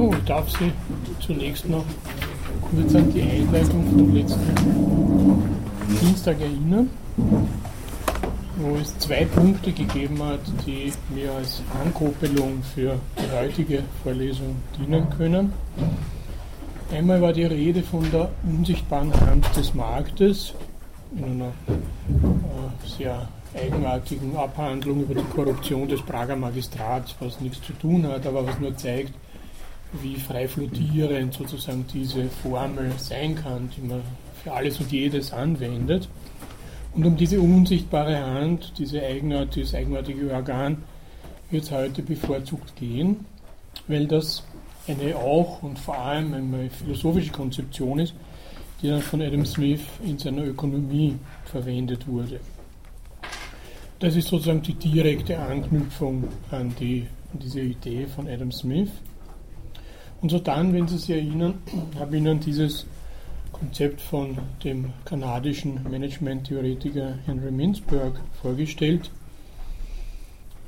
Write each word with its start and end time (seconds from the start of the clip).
So, 0.00 0.10
ich 0.14 0.24
darf 0.24 0.50
Sie 0.50 0.72
zunächst 1.20 1.68
noch 1.68 1.84
kurz 2.70 2.94
an 2.94 3.12
die 3.12 3.20
Einleitung 3.20 3.86
vom 3.90 4.14
letzten 4.14 4.54
Dienstag 6.00 6.40
erinnern, 6.40 6.88
wo 8.56 8.76
es 8.76 8.98
zwei 8.98 9.26
Punkte 9.26 9.72
gegeben 9.72 10.22
hat, 10.24 10.40
die 10.66 10.90
mir 11.14 11.30
als 11.32 11.60
Ankuppelung 11.84 12.62
für 12.74 12.94
die 13.18 13.30
heutige 13.36 13.82
Vorlesung 14.02 14.56
dienen 14.78 15.06
können. 15.18 15.52
Einmal 16.90 17.20
war 17.20 17.34
die 17.34 17.44
Rede 17.44 17.82
von 17.82 18.10
der 18.10 18.30
unsichtbaren 18.42 19.12
Hand 19.20 19.54
des 19.54 19.74
Marktes 19.74 20.54
in 21.14 21.24
einer 21.24 21.52
äh, 21.68 22.88
sehr 22.96 23.28
eigenartigen 23.54 24.34
Abhandlung 24.34 25.02
über 25.02 25.14
die 25.14 25.28
Korruption 25.34 25.86
des 25.86 26.00
Prager 26.00 26.36
Magistrats, 26.36 27.14
was 27.20 27.38
nichts 27.42 27.60
zu 27.60 27.74
tun 27.74 28.06
hat, 28.06 28.26
aber 28.26 28.46
was 28.46 28.58
nur 28.60 28.74
zeigt, 28.78 29.12
wie 30.02 30.16
frei 30.16 30.46
flottierend 30.46 31.34
sozusagen 31.34 31.84
diese 31.92 32.28
Formel 32.28 32.92
sein 32.96 33.34
kann, 33.34 33.70
die 33.76 33.80
man 33.80 34.02
für 34.42 34.52
alles 34.52 34.78
und 34.80 34.90
jedes 34.92 35.32
anwendet. 35.32 36.08
Und 36.94 37.04
um 37.06 37.16
diese 37.16 37.40
unsichtbare 37.40 38.18
Hand, 38.18 38.72
diese 38.78 39.02
eigenart, 39.02 39.54
dieses 39.54 39.74
eigenartige 39.74 40.32
Organ, 40.32 40.78
wird 41.50 41.64
es 41.64 41.70
heute 41.70 42.02
bevorzugt 42.02 42.76
gehen, 42.76 43.24
weil 43.88 44.06
das 44.06 44.44
eine 44.88 45.16
auch 45.16 45.62
und 45.62 45.78
vor 45.78 45.98
allem 45.98 46.34
eine 46.34 46.70
philosophische 46.70 47.30
Konzeption 47.30 47.98
ist, 47.98 48.14
die 48.82 48.88
dann 48.88 49.02
von 49.02 49.20
Adam 49.20 49.44
Smith 49.44 49.82
in 50.04 50.18
seiner 50.18 50.44
Ökonomie 50.44 51.16
verwendet 51.44 52.06
wurde. 52.08 52.40
Das 53.98 54.16
ist 54.16 54.28
sozusagen 54.28 54.62
die 54.62 54.74
direkte 54.74 55.38
Anknüpfung 55.38 56.24
an, 56.50 56.74
die, 56.80 57.06
an 57.32 57.38
diese 57.38 57.60
Idee 57.60 58.06
von 58.06 58.26
Adam 58.26 58.50
Smith. 58.50 58.90
Und 60.22 60.30
so 60.30 60.38
dann, 60.38 60.72
wenn 60.72 60.86
Sie 60.86 60.98
sich 60.98 61.10
erinnern, 61.10 61.54
habe 61.98 62.16
ich 62.16 62.22
Ihnen 62.22 62.40
dieses 62.40 62.86
Konzept 63.52 64.00
von 64.00 64.38
dem 64.64 64.92
kanadischen 65.04 65.82
Management-Theoretiker 65.90 67.14
Henry 67.26 67.50
Mintzberg 67.50 68.20
vorgestellt, 68.42 69.10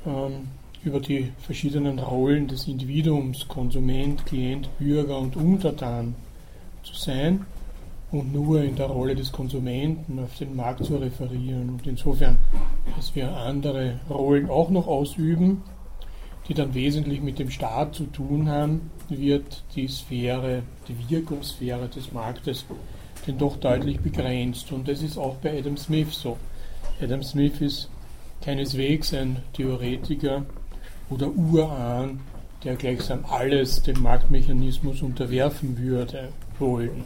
ähm, 0.05 0.47
über 0.83 0.99
die 0.99 1.31
verschiedenen 1.39 1.99
Rollen 1.99 2.47
des 2.47 2.67
Individuums, 2.67 3.47
Konsument, 3.47 4.25
Klient, 4.25 4.69
Bürger 4.77 5.17
und 5.19 5.35
Untertan 5.35 6.15
zu 6.83 6.93
sein 6.95 7.45
und 8.11 8.33
nur 8.33 8.61
in 8.61 8.75
der 8.75 8.87
Rolle 8.87 9.15
des 9.15 9.31
Konsumenten 9.31 10.19
auf 10.19 10.37
den 10.37 10.55
Markt 10.55 10.85
zu 10.85 10.97
referieren. 10.97 11.69
Und 11.69 11.87
insofern, 11.87 12.37
dass 12.95 13.15
wir 13.15 13.35
andere 13.35 13.99
Rollen 14.09 14.49
auch 14.49 14.69
noch 14.69 14.87
ausüben, 14.87 15.63
die 16.47 16.53
dann 16.53 16.73
wesentlich 16.73 17.21
mit 17.21 17.39
dem 17.39 17.49
Staat 17.49 17.95
zu 17.95 18.05
tun 18.05 18.49
haben, 18.49 18.91
wird 19.09 19.63
die 19.75 19.87
Sphäre, 19.87 20.63
die 20.87 21.09
Wirkungssphäre 21.09 21.87
des 21.87 22.11
Marktes 22.11 22.65
denn 23.25 23.37
doch 23.37 23.57
deutlich 23.57 23.99
begrenzt. 23.99 24.71
Und 24.71 24.87
das 24.87 25.01
ist 25.01 25.17
auch 25.17 25.35
bei 25.35 25.57
Adam 25.57 25.77
Smith 25.77 26.11
so. 26.11 26.37
Adam 27.01 27.23
Smith 27.23 27.61
ist 27.61 27.89
keineswegs 28.41 29.13
ein 29.13 29.37
Theoretiker 29.53 30.45
oder 31.09 31.27
Urahn, 31.27 32.19
der 32.63 32.75
gleichsam 32.75 33.25
alles 33.29 33.81
dem 33.81 34.01
Marktmechanismus 34.01 35.01
unterwerfen 35.01 35.77
würde 35.77 36.29
wollen. 36.59 37.03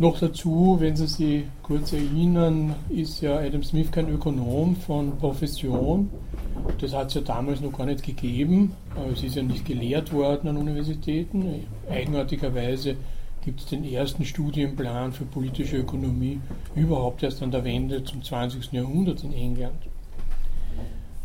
Noch 0.00 0.18
dazu, 0.18 0.78
wenn 0.80 0.96
Sie 0.96 1.06
sich 1.06 1.42
kurz 1.62 1.92
erinnern, 1.92 2.74
ist 2.88 3.20
ja 3.20 3.36
Adam 3.36 3.62
Smith 3.62 3.92
kein 3.92 4.08
Ökonom 4.08 4.74
von 4.76 5.18
Profession. 5.18 6.08
Das 6.78 6.94
hat 6.94 7.08
es 7.08 7.14
ja 7.16 7.20
damals 7.20 7.60
noch 7.60 7.76
gar 7.76 7.84
nicht 7.84 8.02
gegeben. 8.02 8.72
Es 9.12 9.22
ist 9.22 9.36
ja 9.36 9.42
nicht 9.42 9.66
gelehrt 9.66 10.10
worden 10.10 10.48
an 10.48 10.56
Universitäten. 10.56 11.66
Eigenartigerweise 11.90 12.96
gibt 13.44 13.60
es 13.60 13.66
den 13.66 13.84
ersten 13.84 14.24
Studienplan 14.24 15.12
für 15.12 15.26
politische 15.26 15.76
Ökonomie 15.76 16.40
überhaupt 16.74 17.22
erst 17.22 17.42
an 17.42 17.50
der 17.50 17.64
Wende 17.64 18.02
zum 18.02 18.22
20. 18.22 18.72
Jahrhundert 18.72 19.22
in 19.22 19.34
England. 19.34 19.82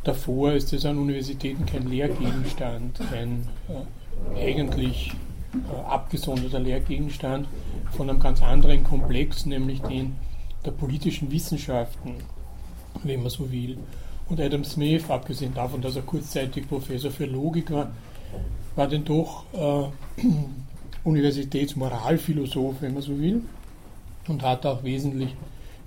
Davor 0.03 0.51
ist 0.51 0.73
es 0.73 0.85
an 0.85 0.97
Universitäten 0.97 1.65
kein 1.65 1.87
Lehrgegenstand, 1.87 2.99
ein 3.13 3.47
äh, 4.35 4.49
eigentlich 4.49 5.13
abgesonderter 5.87 6.59
Lehrgegenstand 6.59 7.47
von 7.91 8.09
einem 8.09 8.19
ganz 8.19 8.41
anderen 8.41 8.83
Komplex, 8.83 9.45
nämlich 9.45 9.81
den 9.81 10.15
der 10.65 10.71
politischen 10.71 11.31
Wissenschaften, 11.31 12.15
wenn 13.03 13.21
man 13.21 13.29
so 13.29 13.51
will. 13.51 13.77
Und 14.27 14.41
Adam 14.41 14.63
Smith, 14.63 15.09
abgesehen 15.09 15.53
davon, 15.53 15.81
dass 15.81 15.95
er 15.95 16.01
kurzzeitig 16.01 16.67
Professor 16.67 17.11
für 17.11 17.25
Logik 17.25 17.71
war, 17.71 17.91
war 18.75 18.87
denn 18.87 19.05
doch 19.05 19.45
äh, 19.53 20.21
Universitätsmoralphilosoph, 21.03 22.81
wenn 22.81 22.95
man 22.95 23.03
so 23.03 23.19
will, 23.19 23.43
und 24.27 24.41
hat 24.41 24.65
auch 24.65 24.83
wesentlich 24.83 25.35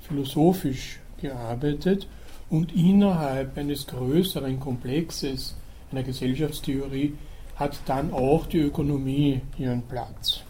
philosophisch 0.00 1.00
gearbeitet 1.20 2.06
und 2.48 2.72
innerhalb 2.74 3.58
eines 3.58 3.86
größeren 3.86 4.60
Komplexes 4.60 5.56
einer 5.90 6.04
Gesellschaftstheorie 6.04 7.14
hat 7.58 7.78
dann 7.86 8.12
auch 8.12 8.46
die 8.46 8.58
Ökonomie 8.58 9.40
ihren 9.58 9.82
Platz. 9.82 10.42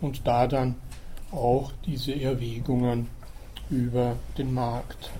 Und 0.00 0.26
da 0.26 0.46
dann 0.46 0.74
auch 1.30 1.72
diese 1.86 2.20
Erwägungen 2.20 3.08
über 3.70 4.16
den 4.36 4.52
Markt. 4.52 5.10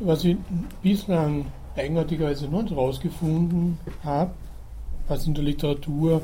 Was 0.00 0.24
ich 0.24 0.36
bislang 0.82 1.46
eigenartigerweise 1.76 2.48
noch 2.48 2.62
nicht 2.62 2.72
herausgefunden 2.72 3.78
habe, 4.02 4.32
was 5.08 5.26
in 5.26 5.34
der 5.34 5.44
Literatur 5.44 6.22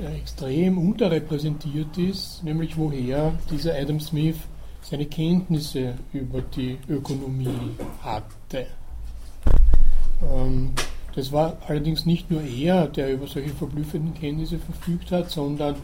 äh, 0.00 0.16
extrem 0.16 0.78
unterrepräsentiert 0.78 1.98
ist, 1.98 2.42
nämlich 2.42 2.76
woher 2.76 3.32
dieser 3.50 3.74
Adam 3.74 4.00
Smith 4.00 4.36
seine 4.82 5.06
Kenntnisse 5.06 5.94
über 6.12 6.42
die 6.42 6.78
Ökonomie 6.88 7.70
hatte. 8.02 8.66
Ähm, 10.22 10.72
das 11.14 11.30
war 11.30 11.56
allerdings 11.68 12.06
nicht 12.06 12.30
nur 12.30 12.42
er, 12.42 12.88
der 12.88 13.12
über 13.12 13.26
solche 13.26 13.50
verblüffenden 13.50 14.14
Kenntnisse 14.14 14.58
verfügt 14.58 15.12
hat, 15.12 15.30
sondern 15.30 15.76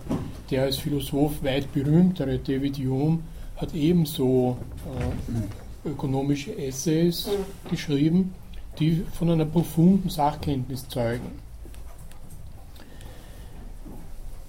der 0.50 0.64
als 0.64 0.78
Philosoph 0.78 1.42
weit 1.44 1.72
berühmtere 1.72 2.38
David 2.38 2.78
Hume 2.78 3.20
hat 3.56 3.74
ebenso 3.74 4.56
äh, 5.84 5.88
ökonomische 5.88 6.56
Essays 6.56 7.28
geschrieben, 7.70 8.34
die 8.78 9.04
von 9.12 9.30
einer 9.30 9.44
profunden 9.44 10.08
Sachkenntnis 10.08 10.88
zeugen. 10.88 11.30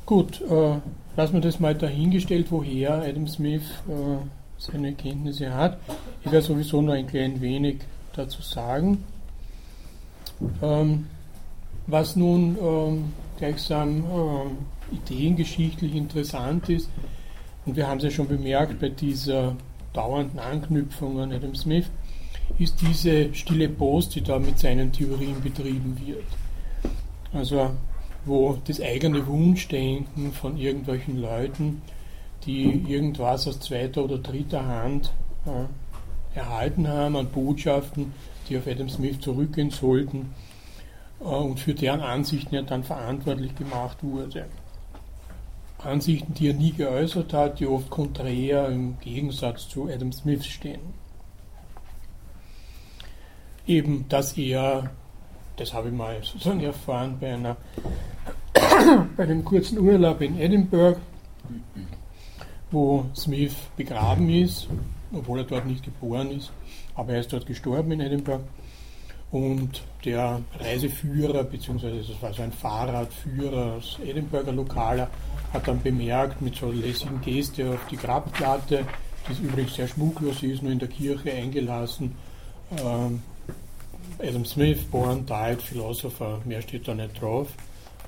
Gut, 0.06 0.42
äh, 0.42 0.78
lassen 1.16 1.34
wir 1.34 1.42
das 1.42 1.60
mal 1.60 1.76
dahingestellt, 1.76 2.48
woher 2.50 3.04
Adam 3.04 3.28
Smith 3.28 3.64
äh, 3.88 4.18
seine 4.58 4.94
Kenntnisse 4.94 5.54
hat. 5.54 5.78
Ich 6.24 6.32
werde 6.32 6.46
sowieso 6.46 6.82
noch 6.82 6.94
ein 6.94 7.08
klein 7.08 7.40
wenig 7.40 7.78
dazu 8.14 8.42
sagen. 8.42 9.04
Ähm, 10.62 11.08
was 11.88 12.16
nun 12.16 12.58
ähm, 12.62 13.14
gleichsam 13.38 14.04
äh, 14.04 14.96
ideengeschichtlich 14.96 15.96
interessant 15.96 16.70
ist, 16.70 16.90
und 17.66 17.76
wir 17.76 17.88
haben 17.88 17.98
es 17.98 18.06
ja 18.06 18.12
schon 18.12 18.28
bemerkt 18.28 18.80
bei 18.80 18.90
dieser 18.90 19.56
dauernden 19.94 20.40
Anknüpfung 20.40 21.20
an 21.20 21.32
Adam 21.32 21.56
Smith, 21.56 21.86
ist 22.58 22.82
diese 22.82 23.34
stille 23.34 23.70
Post, 23.70 24.16
die 24.16 24.22
da 24.22 24.40
mit 24.40 24.60
seinen 24.60 24.92
Theorien 24.92 25.42
betrieben 25.42 26.00
wird. 26.06 26.26
Also 27.34 27.72
wo 28.26 28.58
das 28.66 28.80
eigene 28.80 29.26
Wunschdenken 29.26 30.32
von 30.32 30.58
irgendwelchen 30.58 31.20
Leuten, 31.20 31.82
die 32.46 32.84
irgendwas 32.88 33.48
aus 33.48 33.60
zweiter 33.60 34.04
oder 34.04 34.18
dritter 34.20 34.66
Hand 34.66 35.12
äh, 35.46 36.38
erhalten 36.38 36.88
haben 36.88 37.16
an 37.16 37.28
Botschaften, 37.28 38.14
die 38.52 38.58
auf 38.58 38.68
Adam 38.68 38.90
Smith 38.90 39.20
zurückgehen 39.22 39.70
sollten 39.70 40.34
äh, 41.22 41.24
und 41.24 41.60
für 41.60 41.74
deren 41.74 42.02
Ansichten 42.02 42.54
er 42.54 42.64
dann 42.64 42.84
verantwortlich 42.84 43.56
gemacht 43.56 43.98
wurde. 44.02 44.46
Ansichten, 45.80 46.34
die 46.34 46.50
er 46.50 46.54
nie 46.54 46.74
geäußert 46.74 47.34
hat, 47.34 47.60
die 47.60 47.66
oft 47.66 47.90
konträr 47.90 48.68
im 48.68 49.00
Gegensatz 49.00 49.68
zu 49.68 49.90
Adam 49.90 50.12
Smith 50.12 50.46
stehen. 50.46 50.82
Eben, 53.66 54.06
dass 54.10 54.38
er, 54.38 54.92
das 55.56 55.74
habe 55.74 55.88
ich 55.88 55.94
mal 55.94 56.22
sozusagen 56.22 56.62
erfahren 56.62 57.18
bei 57.20 57.34
einer 57.34 57.58
bei 59.18 59.24
einem 59.24 59.44
kurzen 59.46 59.80
Urlaub 59.80 60.22
in 60.22 60.40
Edinburgh, 60.40 61.00
wo 62.70 63.06
Smith 63.16 63.56
begraben 63.76 64.30
ist, 64.30 64.68
obwohl 65.14 65.40
er 65.40 65.46
dort 65.46 65.66
nicht 65.66 65.84
geboren 65.84 66.32
ist, 66.32 66.52
aber 66.96 67.14
er 67.14 67.20
ist 67.22 67.34
dort 67.34 67.46
gestorben 67.46 67.92
in 67.92 68.02
Edinburgh. 68.02 68.44
Und 69.32 69.82
der 70.04 70.42
Reiseführer, 70.60 71.46
beziehungsweise 71.46 72.00
das 72.00 72.22
war 72.22 72.34
so 72.34 72.42
ein 72.42 72.52
Fahrradführer 72.52 73.76
aus 73.78 73.98
Edinburgher 74.06 74.52
Lokaler, 74.52 75.10
hat 75.54 75.68
dann 75.68 75.82
bemerkt 75.82 76.42
mit 76.42 76.56
so 76.56 76.70
lässigen 76.70 77.22
Geste 77.22 77.70
auf 77.70 77.80
die 77.90 77.96
Grabplatte, 77.96 78.86
die 79.30 79.44
übrigens 79.44 79.76
sehr 79.76 79.88
schmucklos 79.88 80.44
ist, 80.44 80.64
nur 80.64 80.72
in 80.72 80.80
der 80.80 80.90
Kirche 80.90 81.32
eingelassen, 81.32 82.16
ähm, 82.78 83.22
Adam 84.20 84.46
Smith, 84.46 84.84
born, 84.92 85.26
died, 85.26 85.62
Philosopher, 85.62 86.42
mehr 86.46 86.62
steht 86.62 86.88
da 86.88 86.94
nicht 86.94 87.22
drauf. 87.22 87.48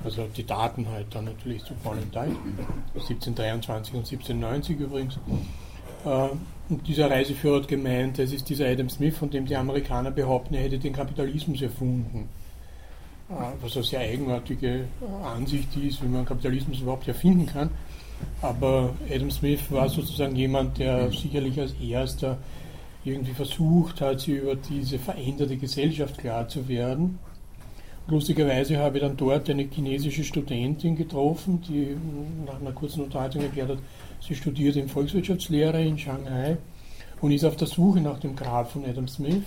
Also 0.04 0.28
die 0.36 0.46
Daten 0.46 0.88
halt 0.90 1.08
dann 1.12 1.26
natürlich 1.26 1.64
zu 1.64 1.74
Born 1.76 2.00
and 2.00 2.14
Died, 2.14 2.36
1723 2.96 3.94
und 3.94 4.00
1790 4.00 4.80
übrigens. 4.80 5.18
Äh, 6.06 6.30
und 6.69 6.88
dieser 6.88 7.10
Reiseführer 7.10 7.57
hat 7.57 7.68
gemeint, 7.68 8.19
es 8.19 8.31
ist 8.31 8.50
dieser 8.50 8.68
Adam 8.68 8.89
Smith, 8.89 9.18
von 9.18 9.30
dem 9.30 9.45
die 9.45 9.56
Amerikaner 9.56 10.12
behaupten, 10.12 10.56
er 10.56 10.63
hätte 10.63 10.80
den 10.80 10.94
Kapitalismus 10.94 11.62
erfunden. 11.62 12.30
Äh, 13.30 13.33
was 13.62 13.75
eine 13.75 13.83
sehr 13.83 14.00
eigenartige 14.00 14.86
Ansicht 15.24 15.75
ist, 15.77 16.04
wie 16.04 16.07
man 16.07 16.25
Kapitalismus 16.25 16.81
überhaupt 16.81 17.07
erfinden 17.07 17.45
kann. 17.45 17.69
Aber 18.42 18.94
Adam 19.13 19.31
Smith 19.31 19.60
war 19.69 19.89
sozusagen 19.89 20.36
jemand, 20.36 20.77
der 20.77 21.12
sicherlich 21.12 21.60
als 21.60 21.74
erster 21.74 22.38
irgendwie 23.04 23.33
versucht 23.33 24.00
hat, 24.00 24.21
sich 24.21 24.36
über 24.36 24.56
diese 24.56 24.98
veränderte 24.98 25.57
Gesellschaft 25.57 26.18
klar 26.18 26.48
zu 26.48 26.68
werden. 26.68 27.19
Lustigerweise 28.07 28.77
habe 28.77 28.98
ich 28.98 29.04
dann 29.04 29.15
dort 29.15 29.50
eine 29.50 29.63
chinesische 29.63 30.24
Studentin 30.24 30.95
getroffen, 30.95 31.62
die 31.68 31.95
nach 32.45 32.60
einer 32.60 32.74
kurzen 32.74 33.04
Unterhaltung 33.04 33.44
erklärt 33.44 33.69
hat, 33.69 33.77
sie 34.25 34.36
studiert 34.36 34.75
in 34.75 34.88
Volkswirtschaftslehre 34.88 35.84
in 35.84 35.98
Shanghai 35.98 36.58
und 37.22 37.31
ist 37.31 37.46
auf 37.46 37.56
der 37.56 37.68
Suche 37.68 38.02
nach 38.02 38.20
dem 38.20 38.36
Grab 38.36 38.72
von 38.72 38.86
Adam 38.86 39.08
Smith. 39.08 39.44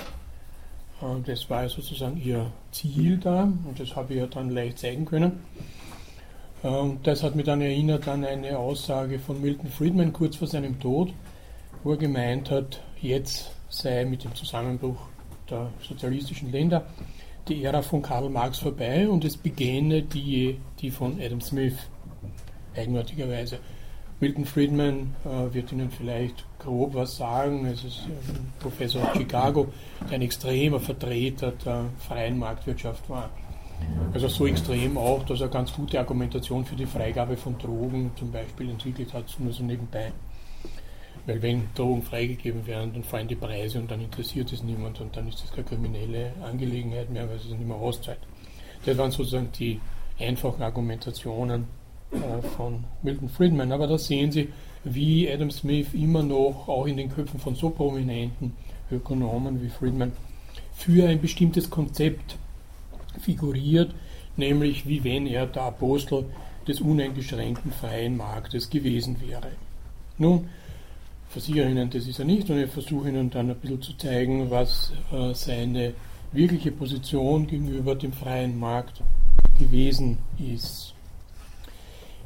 Und 1.00 1.28
das 1.28 1.49
war 1.50 1.69
sozusagen 1.69 2.20
ihr 2.23 2.50
Ziel 2.73 3.19
da 3.19 3.43
und 3.43 3.78
das 3.78 3.94
habe 3.96 4.14
ich 4.14 4.20
ja 4.20 4.26
dann 4.26 4.50
leicht 4.50 4.78
zeigen 4.78 5.05
können. 5.05 5.32
Und 6.62 7.06
das 7.06 7.23
hat 7.23 7.37
mich 7.37 7.44
dann 7.44 7.61
erinnert 7.61 8.08
an 8.08 8.25
eine 8.25 8.58
Aussage 8.58 9.19
von 9.19 9.40
Milton 9.40 9.70
Friedman 9.70 10.12
kurz 10.12 10.37
vor 10.37 10.49
seinem 10.49 10.81
Tod, 10.81 11.12
wo 11.84 11.93
er 11.93 11.99
gemeint 11.99 12.50
hat, 12.50 12.81
jetzt 13.00 13.52
sei 13.69 14.05
mit 14.05 14.25
dem 14.25 14.34
Zusammenbruch 14.34 14.99
der 15.50 15.70
sozialistischen 15.87 16.50
Länder 16.50 16.87
die 17.46 17.62
Ära 17.62 17.82
von 17.82 18.02
Karl 18.02 18.28
Marx 18.28 18.58
vorbei 18.58 19.08
und 19.08 19.25
es 19.25 19.37
beginne 19.37 20.02
die, 20.02 20.58
die 20.81 20.90
von 20.90 21.20
Adam 21.20 21.40
Smith, 21.40 21.76
eigenartigerweise. 22.75 23.58
Milton 24.18 24.46
Friedman 24.46 25.14
äh, 25.26 25.52
wird 25.52 25.72
Ihnen 25.72 25.90
vielleicht 25.90 26.46
grob 26.58 26.94
was 26.94 27.18
sagen. 27.18 27.66
Es 27.66 27.84
ist 27.84 28.06
ein 28.06 28.50
Professor 28.58 29.02
aus 29.02 29.16
Chicago, 29.16 29.68
der 30.08 30.14
ein 30.14 30.22
extremer 30.22 30.80
Vertreter 30.80 31.52
der 31.52 31.84
freien 31.98 32.38
Marktwirtschaft 32.38 33.10
war. 33.10 33.28
Also 34.14 34.28
so 34.28 34.46
extrem 34.46 34.96
auch, 34.96 35.22
dass 35.26 35.42
er 35.42 35.48
ganz 35.48 35.70
gute 35.70 35.98
Argumentation 35.98 36.64
für 36.64 36.76
die 36.76 36.86
Freigabe 36.86 37.36
von 37.36 37.58
Drogen 37.58 38.10
zum 38.16 38.32
Beispiel 38.32 38.70
entwickelt 38.70 39.12
hat, 39.12 39.24
nur 39.38 39.52
so 39.52 39.62
nebenbei. 39.62 40.12
Weil 41.26 41.42
wenn 41.42 41.68
Drogen 41.74 42.02
freigegeben 42.02 42.66
werden, 42.66 42.94
dann 42.94 43.04
fallen 43.04 43.28
die 43.28 43.34
Preise 43.34 43.78
und 43.78 43.90
dann 43.90 44.00
interessiert 44.00 44.50
es 44.50 44.62
niemand 44.62 44.98
und 45.02 45.14
dann 45.14 45.28
ist 45.28 45.42
das 45.42 45.50
keine 45.50 45.64
kriminelle 45.64 46.32
Angelegenheit 46.42 47.10
mehr, 47.10 47.28
weil 47.28 47.36
es 47.36 47.44
nicht 47.44 47.66
mehr 47.66 47.76
auszahlt. 47.76 48.20
Das 48.86 48.96
waren 48.96 49.10
sozusagen 49.10 49.50
die 49.58 49.78
einfachen 50.18 50.62
Argumentationen 50.62 51.66
von 52.56 52.85
Milton 53.03 53.29
Friedman. 53.29 53.73
Aber 53.73 53.87
da 53.87 53.99
sehen 53.99 54.32
Sie, 54.32 54.49
wie 54.85 55.31
Adam 55.31 55.50
Smith 55.50 55.88
immer 55.94 56.23
noch 56.23 56.69
auch 56.69 56.87
in 56.87 56.97
den 56.97 57.11
Köpfen 57.11 57.41
von 57.41 57.55
so 57.55 57.70
prominenten 57.70 58.53
Ökonomen 58.91 59.62
wie 59.62 59.69
Friedman 59.69 60.12
für 60.75 61.08
ein 61.08 61.20
bestimmtes 61.20 61.70
Konzept 61.70 62.37
figuriert, 63.20 63.94
nämlich 64.37 64.87
wie 64.87 65.03
wenn 65.03 65.26
er 65.26 65.47
der 65.47 65.62
Apostel 65.62 66.26
des 66.69 66.81
uneingeschränkten 66.81 67.73
freien 67.73 68.17
Marktes 68.17 68.69
gewesen 68.70 69.20
wäre. 69.20 69.49
Nun, 70.19 70.49
versichere 71.29 71.70
Ihnen, 71.70 71.91
das 71.91 72.06
ist 72.06 72.19
er 72.19 72.25
nicht 72.25 72.49
und 72.50 72.59
ich 72.59 72.70
versuche 72.70 73.09
Ihnen 73.09 73.31
dann 73.31 73.50
ein 73.50 73.56
bisschen 73.56 73.82
zu 73.82 73.97
zeigen, 73.97 74.50
was 74.50 74.93
äh, 75.12 75.32
seine 75.35 75.94
wirkliche 76.32 76.73
Position 76.73 77.47
gegenüber 77.47 77.94
dem 77.94 78.12
freien 78.12 78.59
Markt 78.59 79.02
gewesen 79.59 80.19
ist. 80.38 80.95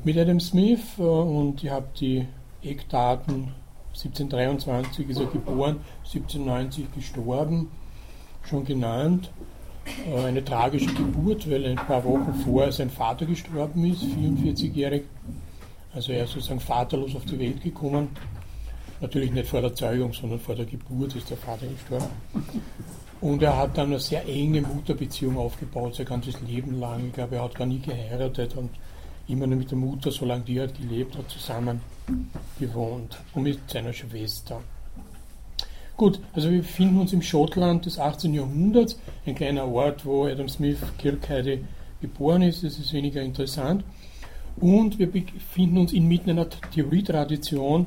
Mit 0.02 0.16
Adam 0.16 0.40
Smith, 0.40 0.80
äh, 0.98 1.02
und 1.02 1.62
ihr 1.62 1.72
habt 1.72 2.00
die 2.00 2.26
Eckdaten, 2.62 3.52
1723 3.88 5.10
ist 5.10 5.20
er 5.20 5.26
geboren, 5.26 5.80
1790 6.04 6.86
gestorben, 6.94 7.70
schon 8.42 8.64
genannt. 8.64 9.30
Äh, 10.10 10.24
eine 10.24 10.42
tragische 10.42 10.94
Geburt, 10.94 11.50
weil 11.50 11.66
ein 11.66 11.76
paar 11.76 12.02
Wochen 12.04 12.32
vorher 12.44 12.72
sein 12.72 12.88
Vater 12.88 13.26
gestorben 13.26 13.84
ist, 13.84 14.02
44-jährig. 14.02 15.02
Also 15.92 16.12
er 16.12 16.24
ist 16.24 16.32
sozusagen 16.32 16.60
vaterlos 16.60 17.14
auf 17.14 17.26
die 17.26 17.38
Welt 17.38 17.62
gekommen. 17.62 18.08
Natürlich 19.02 19.32
nicht 19.32 19.48
vor 19.48 19.60
der 19.60 19.74
Zeugung, 19.74 20.14
sondern 20.14 20.40
vor 20.40 20.54
der 20.54 20.64
Geburt 20.64 21.14
ist 21.14 21.28
der 21.28 21.36
Vater 21.36 21.66
gestorben. 21.66 22.06
Und 23.20 23.42
er 23.42 23.54
hat 23.54 23.76
dann 23.76 23.88
eine 23.88 24.00
sehr 24.00 24.26
enge 24.26 24.62
Mutterbeziehung 24.62 25.36
aufgebaut, 25.36 25.94
sein 25.94 26.06
ganzes 26.06 26.40
Leben 26.40 26.80
lang. 26.80 27.08
Ich 27.08 27.12
glaube, 27.12 27.36
er 27.36 27.42
hat 27.44 27.54
gar 27.54 27.66
nie 27.66 27.80
geheiratet 27.80 28.56
und 28.56 28.70
immer 29.30 29.46
nur 29.46 29.58
mit 29.58 29.70
der 29.70 29.78
Mutter, 29.78 30.10
solange 30.10 30.44
die 30.44 30.60
halt 30.60 30.76
gelebt 30.76 31.16
hat, 31.16 31.30
zusammen 31.30 31.80
gewohnt. 32.58 33.18
Und 33.34 33.44
mit 33.44 33.70
seiner 33.70 33.92
Schwester. 33.92 34.60
Gut, 35.96 36.18
also 36.32 36.50
wir 36.50 36.58
befinden 36.58 36.98
uns 36.98 37.12
im 37.12 37.20
Schottland 37.20 37.84
des 37.84 37.98
18. 37.98 38.32
Jahrhunderts, 38.32 38.98
ein 39.26 39.34
kleiner 39.34 39.66
Ort, 39.66 40.06
wo 40.06 40.24
Adam 40.24 40.48
Smith 40.48 40.78
Kirkheide 40.96 41.60
geboren 42.00 42.42
ist, 42.42 42.64
das 42.64 42.78
ist 42.78 42.92
weniger 42.92 43.20
interessant. 43.20 43.84
Und 44.56 44.98
wir 44.98 45.10
befinden 45.10 45.78
uns 45.78 45.92
inmitten 45.92 46.30
einer 46.30 46.48
Theorietradition, 46.48 47.86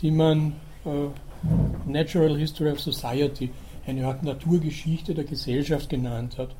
die 0.00 0.10
man 0.10 0.54
äh, 0.84 1.88
Natural 1.88 2.36
History 2.36 2.70
of 2.70 2.80
Society, 2.80 3.50
eine 3.86 4.06
Art 4.06 4.22
Naturgeschichte 4.22 5.14
der 5.14 5.24
Gesellschaft 5.24 5.88
genannt 5.88 6.38
hat. 6.38 6.54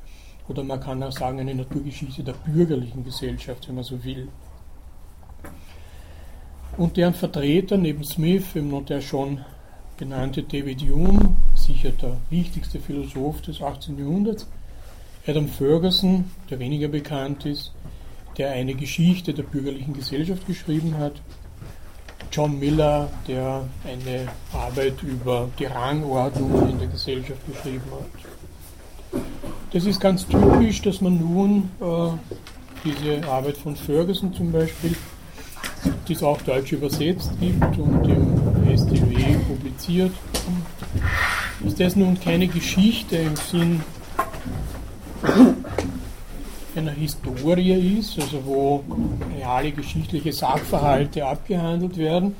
Oder 0.48 0.64
man 0.64 0.80
kann 0.80 1.02
auch 1.02 1.12
sagen, 1.12 1.40
eine 1.40 1.54
Naturgeschichte 1.54 2.22
der 2.22 2.32
bürgerlichen 2.32 3.04
Gesellschaft, 3.04 3.68
wenn 3.68 3.76
man 3.76 3.84
so 3.84 4.02
will. 4.02 4.28
Und 6.76 6.96
deren 6.96 7.14
Vertreter 7.14 7.76
neben 7.76 8.02
Smith, 8.04 8.56
eben 8.56 8.70
noch 8.70 8.84
der 8.84 9.00
schon 9.00 9.44
genannte 9.98 10.42
David 10.42 10.82
Hume, 10.82 11.34
sicher 11.54 11.90
der 11.90 12.16
wichtigste 12.30 12.80
Philosoph 12.80 13.42
des 13.42 13.60
18. 13.62 13.98
Jahrhunderts, 13.98 14.46
Adam 15.26 15.46
Ferguson, 15.46 16.24
der 16.50 16.58
weniger 16.58 16.88
bekannt 16.88 17.46
ist, 17.46 17.72
der 18.38 18.50
eine 18.50 18.74
Geschichte 18.74 19.34
der 19.34 19.42
bürgerlichen 19.42 19.94
Gesellschaft 19.94 20.46
geschrieben 20.46 20.96
hat, 20.98 21.20
John 22.32 22.58
Miller, 22.58 23.10
der 23.28 23.68
eine 23.84 24.26
Arbeit 24.52 25.02
über 25.02 25.50
die 25.58 25.66
Rangordnung 25.66 26.70
in 26.70 26.78
der 26.78 26.88
Gesellschaft 26.88 27.40
geschrieben 27.46 27.84
hat. 27.90 29.22
Das 29.72 29.86
ist 29.86 30.00
ganz 30.00 30.26
typisch, 30.26 30.82
dass 30.82 31.00
man 31.00 31.18
nun 31.18 31.70
äh, 31.80 32.08
diese 32.84 33.26
Arbeit 33.28 33.56
von 33.56 33.74
Ferguson 33.74 34.34
zum 34.34 34.52
Beispiel 34.52 34.94
die 36.06 36.12
es 36.12 36.22
auch 36.22 36.40
deutsch 36.42 36.72
übersetzt 36.72 37.30
gibt 37.40 37.78
und 37.78 38.06
im 38.08 38.76
STW 38.76 39.36
publiziert. 39.48 40.12
Dass 41.60 41.74
das 41.74 41.96
nun 41.96 42.18
keine 42.18 42.48
Geschichte 42.48 43.16
im 43.16 43.36
Sinn 43.36 43.80
einer 46.74 46.92
Historie 46.92 47.98
ist, 47.98 48.18
also 48.20 48.44
wo 48.44 48.84
reale 49.36 49.72
geschichtliche 49.72 50.32
Sachverhalte 50.32 51.24
abgehandelt 51.24 51.96
werden, 51.96 52.34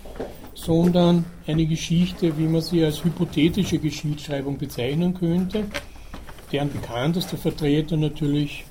sondern 0.54 1.24
eine 1.46 1.66
Geschichte, 1.66 2.36
wie 2.38 2.46
man 2.46 2.62
sie 2.62 2.84
als 2.84 3.04
hypothetische 3.04 3.78
Geschichtsschreibung 3.78 4.58
bezeichnen 4.58 5.14
könnte, 5.14 5.64
deren 6.52 6.72
bekanntester 6.72 7.36
Vertreter 7.36 7.96
natürlich 7.96 8.64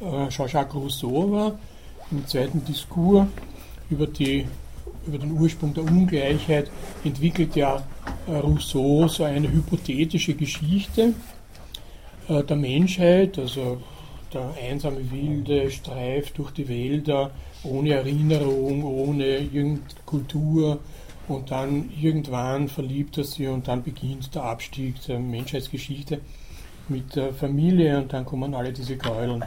äh, 0.00 0.28
Jean-Jacques 0.28 0.74
Rousseau 0.74 1.30
war, 1.30 1.58
im 2.10 2.26
zweiten 2.26 2.64
Diskurs 2.64 3.26
über, 3.90 4.06
die, 4.06 4.46
über 5.06 5.18
den 5.18 5.32
Ursprung 5.32 5.74
der 5.74 5.84
Ungleichheit 5.84 6.70
entwickelt 7.04 7.54
ja 7.56 7.82
äh, 8.26 8.36
Rousseau 8.36 9.08
so 9.08 9.24
eine 9.24 9.50
hypothetische 9.50 10.34
Geschichte 10.34 11.14
äh, 12.28 12.42
der 12.42 12.56
Menschheit, 12.56 13.38
also 13.38 13.80
der 14.32 14.50
einsame 14.62 15.10
Wilde 15.10 15.70
streift 15.70 16.38
durch 16.38 16.50
die 16.50 16.68
Wälder 16.68 17.30
ohne 17.62 17.94
Erinnerung, 17.94 18.84
ohne 18.84 19.38
irgendeine 19.38 19.80
Kultur 20.04 20.78
und 21.28 21.50
dann 21.50 21.90
irgendwann 22.00 22.68
verliebt 22.68 23.18
er 23.18 23.24
sie 23.24 23.46
und 23.46 23.68
dann 23.68 23.82
beginnt 23.82 24.34
der 24.34 24.44
Abstieg 24.44 25.00
der 25.06 25.18
Menschheitsgeschichte 25.18 26.20
mit 26.90 27.16
der 27.16 27.32
Familie 27.32 27.98
und 27.98 28.12
dann 28.12 28.24
kommen 28.24 28.54
alle 28.54 28.72
diese 28.72 28.96
Gräueln. 28.96 29.44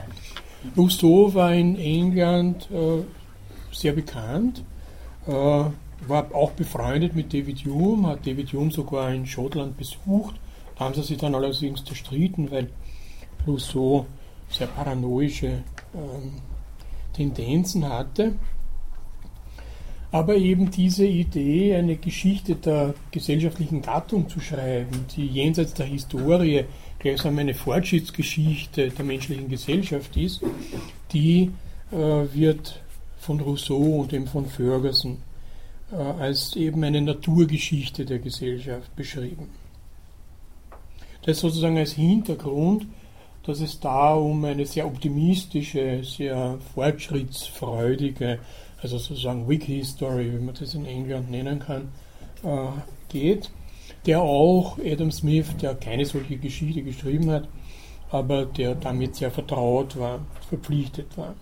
Rousseau 0.77 1.33
war 1.33 1.53
in 1.53 1.75
England 1.77 2.69
äh, 2.71 3.03
sehr 3.71 3.93
bekannt, 3.93 4.63
äh, 5.27 5.31
war 5.31 6.35
auch 6.35 6.51
befreundet 6.51 7.15
mit 7.15 7.33
David 7.33 7.65
Hume, 7.65 8.09
hat 8.09 8.25
David 8.25 8.53
Hume 8.53 8.71
sogar 8.71 9.13
in 9.13 9.25
Schottland 9.25 9.77
besucht. 9.77 10.35
Da 10.77 10.85
haben 10.85 10.93
sie 10.93 11.03
sich 11.03 11.17
dann 11.17 11.35
allerdings 11.35 11.83
zerstritten, 11.83 12.49
weil 12.51 12.69
Rousseau 13.47 14.05
sehr 14.49 14.67
paranoische 14.67 15.63
ähm, 15.93 16.33
Tendenzen 17.13 17.87
hatte. 17.87 18.33
Aber 20.11 20.35
eben 20.35 20.69
diese 20.69 21.05
Idee, 21.05 21.73
eine 21.75 21.95
Geschichte 21.95 22.55
der 22.55 22.93
gesellschaftlichen 23.11 23.81
Gattung 23.81 24.27
zu 24.27 24.41
schreiben, 24.41 25.05
die 25.15 25.25
jenseits 25.25 25.73
der 25.73 25.85
Historie 25.85 26.65
gleichsam 27.01 27.37
eine 27.37 27.53
Fortschrittsgeschichte 27.53 28.89
der 28.89 29.05
menschlichen 29.05 29.49
Gesellschaft 29.49 30.15
ist, 30.15 30.41
die 31.11 31.51
äh, 31.91 31.95
wird 31.95 32.81
von 33.19 33.39
Rousseau 33.39 34.01
und 34.01 34.13
eben 34.13 34.27
von 34.27 34.45
Ferguson 34.45 35.17
äh, 35.91 35.95
als 35.95 36.55
eben 36.55 36.83
eine 36.83 37.01
Naturgeschichte 37.01 38.05
der 38.05 38.19
Gesellschaft 38.19 38.95
beschrieben. 38.95 39.49
Das 41.25 41.39
sozusagen 41.39 41.77
als 41.77 41.93
Hintergrund, 41.93 42.87
dass 43.43 43.59
es 43.59 43.79
da 43.79 44.13
um 44.13 44.45
eine 44.45 44.65
sehr 44.65 44.85
optimistische, 44.85 46.03
sehr 46.03 46.57
fortschrittsfreudige 46.73 48.39
also 48.81 48.97
sozusagen 48.97 49.47
Wiki-Story, 49.47 50.33
wie 50.33 50.43
man 50.43 50.55
das 50.55 50.73
in 50.73 50.85
England 50.85 51.29
nennen 51.29 51.59
kann, 51.59 51.89
äh, 52.43 52.67
geht, 53.09 53.51
der 54.05 54.21
auch 54.21 54.77
Adam 54.83 55.11
Smith, 55.11 55.55
der 55.61 55.75
keine 55.75 56.05
solche 56.05 56.37
Geschichte 56.37 56.81
geschrieben 56.81 57.29
hat, 57.29 57.47
aber 58.09 58.45
der 58.45 58.75
damit 58.75 59.15
sehr 59.15 59.31
vertraut 59.31 59.97
war, 59.97 60.19
verpflichtet 60.49 61.17
war. 61.17 61.35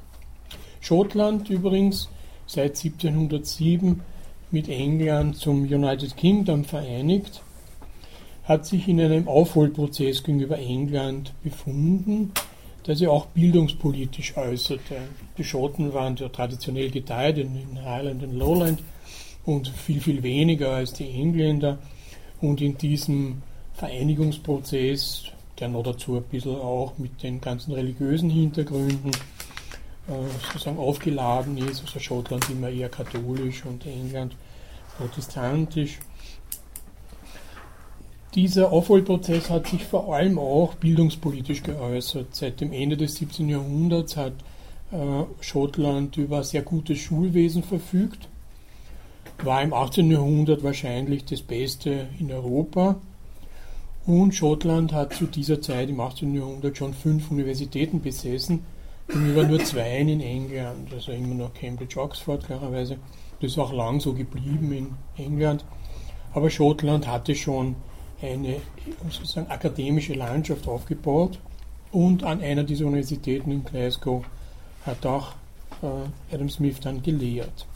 Schottland 0.82 1.50
übrigens 1.50 2.10
seit 2.46 2.78
1707 2.78 4.02
mit 4.52 4.70
England 4.70 5.38
zum 5.38 5.64
United 5.64 6.16
Kingdom 6.18 6.64
vereinigt, 6.64 7.42
hat 8.44 8.66
sich 8.66 8.88
in 8.88 9.00
einem 9.00 9.28
Aufholprozess 9.28 10.24
gegenüber 10.24 10.58
England 10.58 11.34
befunden, 11.44 12.32
der 12.88 12.96
sich 12.96 13.08
auch 13.08 13.28
bildungspolitisch 13.28 14.36
äußerte. 14.36 14.96
Die 15.38 15.44
Schotten 15.44 15.94
waren 15.94 16.16
ja 16.16 16.30
traditionell 16.30 16.90
geteilt 16.90 17.38
in, 17.38 17.56
in 17.56 17.86
Highland 17.86 18.24
und 18.24 18.34
Lowland 18.34 18.84
und 19.46 19.68
viel, 19.68 20.02
viel 20.02 20.24
weniger 20.24 20.72
als 20.72 20.94
die 20.94 21.08
Engländer. 21.10 21.78
Und 22.42 22.62
in 22.62 22.78
diesem 22.78 23.42
Vereinigungsprozess, 23.74 25.24
der 25.60 25.68
noch 25.68 25.84
dazu 25.84 26.18
ein 26.18 26.24
bisschen 26.24 26.56
auch 26.56 26.98
mit 26.98 27.22
den 27.24 27.42
ganzen 27.42 27.74
religiösen 27.74 28.30
Hintergründen 28.30 29.12
äh, 29.12 30.52
sozusagen 30.52 30.78
aufgeladen 30.78 31.58
ist, 31.58 31.82
also 31.82 32.00
Schottland 32.00 32.50
immer 32.50 32.70
eher 32.70 32.90
katholisch 32.90 33.66
und 33.66 33.86
England 33.86 34.36
protestantisch, 34.98 36.00
dieser 38.36 38.72
Aufholprozess 38.72 39.50
hat 39.50 39.68
sich 39.68 39.84
vor 39.86 40.14
allem 40.14 40.38
auch 40.38 40.76
bildungspolitisch 40.76 41.64
geäußert. 41.64 42.36
Seit 42.36 42.62
dem 42.62 42.72
Ende 42.72 42.96
des 42.96 43.16
17. 43.16 43.50
Jahrhunderts 43.50 44.16
hat 44.18 44.34
äh, 44.92 45.24
Schottland 45.42 46.16
über 46.18 46.44
sehr 46.44 46.62
gutes 46.62 47.00
Schulwesen 47.00 47.64
verfügt, 47.64 48.28
war 49.46 49.62
im 49.62 49.74
18. 49.74 50.12
Jahrhundert 50.12 50.64
wahrscheinlich 50.64 51.26
das 51.26 51.42
Beste 51.42 52.08
in 52.20 52.32
Europa. 52.32 53.00
Und 54.06 54.34
Schottland 54.34 54.94
hat 54.94 55.14
zu 55.14 55.26
dieser 55.26 55.62
Zeit 55.62 55.90
im 55.90 56.00
18. 56.00 56.34
Jahrhundert 56.34 56.78
schon 56.78 56.94
fünf 56.94 57.30
Universitäten 57.32 58.02
besessen, 58.02 58.66
gegenüber 59.08 59.44
nur 59.44 59.64
zwei 59.64 60.00
in 60.00 60.22
England, 60.22 60.94
also 60.94 61.12
immer 61.12 61.36
noch 61.36 61.54
Cambridge, 61.54 62.00
Oxford 62.00 62.46
klarerweise. 62.46 62.98
Das 63.42 63.52
ist 63.52 63.60
auch 63.60 63.72
lang 63.72 64.00
so 64.00 64.14
geblieben 64.14 64.72
in 64.72 65.24
England. 65.24 65.66
Aber 66.34 66.50
Schottland 66.50 67.08
hatte 67.08 67.36
schon 67.36 67.76
eine 68.22 68.58
sozusagen 69.10 69.50
akademische 69.50 70.14
Landschaft 70.14 70.68
aufgebaut 70.68 71.40
und 71.92 72.24
an 72.24 72.42
einer 72.42 72.64
dieser 72.64 72.86
Universitäten 72.86 73.52
in 73.52 73.64
Glasgow 73.64 74.24
hat 74.86 75.06
auch 75.06 75.34
äh, 75.82 76.34
Adam 76.36 76.50
Smith 76.50 76.80
dann 76.82 77.02
gelehrt. 77.02 77.68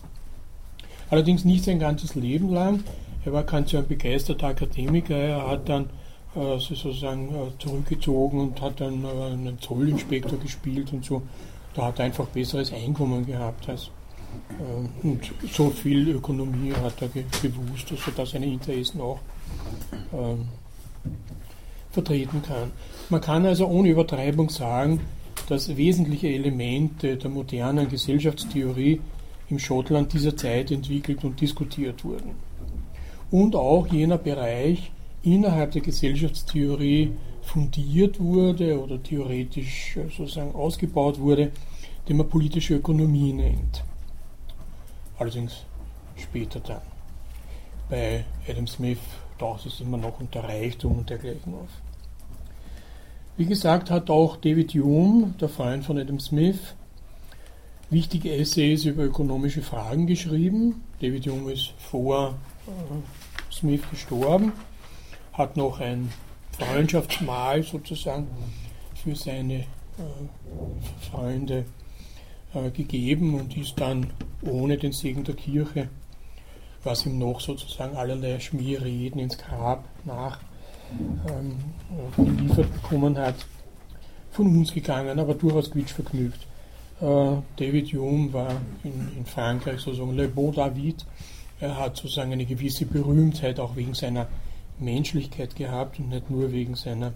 Allerdings 1.10 1.46
nicht 1.46 1.64
sein 1.64 1.80
ganzes 1.80 2.16
Leben 2.16 2.50
lang. 2.50 2.84
Er 3.26 3.34
war 3.34 3.46
so 3.66 3.78
ein 3.78 3.88
begeisterter 3.88 4.48
Akademiker. 4.48 5.16
Er 5.16 5.48
hat 5.48 5.70
dann 5.70 5.90
äh, 6.36 6.60
sozusagen 6.60 7.30
äh, 7.30 7.58
zurückgezogen 7.60 8.40
und 8.40 8.62
hat 8.62 8.82
dann 8.82 9.04
äh, 9.04 9.08
einen 9.08 9.60
Zollinspektor 9.60 10.40
gespielt 10.40 10.92
und 10.92 11.06
so. 11.06 11.22
Da 11.74 11.86
hat 11.86 12.00
er 12.00 12.06
einfach 12.06 12.28
besseres 12.28 12.74
Einkommen 12.74 13.26
gehabt 13.26 13.70
als 13.70 13.90
äh, 14.50 15.08
und 15.08 15.22
so 15.52 15.70
viel 15.70 16.10
Ökonomie 16.10 16.74
hat 16.74 17.02
er 17.02 17.10
gewusst, 17.10 17.92
also 17.92 18.12
dass 18.16 18.32
seine 18.32 18.48
Interessen 18.48 19.00
auch 19.02 19.20
ähm, 20.12 20.48
vertreten 21.92 22.42
kann. 22.42 22.72
Man 23.10 23.22
kann 23.22 23.46
also 23.46 23.68
ohne 23.68 23.90
Übertreibung 23.90 24.50
sagen, 24.50 25.02
dass 25.50 25.76
wesentliche 25.76 26.30
Elemente 26.30 27.18
der 27.18 27.30
modernen 27.30 27.90
Gesellschaftstheorie 27.90 29.02
im 29.54 29.60
Schottland 29.60 30.12
dieser 30.14 30.36
Zeit 30.36 30.72
entwickelt 30.72 31.24
und 31.24 31.40
diskutiert 31.40 32.04
wurden. 32.04 32.32
Und 33.30 33.56
auch 33.56 33.88
jener 33.88 34.18
Bereich 34.18 34.92
innerhalb 35.22 35.72
der 35.72 35.82
Gesellschaftstheorie 35.82 37.12
fundiert 37.42 38.20
wurde 38.20 38.82
oder 38.82 39.02
theoretisch 39.02 39.98
äh, 39.98 40.10
sozusagen 40.10 40.56
ausgebaut 40.56 41.20
wurde, 41.20 41.52
den 42.08 42.18
man 42.18 42.30
politische 42.30 42.76
Ökonomie 42.76 43.34
nennt. 43.34 43.84
Allerdings 45.18 45.66
später 46.16 46.60
dann. 46.60 46.82
Bei 47.90 48.26
Adam 48.48 48.68
Smith 48.68 49.00
taucht 49.38 49.66
es 49.66 49.82
immer 49.82 49.98
noch 49.98 50.20
unter 50.20 50.44
Reichtum 50.44 51.00
und 51.00 51.10
dergleichen 51.10 51.54
auf. 51.54 51.70
Wie 53.38 53.46
gesagt, 53.46 53.92
hat 53.92 54.10
auch 54.10 54.38
David 54.38 54.74
Hume, 54.74 55.34
der 55.40 55.50
Freund 55.50 55.84
von 55.84 55.98
Adam 55.98 56.20
Smith, 56.20 56.76
wichtige 57.90 58.34
Essays 58.34 58.86
über 58.86 59.04
ökonomische 59.04 59.62
Fragen 59.62 60.08
geschrieben. 60.08 60.84
David 61.00 61.28
Hume 61.28 61.54
ist 61.54 61.74
vor 61.78 62.36
äh, 62.68 63.54
Smith 63.54 63.82
gestorben, 63.90 64.54
hat 65.34 65.58
noch 65.58 65.80
ein 65.80 66.12
Freundschaftsmahl 66.58 67.64
sozusagen 67.64 68.28
für 68.96 69.16
seine 69.16 69.56
äh, 69.56 69.66
Freunde 71.12 71.66
äh, 72.54 72.70
gegeben 72.72 73.36
und 73.36 73.56
ist 73.58 73.80
dann 73.80 74.08
ohne 74.42 74.78
den 74.78 74.92
Segen 74.92 75.24
der 75.24 75.36
Kirche 75.36 75.90
was 76.84 77.06
ihm 77.06 77.18
noch 77.18 77.40
sozusagen 77.40 77.96
allerlei 77.96 78.40
Schmierreden 78.40 79.20
ins 79.20 79.38
Grab 79.38 79.86
nach 80.06 80.40
ähm, 81.30 81.58
geliefert 82.16 82.72
bekommen 82.74 83.18
hat, 83.18 83.36
von 84.32 84.48
uns 84.48 84.74
gegangen, 84.74 85.20
aber 85.20 85.34
durchaus 85.34 85.72
quietschvergnügt. 85.72 86.46
David 87.04 87.94
Hume 87.94 88.32
war 88.32 88.62
in, 88.86 89.12
in, 89.18 89.26
Frankreich 89.26 89.82
sozusagen 89.82 90.16
Le 90.16 90.30
Beau 90.30 90.52
David. 90.52 91.06
Er 91.60 91.78
hat 91.78 91.98
sozusagen 91.98 92.32
eine 92.32 92.46
gewisse 92.46 92.86
Berühmtheit 92.86 93.60
auch 93.60 93.76
wegen 93.76 93.94
seiner 93.94 94.28
Menschlichkeit 94.80 95.56
gehabt 95.58 96.00
und 96.00 96.10
nicht 96.10 96.30
nur 96.30 96.54
wegen 96.54 96.76
seiner 96.76 97.14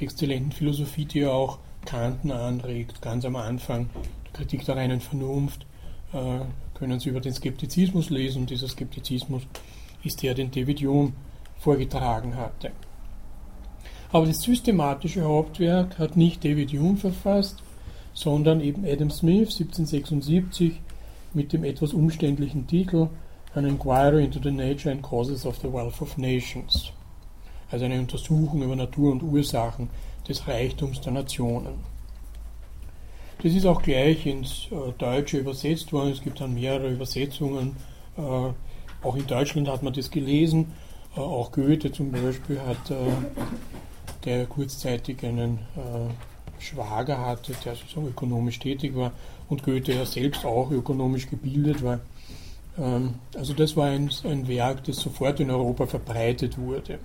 exzellenten 0.00 0.52
Philosophie, 0.52 1.04
die 1.04 1.20
er 1.20 1.34
auch 1.34 1.58
Kanten 1.84 2.32
anregt, 2.32 3.02
ganz 3.02 3.26
am 3.26 3.36
Anfang, 3.36 3.90
die 4.28 4.32
Kritik 4.32 4.64
der 4.64 4.76
reinen 4.76 5.00
Vernunft, 5.00 5.66
äh, 6.14 6.40
können 6.72 6.98
Sie 6.98 7.10
über 7.10 7.20
den 7.20 7.34
Skeptizismus 7.34 8.08
lesen. 8.08 8.46
Dieser 8.46 8.68
Skeptizismus 8.68 9.42
ist 10.04 10.22
der, 10.22 10.32
den 10.32 10.50
David 10.50 10.80
Hume 10.80 11.12
vorgetragen 11.58 12.34
hatte. 12.34 12.70
Aber 14.10 14.24
das 14.24 14.38
systematische 14.38 15.22
Hauptwerk 15.22 15.98
hat 15.98 16.16
nicht 16.16 16.42
David 16.42 16.72
Hume 16.72 16.96
verfasst, 16.96 17.62
sondern 18.18 18.60
eben 18.60 18.84
Adam 18.84 19.10
Smith 19.10 19.60
1776 19.60 20.80
mit 21.34 21.52
dem 21.52 21.62
etwas 21.62 21.92
umständlichen 21.92 22.66
Titel 22.66 23.10
An 23.54 23.64
Inquiry 23.64 24.24
into 24.24 24.40
the 24.42 24.50
Nature 24.50 24.90
and 24.90 25.02
Causes 25.02 25.46
of 25.46 25.58
the 25.58 25.72
Wealth 25.72 26.02
of 26.02 26.18
Nations, 26.18 26.90
also 27.70 27.84
eine 27.84 28.00
Untersuchung 28.00 28.62
über 28.62 28.74
Natur 28.74 29.12
und 29.12 29.22
Ursachen 29.22 29.88
des 30.28 30.48
Reichtums 30.48 31.00
der 31.00 31.12
Nationen. 31.12 31.74
Das 33.40 33.52
ist 33.52 33.66
auch 33.66 33.82
gleich 33.82 34.26
ins 34.26 34.66
äh, 34.72 34.92
Deutsche 34.98 35.38
übersetzt 35.38 35.92
worden. 35.92 36.10
Es 36.10 36.20
gibt 36.20 36.40
dann 36.40 36.54
mehrere 36.54 36.90
Übersetzungen. 36.90 37.76
Äh, 38.16 38.20
auch 38.20 39.14
in 39.14 39.28
Deutschland 39.28 39.68
hat 39.68 39.84
man 39.84 39.92
das 39.92 40.10
gelesen. 40.10 40.72
Äh, 41.16 41.20
auch 41.20 41.52
Goethe 41.52 41.92
zum 41.92 42.10
Beispiel 42.10 42.60
hat, 42.60 42.92
der 44.24 44.46
kurzzeitig 44.46 45.24
einen 45.24 45.60
Schwager 46.60 47.24
hatte, 47.24 47.52
der 47.64 47.74
sozusagen 47.74 48.08
ökonomisch 48.08 48.58
tätig 48.58 48.94
war 48.96 49.12
und 49.48 49.62
Goethe 49.62 49.92
ja 49.92 50.04
selbst 50.04 50.44
auch 50.44 50.70
ökonomisch 50.70 51.28
gebildet 51.28 51.82
war. 51.82 52.00
Ähm, 52.78 53.14
also 53.36 53.54
das 53.54 53.76
war 53.76 53.86
ein, 53.86 54.10
ein 54.24 54.48
Werk, 54.48 54.84
das 54.84 54.96
sofort 54.96 55.40
in 55.40 55.50
Europa 55.50 55.86
verbreitet 55.86 56.58
wurde. 56.58 56.98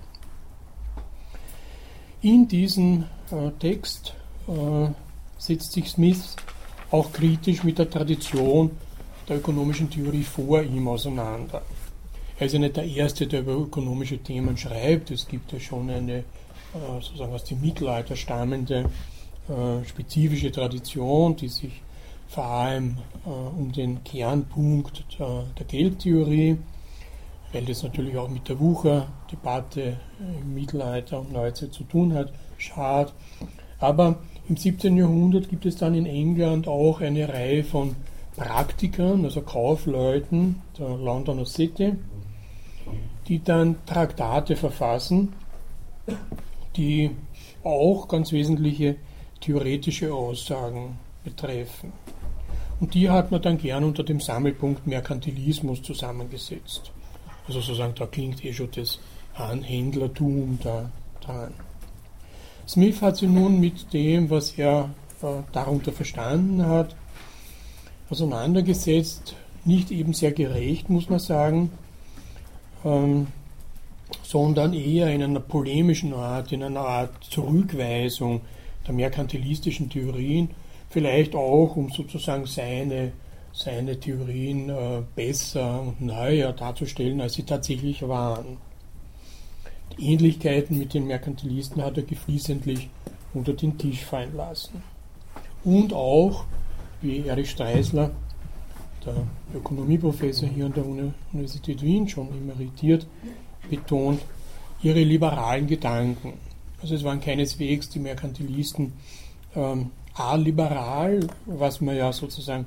In 2.21 2.47
diesem 2.47 3.03
Text 3.59 4.15
setzt 5.37 5.73
sich 5.73 5.89
Smith 5.89 6.37
auch 6.89 7.11
kritisch 7.11 7.63
mit 7.63 7.79
der 7.79 7.89
Tradition 7.89 8.71
der 9.27 9.37
ökonomischen 9.37 9.89
Theorie 9.89 10.23
vor 10.23 10.61
ihm 10.61 10.87
auseinander. 10.87 11.63
Er 12.37 12.45
ist 12.45 12.53
ja 12.53 12.59
nicht 12.59 12.77
der 12.77 12.85
Erste, 12.85 13.27
der 13.27 13.41
über 13.41 13.53
ökonomische 13.53 14.17
Themen 14.17 14.57
schreibt. 14.57 15.11
Es 15.11 15.27
gibt 15.27 15.51
ja 15.51 15.59
schon 15.59 15.89
eine 15.89 16.19
äh, 16.19 16.23
sozusagen 17.01 17.33
aus 17.33 17.43
dem 17.45 17.61
Mittelalter 17.61 18.15
stammende 18.15 18.89
äh, 19.49 19.85
spezifische 19.85 20.51
Tradition, 20.51 21.35
die 21.35 21.49
sich 21.49 21.81
vor 22.27 22.45
allem 22.45 22.97
äh, 23.25 23.29
um 23.29 23.71
den 23.71 24.03
Kernpunkt 24.03 25.05
der, 25.19 25.43
der, 25.57 25.65
Geldtheorie, 25.65 26.57
weil 27.51 27.65
das 27.65 27.83
natürlich 27.83 28.17
auch 28.17 28.29
mit 28.29 28.47
der 28.49 28.59
Wucherdebatte 28.59 29.97
im 30.19 30.53
Mittelalter 30.53 31.19
und 31.19 31.31
Neuzeit 31.31 31.73
zu 31.73 31.83
tun 31.83 32.13
hat, 32.13 32.33
schade. 32.57 33.11
Aber 33.79 34.19
im 34.47 34.57
17. 34.57 34.97
Jahrhundert 34.97 35.49
gibt 35.49 35.65
es 35.65 35.75
dann 35.75 35.93
in 35.93 36.05
England 36.05 36.67
auch 36.67 37.01
eine 37.01 37.27
Reihe 37.29 37.63
von 37.63 37.95
Praktikern, 38.35 39.25
also 39.25 39.41
Kaufleuten 39.41 40.61
der 40.79 40.89
Londoner 40.89 41.45
City, 41.45 41.93
die 43.27 43.43
dann 43.43 43.75
Traktate 43.85 44.55
verfassen, 44.55 45.33
die 46.75 47.11
auch 47.63 48.07
ganz 48.07 48.31
wesentliche 48.31 48.95
theoretische 49.43 50.13
Aussagen 50.13 50.97
betreffen. 51.23 51.91
Und 52.79 52.93
die 52.93 53.09
hat 53.09 53.31
man 53.31 53.41
dann 53.41 53.57
gern 53.57 53.83
unter 53.83 54.03
dem 54.03 54.19
Sammelpunkt 54.19 54.87
Merkantilismus 54.87 55.81
zusammengesetzt. 55.81 56.91
Also 57.47 57.59
sozusagen, 57.59 57.93
da 57.95 58.05
klingt 58.05 58.43
eh 58.43 58.53
schon 58.53 58.69
das 58.75 58.99
Anhändlertum 59.35 60.59
da 60.63 60.89
dran. 61.21 61.53
Smith 62.67 63.01
hat 63.01 63.17
sich 63.17 63.29
nun 63.29 63.59
mit 63.59 63.93
dem, 63.93 64.29
was 64.29 64.51
er 64.51 64.89
äh, 65.21 65.27
darunter 65.51 65.91
verstanden 65.91 66.65
hat, 66.65 66.95
auseinandergesetzt. 68.09 69.35
Nicht 69.65 69.91
eben 69.91 70.13
sehr 70.13 70.31
gerecht, 70.31 70.89
muss 70.89 71.09
man 71.09 71.19
sagen, 71.19 71.71
ähm, 72.85 73.27
sondern 74.23 74.73
eher 74.73 75.09
in 75.13 75.23
einer 75.23 75.39
polemischen 75.39 76.13
Art, 76.13 76.51
in 76.51 76.63
einer 76.63 76.81
Art 76.81 77.23
Zurückweisung 77.23 78.41
der 78.87 78.93
merkantilistischen 78.93 79.89
Theorien, 79.89 80.49
vielleicht 80.89 81.35
auch, 81.35 81.75
um 81.75 81.89
sozusagen 81.89 82.45
seine, 82.45 83.13
seine 83.51 83.99
Theorien 83.99 84.69
äh, 84.69 85.01
besser 85.15 85.81
und 85.81 86.01
neuer 86.01 86.53
darzustellen, 86.53 87.21
als 87.21 87.33
sie 87.33 87.43
tatsächlich 87.43 88.07
waren. 88.07 88.57
Die 89.97 90.11
Ähnlichkeiten 90.11 90.77
mit 90.77 90.93
den 90.93 91.07
Merkantilisten 91.07 91.83
hat 91.83 91.97
er 91.97 92.03
geflissentlich 92.03 92.89
unter 93.33 93.53
den 93.53 93.77
Tisch 93.77 94.03
fallen 94.03 94.35
lassen. 94.35 94.83
Und 95.63 95.93
auch, 95.93 96.45
wie 97.01 97.25
Erich 97.27 97.51
Streisler, 97.51 98.11
der 99.05 99.15
Ökonomieprofessor 99.55 100.49
hier 100.49 100.65
an 100.65 100.73
der 100.73 100.85
Universität 101.33 101.81
Wien 101.81 102.07
schon 102.07 102.29
emeritiert, 102.29 103.05
betont, 103.69 104.21
ihre 104.81 105.03
liberalen 105.03 105.67
Gedanken. 105.67 106.33
Also 106.83 106.95
es 106.95 107.03
waren 107.05 107.21
keineswegs 107.21 107.87
die 107.87 107.99
Merkantilisten 107.99 108.91
ähm, 109.55 109.91
aliberal, 110.15 111.25
was 111.45 111.79
man 111.79 111.95
ja 111.95 112.11
sozusagen 112.11 112.65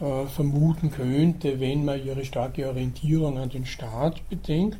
äh, 0.00 0.26
vermuten 0.26 0.90
könnte, 0.90 1.60
wenn 1.60 1.84
man 1.84 2.04
ihre 2.04 2.24
starke 2.24 2.66
Orientierung 2.66 3.38
an 3.38 3.48
den 3.48 3.64
Staat 3.64 4.28
bedenkt, 4.28 4.78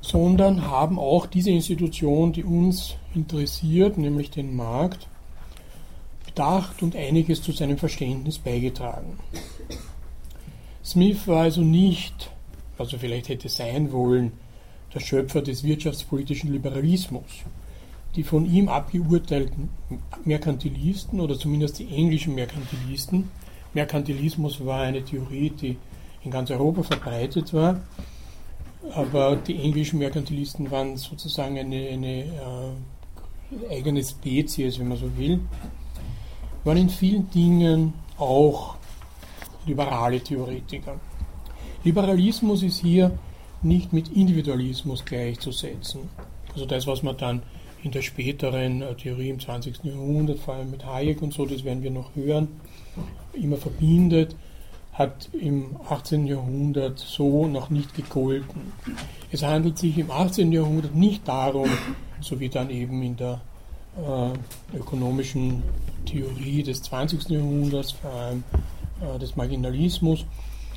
sondern 0.00 0.68
haben 0.68 0.98
auch 0.98 1.26
diese 1.26 1.50
Institution, 1.50 2.32
die 2.32 2.42
uns 2.42 2.96
interessiert, 3.14 3.96
nämlich 3.96 4.32
den 4.32 4.56
Markt, 4.56 5.06
bedacht 6.24 6.82
und 6.82 6.96
einiges 6.96 7.40
zu 7.40 7.52
seinem 7.52 7.78
Verständnis 7.78 8.40
beigetragen. 8.40 9.20
Smith 10.84 11.28
war 11.28 11.42
also 11.42 11.60
nicht, 11.60 12.32
also 12.78 12.98
vielleicht 12.98 13.28
hätte 13.28 13.48
sein 13.48 13.92
wollen, 13.92 14.32
der 14.96 15.00
Schöpfer 15.00 15.42
des 15.42 15.62
wirtschaftspolitischen 15.62 16.50
Liberalismus. 16.50 17.44
Die 18.16 18.22
von 18.22 18.50
ihm 18.50 18.68
abgeurteilten 18.68 19.68
Merkantilisten 20.24 21.20
oder 21.20 21.38
zumindest 21.38 21.78
die 21.78 21.88
englischen 21.94 22.34
Merkantilisten, 22.34 23.30
Merkantilismus 23.74 24.64
war 24.64 24.80
eine 24.80 25.04
Theorie, 25.04 25.50
die 25.50 25.76
in 26.24 26.30
ganz 26.30 26.50
Europa 26.50 26.82
verbreitet 26.82 27.52
war, 27.52 27.82
aber 28.94 29.36
die 29.36 29.60
englischen 29.60 29.98
Merkantilisten 29.98 30.70
waren 30.70 30.96
sozusagen 30.96 31.58
eine, 31.58 31.88
eine 31.88 32.24
äh, 32.24 33.74
eigene 33.74 34.02
Spezies, 34.02 34.78
wenn 34.78 34.88
man 34.88 34.96
so 34.96 35.14
will, 35.18 35.40
waren 36.64 36.78
in 36.78 36.88
vielen 36.88 37.28
Dingen 37.30 37.92
auch 38.16 38.76
liberale 39.66 40.20
Theoretiker. 40.20 40.98
Liberalismus 41.84 42.62
ist 42.62 42.78
hier 42.78 43.12
nicht 43.62 43.92
mit 43.92 44.08
Individualismus 44.08 45.04
gleichzusetzen. 45.04 46.08
Also 46.52 46.66
das, 46.66 46.86
was 46.86 47.02
man 47.02 47.16
dann 47.16 47.42
in 47.82 47.92
der 47.92 48.02
späteren 48.02 48.82
äh, 48.82 48.94
Theorie 48.94 49.30
im 49.30 49.40
20. 49.40 49.84
Jahrhundert, 49.84 50.38
vor 50.38 50.54
allem 50.54 50.70
mit 50.70 50.84
Hayek 50.84 51.22
und 51.22 51.32
so, 51.32 51.46
das 51.46 51.64
werden 51.64 51.82
wir 51.82 51.90
noch 51.90 52.14
hören, 52.14 52.48
immer 53.32 53.56
verbindet, 53.56 54.34
hat 54.92 55.28
im 55.38 55.76
18. 55.88 56.26
Jahrhundert 56.26 56.98
so 56.98 57.46
noch 57.46 57.68
nicht 57.68 57.94
gegolten. 57.94 58.72
Es 59.30 59.42
handelt 59.42 59.76
sich 59.78 59.98
im 59.98 60.10
18. 60.10 60.52
Jahrhundert 60.52 60.94
nicht 60.94 61.28
darum, 61.28 61.68
so 62.20 62.40
wie 62.40 62.48
dann 62.48 62.70
eben 62.70 63.02
in 63.02 63.16
der 63.16 63.40
äh, 63.96 64.76
ökonomischen 64.76 65.62
Theorie 66.06 66.62
des 66.62 66.82
20. 66.82 67.28
Jahrhunderts, 67.28 67.92
vor 67.92 68.12
allem 68.12 68.44
äh, 69.00 69.18
des 69.18 69.36
Marginalismus, 69.36 70.24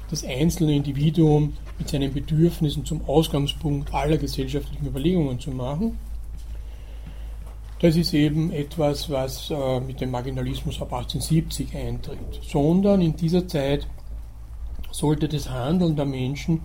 das 0.09 0.23
einzelne 0.23 0.75
Individuum 0.75 1.53
mit 1.77 1.89
seinen 1.89 2.13
Bedürfnissen 2.13 2.85
zum 2.85 3.07
Ausgangspunkt 3.07 3.93
aller 3.93 4.17
gesellschaftlichen 4.17 4.85
Überlegungen 4.85 5.39
zu 5.39 5.51
machen. 5.51 5.97
Das 7.79 7.95
ist 7.95 8.13
eben 8.13 8.51
etwas, 8.51 9.09
was 9.09 9.49
äh, 9.49 9.79
mit 9.79 10.01
dem 10.01 10.11
Marginalismus 10.11 10.81
ab 10.81 10.91
1870 10.91 11.75
eintritt, 11.75 12.41
sondern 12.41 13.01
in 13.01 13.15
dieser 13.15 13.47
Zeit 13.47 13.87
sollte 14.91 15.29
das 15.29 15.49
Handeln 15.49 15.95
der 15.95 16.05
Menschen 16.05 16.59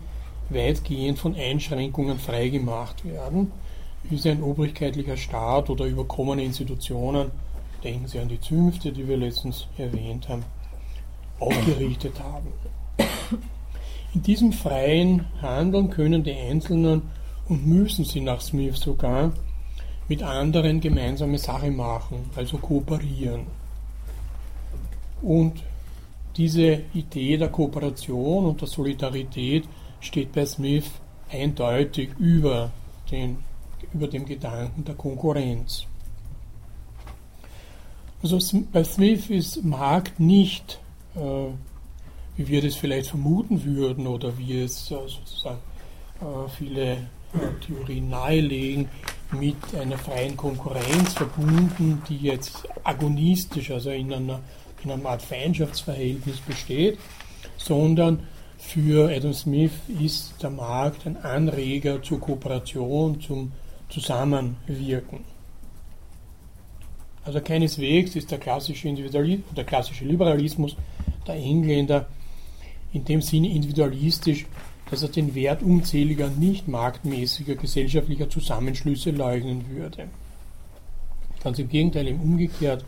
weitgehend 0.51 1.19
von 1.19 1.37
Einschränkungen 1.37 2.19
freigemacht 2.19 3.05
werden, 3.05 3.53
wie 4.05 4.19
sie 4.19 4.31
ein 4.31 4.43
obrigkeitlicher 4.43 5.17
Staat 5.17 5.71
oder 5.71 5.85
überkommene 5.85 6.43
Institutionen, 6.43 7.31
denken 7.83 8.09
Sie 8.09 8.19
an 8.19 8.29
die 8.29 8.41
Zünfte, 8.41 8.93
die 8.93 9.07
wir 9.07 9.17
letztens 9.17 9.69
erwähnt 9.79 10.29
haben, 10.29 10.45
aufgerichtet 11.39 12.19
haben. 12.21 12.49
In 14.15 14.23
diesem 14.23 14.53
freien 14.53 15.27
Handeln 15.43 15.91
können 15.91 16.23
die 16.23 16.35
Einzelnen 16.35 17.03
und 17.49 17.67
müssen 17.67 18.05
sie 18.05 18.21
nach 18.21 18.41
Smith 18.41 18.77
sogar 18.77 19.33
mit 20.09 20.23
anderen 20.23 20.81
gemeinsame 20.81 21.39
Sache 21.39 21.71
machen, 21.71 22.31
also 22.37 22.59
kooperieren. 22.59 23.47
Und 25.21 25.63
diese 26.37 26.83
Idee 26.95 27.37
der 27.37 27.49
Kooperation 27.49 28.47
und 28.47 28.61
der 28.61 28.69
Solidarität 28.69 29.65
steht 30.01 30.33
bei 30.33 30.47
Smith 30.47 30.91
eindeutig 31.31 32.11
über, 32.19 32.71
den, 33.11 33.39
über 33.93 34.07
dem 34.07 34.27
Gedanken 34.27 34.85
der 34.85 34.95
Konkurrenz. 34.95 35.87
Also 38.23 38.39
bei 38.73 38.85
Smith 38.85 39.29
ist 39.29 39.65
Markt 39.65 40.21
nicht, 40.21 40.79
äh, 41.17 41.49
wie 42.37 42.49
wir 42.49 42.63
das 42.63 42.75
vielleicht 42.77 43.09
vermuten 43.09 43.65
würden 43.65 44.07
oder 44.07 44.37
wie 44.39 44.61
es 44.61 44.91
äh, 44.91 44.97
sozusagen 45.07 45.61
äh, 46.21 46.49
viele 46.57 46.93
äh, 46.93 46.97
Theorien 47.67 48.09
nahelegen, 48.09 48.89
mit 49.33 49.57
einer 49.81 49.99
freien 49.99 50.37
Konkurrenz 50.37 51.15
verbunden, 51.15 52.03
die 52.09 52.19
jetzt 52.19 52.69
agonistisch, 52.85 53.71
also 53.71 53.91
in 53.91 54.13
einer 54.13 54.41
in 54.85 54.91
einer 54.91 55.07
Art 55.07 55.23
Feindschaftsverhältnis 55.23 56.41
besteht, 56.41 56.99
sondern 57.57 58.21
für 58.59 59.15
Adam 59.15 59.33
Smith 59.33 59.73
ist 60.01 60.43
der 60.43 60.51
Markt 60.51 61.07
ein 61.07 61.17
Anreger 61.17 62.03
zur 62.03 62.21
Kooperation, 62.21 63.21
zum 63.21 63.53
Zusammenwirken. 63.89 65.21
Also 67.25 67.41
keineswegs 67.41 68.17
ist 68.17 68.31
der 68.31 68.39
klassische, 68.39 68.89
Individualismus, 68.89 69.55
der 69.55 69.65
klassische 69.65 70.05
Liberalismus 70.05 70.77
der 71.27 71.37
Engländer 71.37 72.07
in 72.95 73.05
dem 73.05 73.21
Sinne 73.21 73.51
individualistisch, 73.51 74.47
dass 74.91 75.03
er 75.03 75.09
den 75.09 75.35
Wert 75.35 75.63
unzähliger 75.63 76.29
nicht 76.29 76.69
marktmäßiger 76.69 77.57
gesellschaftlicher 77.57 78.31
Zusammenschlüsse 78.31 79.11
leugnen 79.11 79.69
würde. 79.69 80.09
Ganz 81.43 81.59
im 81.59 81.69
Gegenteil, 81.69 82.09
im 82.09 82.21
Umgekehrt, 82.21 82.85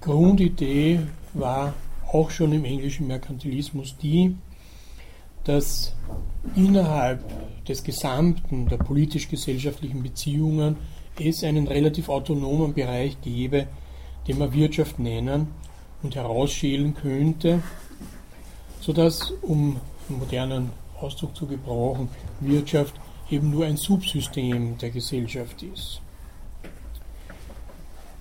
Grundidee 0.00 1.00
war 1.34 1.74
auch 2.10 2.30
schon 2.30 2.52
im 2.52 2.64
englischen 2.64 3.06
Merkantilismus 3.06 3.96
die, 3.98 4.36
dass 5.44 5.94
innerhalb 6.56 7.22
des 7.66 7.84
Gesamten 7.84 8.66
der 8.66 8.78
politisch-gesellschaftlichen 8.78 10.02
Beziehungen 10.02 10.76
es 11.18 11.44
einen 11.44 11.68
relativ 11.68 12.08
autonomen 12.08 12.72
Bereich 12.72 13.20
gäbe, 13.20 13.66
den 14.26 14.38
man 14.38 14.52
Wirtschaft 14.52 14.98
nennen 14.98 15.48
und 16.02 16.14
herausschälen 16.14 16.94
könnte, 16.94 17.62
sodass, 18.80 19.32
um 19.42 19.80
einen 20.08 20.18
modernen 20.18 20.70
Ausdruck 21.00 21.36
zu 21.36 21.46
gebrauchen, 21.46 22.08
Wirtschaft 22.40 22.94
eben 23.30 23.50
nur 23.50 23.64
ein 23.64 23.76
Subsystem 23.76 24.76
der 24.78 24.90
Gesellschaft 24.90 25.62
ist. 25.62 26.00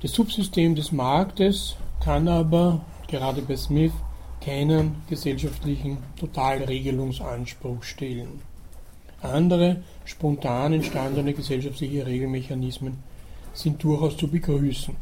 Das 0.01 0.11
Subsystem 0.11 0.75
des 0.75 0.91
Marktes 0.91 1.75
kann 1.99 2.27
aber 2.27 2.81
gerade 3.07 3.41
bei 3.41 3.57
Smith 3.57 3.91
keinen 4.39 5.01
gesellschaftlichen 5.09 5.97
Totalregelungsanspruch 6.17 7.83
stellen. 7.83 8.41
Andere 9.21 9.83
spontan 10.05 10.73
entstandene 10.73 11.33
gesellschaftliche 11.33 12.05
Regelmechanismen 12.05 12.97
sind 13.53 13.83
durchaus 13.83 14.15
zu 14.15 14.29
begrüßen. 14.29 14.95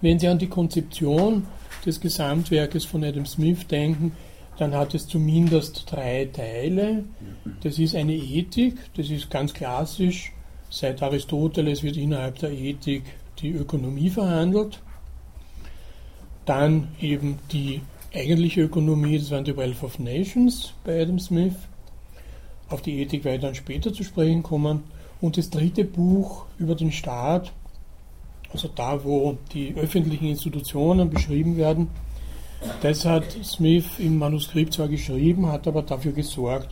Wenn 0.00 0.18
Sie 0.18 0.28
an 0.28 0.38
die 0.38 0.48
Konzeption 0.48 1.46
des 1.88 2.00
Gesamtwerkes 2.00 2.84
von 2.84 3.02
Adam 3.02 3.26
Smith 3.26 3.66
denken, 3.66 4.12
dann 4.58 4.74
hat 4.74 4.94
es 4.94 5.06
zumindest 5.06 5.90
drei 5.90 6.28
Teile. 6.32 7.04
Das 7.62 7.78
ist 7.78 7.94
eine 7.94 8.14
Ethik, 8.14 8.76
das 8.96 9.08
ist 9.10 9.30
ganz 9.30 9.54
klassisch. 9.54 10.32
Seit 10.70 11.02
Aristoteles 11.02 11.82
wird 11.82 11.96
innerhalb 11.96 12.38
der 12.38 12.50
Ethik 12.50 13.04
die 13.38 13.50
Ökonomie 13.50 14.10
verhandelt. 14.10 14.80
Dann 16.44 16.88
eben 17.00 17.38
die 17.52 17.80
eigentliche 18.14 18.62
Ökonomie, 18.62 19.18
das 19.18 19.30
waren 19.30 19.44
die 19.44 19.56
Wealth 19.56 19.82
of 19.82 19.98
Nations 19.98 20.74
bei 20.84 21.00
Adam 21.02 21.18
Smith. 21.18 21.54
Auf 22.68 22.82
die 22.82 23.00
Ethik 23.00 23.24
werde 23.24 23.36
ich 23.36 23.42
dann 23.42 23.54
später 23.54 23.92
zu 23.92 24.02
sprechen 24.04 24.42
kommen. 24.42 24.82
Und 25.20 25.36
das 25.36 25.50
dritte 25.50 25.84
Buch 25.84 26.46
über 26.58 26.74
den 26.74 26.92
Staat, 26.92 27.52
also 28.52 28.68
da, 28.68 29.02
wo 29.04 29.36
die 29.52 29.74
öffentlichen 29.76 30.26
Institutionen 30.26 31.10
beschrieben 31.10 31.56
werden, 31.56 31.88
das 32.82 33.04
hat 33.04 33.36
Smith 33.44 33.98
im 33.98 34.18
Manuskript 34.18 34.74
zwar 34.74 34.88
geschrieben, 34.88 35.46
hat 35.46 35.68
aber 35.68 35.82
dafür 35.82 36.12
gesorgt, 36.12 36.68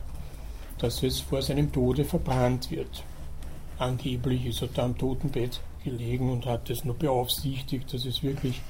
dass 0.78 1.02
es 1.02 1.20
vor 1.20 1.42
seinem 1.42 1.72
Tode 1.72 2.04
verbrannt 2.04 2.70
wird. 2.70 3.04
Angeblich 3.78 4.46
ist 4.46 4.62
er 4.62 4.68
da 4.68 4.84
am 4.84 4.96
Totenbett 4.96 5.60
gelegen 5.84 6.30
und 6.30 6.46
hat 6.46 6.70
es 6.70 6.84
nur 6.84 6.96
beaufsichtigt, 6.96 7.92
dass 7.92 8.04
es 8.04 8.22
wirklich 8.22 8.60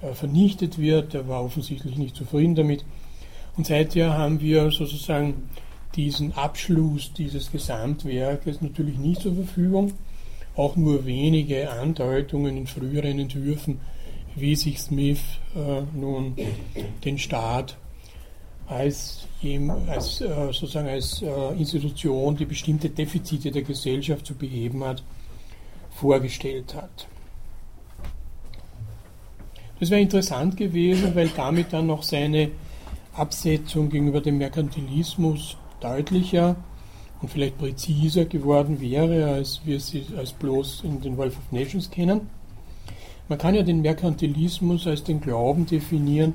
äh, 0.00 0.14
vernichtet 0.14 0.78
wird. 0.78 1.14
Er 1.14 1.28
war 1.28 1.44
offensichtlich 1.44 1.96
nicht 1.96 2.16
zufrieden 2.16 2.54
damit. 2.54 2.84
Und 3.56 3.66
seither 3.66 4.16
haben 4.16 4.40
wir 4.40 4.70
sozusagen 4.70 5.50
diesen 5.94 6.32
Abschluss 6.32 7.12
dieses 7.12 7.52
Gesamtwerkes 7.52 8.62
natürlich 8.62 8.98
nicht 8.98 9.20
zur 9.20 9.34
Verfügung. 9.34 9.92
Auch 10.54 10.76
nur 10.76 11.06
wenige 11.06 11.70
Andeutungen 11.70 12.56
in 12.56 12.66
früheren 12.66 13.18
Entwürfen, 13.18 13.80
wie 14.34 14.56
sich 14.56 14.80
Smith 14.80 15.20
äh, 15.54 15.82
nun 15.94 16.36
den 17.04 17.18
Staat 17.18 17.76
als, 18.66 19.26
als 19.88 20.20
äh, 20.20 20.52
sozusagen 20.52 20.88
als 20.88 21.22
äh, 21.22 21.52
Institution, 21.58 22.36
die 22.36 22.44
bestimmte 22.44 22.88
Defizite 22.88 23.50
der 23.50 23.62
Gesellschaft 23.62 24.26
zu 24.26 24.34
beheben 24.34 24.84
hat, 24.84 25.02
vorgestellt 25.90 26.74
hat. 26.74 27.06
Das 29.78 29.90
wäre 29.90 30.00
interessant 30.00 30.56
gewesen, 30.56 31.14
weil 31.14 31.28
damit 31.28 31.72
dann 31.72 31.88
noch 31.88 32.02
seine 32.02 32.50
Absetzung 33.14 33.90
gegenüber 33.90 34.20
dem 34.20 34.38
Merkantilismus 34.38 35.56
deutlicher 35.80 36.56
und 37.22 37.28
vielleicht 37.28 37.56
präziser 37.56 38.24
geworden 38.24 38.80
wäre, 38.80 39.26
als 39.32 39.60
wir 39.64 39.78
sie 39.78 40.04
als 40.16 40.32
bloß 40.32 40.82
in 40.84 41.00
den 41.00 41.16
Wealth 41.16 41.38
of 41.38 41.52
Nations 41.52 41.90
kennen. 41.90 42.28
Man 43.28 43.38
kann 43.38 43.54
ja 43.54 43.62
den 43.62 43.80
Merkantilismus 43.80 44.86
als 44.88 45.04
den 45.04 45.20
Glauben 45.20 45.64
definieren, 45.64 46.34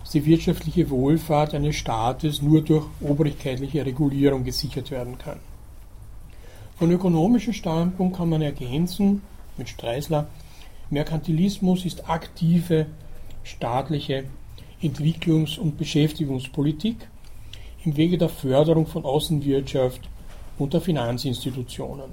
dass 0.00 0.10
die 0.10 0.26
wirtschaftliche 0.26 0.90
Wohlfahrt 0.90 1.54
eines 1.54 1.76
Staates 1.76 2.42
nur 2.42 2.62
durch 2.62 2.84
obrigkeitliche 3.00 3.86
Regulierung 3.86 4.42
gesichert 4.42 4.90
werden 4.90 5.16
kann. 5.16 5.38
Von 6.76 6.90
ökonomischem 6.90 7.52
Standpunkt 7.52 8.16
kann 8.16 8.28
man 8.30 8.42
ergänzen, 8.42 9.22
mit 9.56 9.68
Streisler, 9.68 10.26
Merkantilismus 10.90 11.84
ist 11.84 12.08
aktive 12.10 12.86
staatliche 13.44 14.24
Entwicklungs- 14.82 15.58
und 15.58 15.78
Beschäftigungspolitik 15.78 16.96
im 17.84 17.96
Wege 17.96 18.18
der 18.18 18.28
Förderung 18.28 18.86
von 18.86 19.04
Außenwirtschaft 19.04 20.08
und 20.58 20.74
der 20.74 20.80
Finanzinstitutionen. 20.80 22.10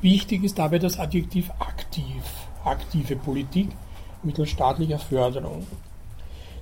Wichtig 0.00 0.44
ist 0.44 0.58
dabei 0.58 0.78
das 0.78 0.98
Adjektiv 0.98 1.50
aktiv, 1.58 2.22
aktive 2.64 3.16
Politik 3.16 3.68
mittels 4.22 4.50
staatlicher 4.50 4.98
Förderung. 4.98 5.66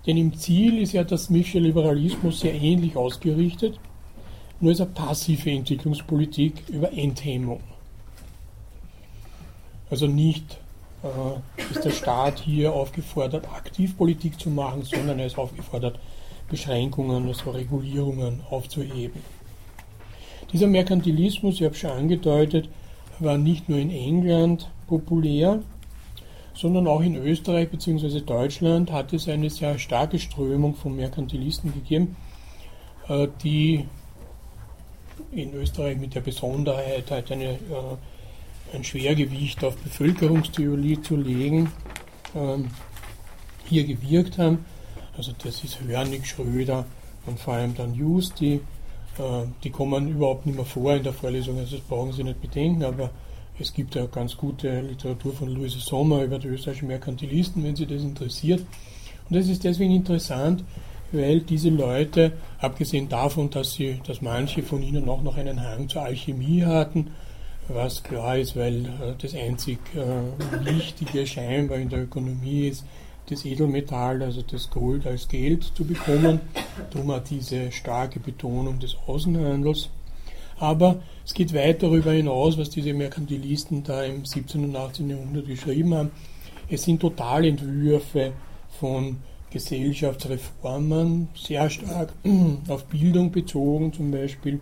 Denn 0.07 0.16
im 0.16 0.35
Ziel 0.35 0.79
ist 0.79 0.92
ja 0.92 1.05
das 1.05 1.24
Smithsche 1.24 1.59
Liberalismus 1.59 2.40
sehr 2.40 2.55
ähnlich 2.55 2.96
ausgerichtet, 2.96 3.79
nur 4.61 4.72
ist 4.72 4.81
eine 4.81 4.90
passive 4.90 5.50
Entwicklungspolitik 5.50 6.68
über 6.68 6.92
Enthemmung. 6.92 7.61
Also 9.90 10.07
nicht 10.07 10.59
äh, 11.03 11.72
ist 11.72 11.85
der 11.85 11.90
Staat 11.90 12.40
hier 12.40 12.72
aufgefordert, 12.72 13.48
aktiv 13.53 13.96
Politik 13.96 14.38
zu 14.38 14.50
machen, 14.50 14.83
sondern 14.83 15.18
er 15.18 15.26
ist 15.26 15.38
aufgefordert, 15.38 15.98
Beschränkungen, 16.51 17.29
also 17.29 17.51
Regulierungen 17.51 18.41
aufzuheben. 18.51 19.23
Dieser 20.53 20.67
Merkantilismus, 20.67 21.55
ich 21.55 21.63
habe 21.63 21.75
schon 21.75 21.91
angedeutet, 21.91 22.69
war 23.21 23.39
nicht 23.39 23.69
nur 23.69 23.79
in 23.79 23.91
England 23.91 24.69
populär, 24.89 25.63
sondern 26.55 26.89
auch 26.89 27.01
in 27.01 27.15
Österreich 27.15 27.71
bzw. 27.71 28.21
Deutschland 28.21 28.91
hat 28.91 29.13
es 29.13 29.29
eine 29.29 29.49
sehr 29.49 29.79
starke 29.79 30.19
Strömung 30.19 30.75
von 30.75 30.97
Merkantilisten 30.97 31.73
gegeben, 31.73 32.17
äh, 33.09 33.29
die 33.43 33.87
in 35.33 35.55
Österreich 35.55 35.99
mit 35.99 36.15
der 36.15 36.21
Besonderheit 36.21 37.11
halt 37.11 37.31
eine, 37.31 37.53
äh, 37.53 38.75
ein 38.75 38.83
Schwergewicht 38.83 39.63
auf 39.63 39.77
Bevölkerungstheorie 39.77 41.01
zu 41.01 41.17
legen, 41.17 41.71
ähm, 42.35 42.71
hier 43.67 43.85
gewirkt 43.85 44.39
haben 44.39 44.65
also 45.20 45.33
das 45.44 45.62
ist 45.62 45.78
Hörnig, 45.83 46.26
Schröder 46.26 46.87
und 47.26 47.38
vor 47.38 47.52
allem 47.52 47.74
dann 47.74 47.92
Justi. 47.92 48.54
Äh, 49.18 49.44
die 49.62 49.68
kommen 49.68 50.09
überhaupt 50.09 50.46
nicht 50.46 50.56
mehr 50.56 50.64
vor 50.64 50.94
in 50.94 51.02
der 51.02 51.12
Vorlesung, 51.12 51.59
also 51.59 51.76
das 51.76 51.85
brauchen 51.85 52.14
Sie 52.14 52.24
nicht 52.24 52.40
bedenken, 52.40 52.83
aber 52.85 53.11
es 53.59 53.74
gibt 53.74 53.94
ja 53.96 54.06
ganz 54.06 54.35
gute 54.35 54.80
Literatur 54.80 55.35
von 55.35 55.50
Louise 55.50 55.78
Sommer 55.78 56.22
über 56.22 56.38
die 56.38 56.48
österreichischen 56.48 56.88
Merkantilisten, 56.88 57.62
wenn 57.62 57.76
Sie 57.76 57.85
das 57.85 58.00
interessiert. 58.00 58.61
Und 59.28 59.37
das 59.37 59.46
ist 59.48 59.62
deswegen 59.62 59.92
interessant, 59.94 60.64
weil 61.12 61.40
diese 61.40 61.68
Leute, 61.68 62.33
abgesehen 62.59 63.11
davon, 63.11 63.50
dass, 63.50 63.74
sie, 63.74 64.00
dass 64.06 64.22
manche 64.22 64.62
von 64.62 64.83
ihnen 64.83 65.06
auch 65.06 65.22
noch 65.22 65.37
einen 65.37 65.62
Hang 65.62 65.87
zur 65.90 66.00
Alchemie 66.00 66.64
hatten, 66.64 67.11
was 67.68 68.02
klar 68.02 68.38
ist, 68.38 68.56
weil 68.56 68.87
äh, 68.87 69.14
das 69.18 69.35
einzig 69.35 69.80
äh, 69.94 70.64
Wichtige 70.64 71.26
scheinbar 71.26 71.76
in 71.76 71.90
der 71.90 72.04
Ökonomie 72.04 72.68
ist, 72.68 72.87
das 73.31 73.45
Edelmetall, 73.45 74.23
also 74.23 74.43
das 74.43 74.71
Gold 74.71 75.07
als 75.07 75.29
Geld 75.29 75.64
zu 75.75 75.85
bekommen. 75.85 76.40
Darum 76.90 77.12
hat 77.12 77.31
diese 77.31 77.71
starke 77.71 78.21
Betonung 78.21 78.79
des 78.79 78.97
Außenhandels. 79.07 79.90
Aber 80.59 81.01
es 81.25 81.33
geht 81.33 81.55
weit 81.55 81.83
darüber 81.83 82.12
hinaus, 82.12 82.59
was 82.59 82.69
diese 82.69 82.93
Merkantilisten 82.93 83.83
da 83.83 84.03
im 84.05 84.25
17. 84.25 84.64
und 84.64 84.77
18. 84.77 85.09
Jahrhundert 85.09 85.47
geschrieben 85.47 85.95
haben. 85.95 86.11
Es 86.69 86.83
sind 86.83 87.01
Totalentwürfe 87.01 88.33
von 88.79 89.16
Gesellschaftsreformen, 89.51 91.29
sehr 91.35 91.69
stark 91.71 92.12
auf 92.69 92.85
Bildung 92.87 93.33
bezogen 93.33 93.93
zum 93.93 94.11
Beispiel, 94.11 94.61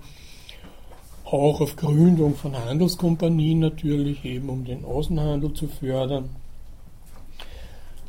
auch 1.24 1.60
auf 1.60 1.76
Gründung 1.76 2.34
von 2.34 2.56
Handelskompanien 2.56 3.58
natürlich, 3.58 4.24
eben 4.24 4.48
um 4.48 4.64
den 4.64 4.84
Außenhandel 4.84 5.52
zu 5.52 5.68
fördern. 5.68 6.30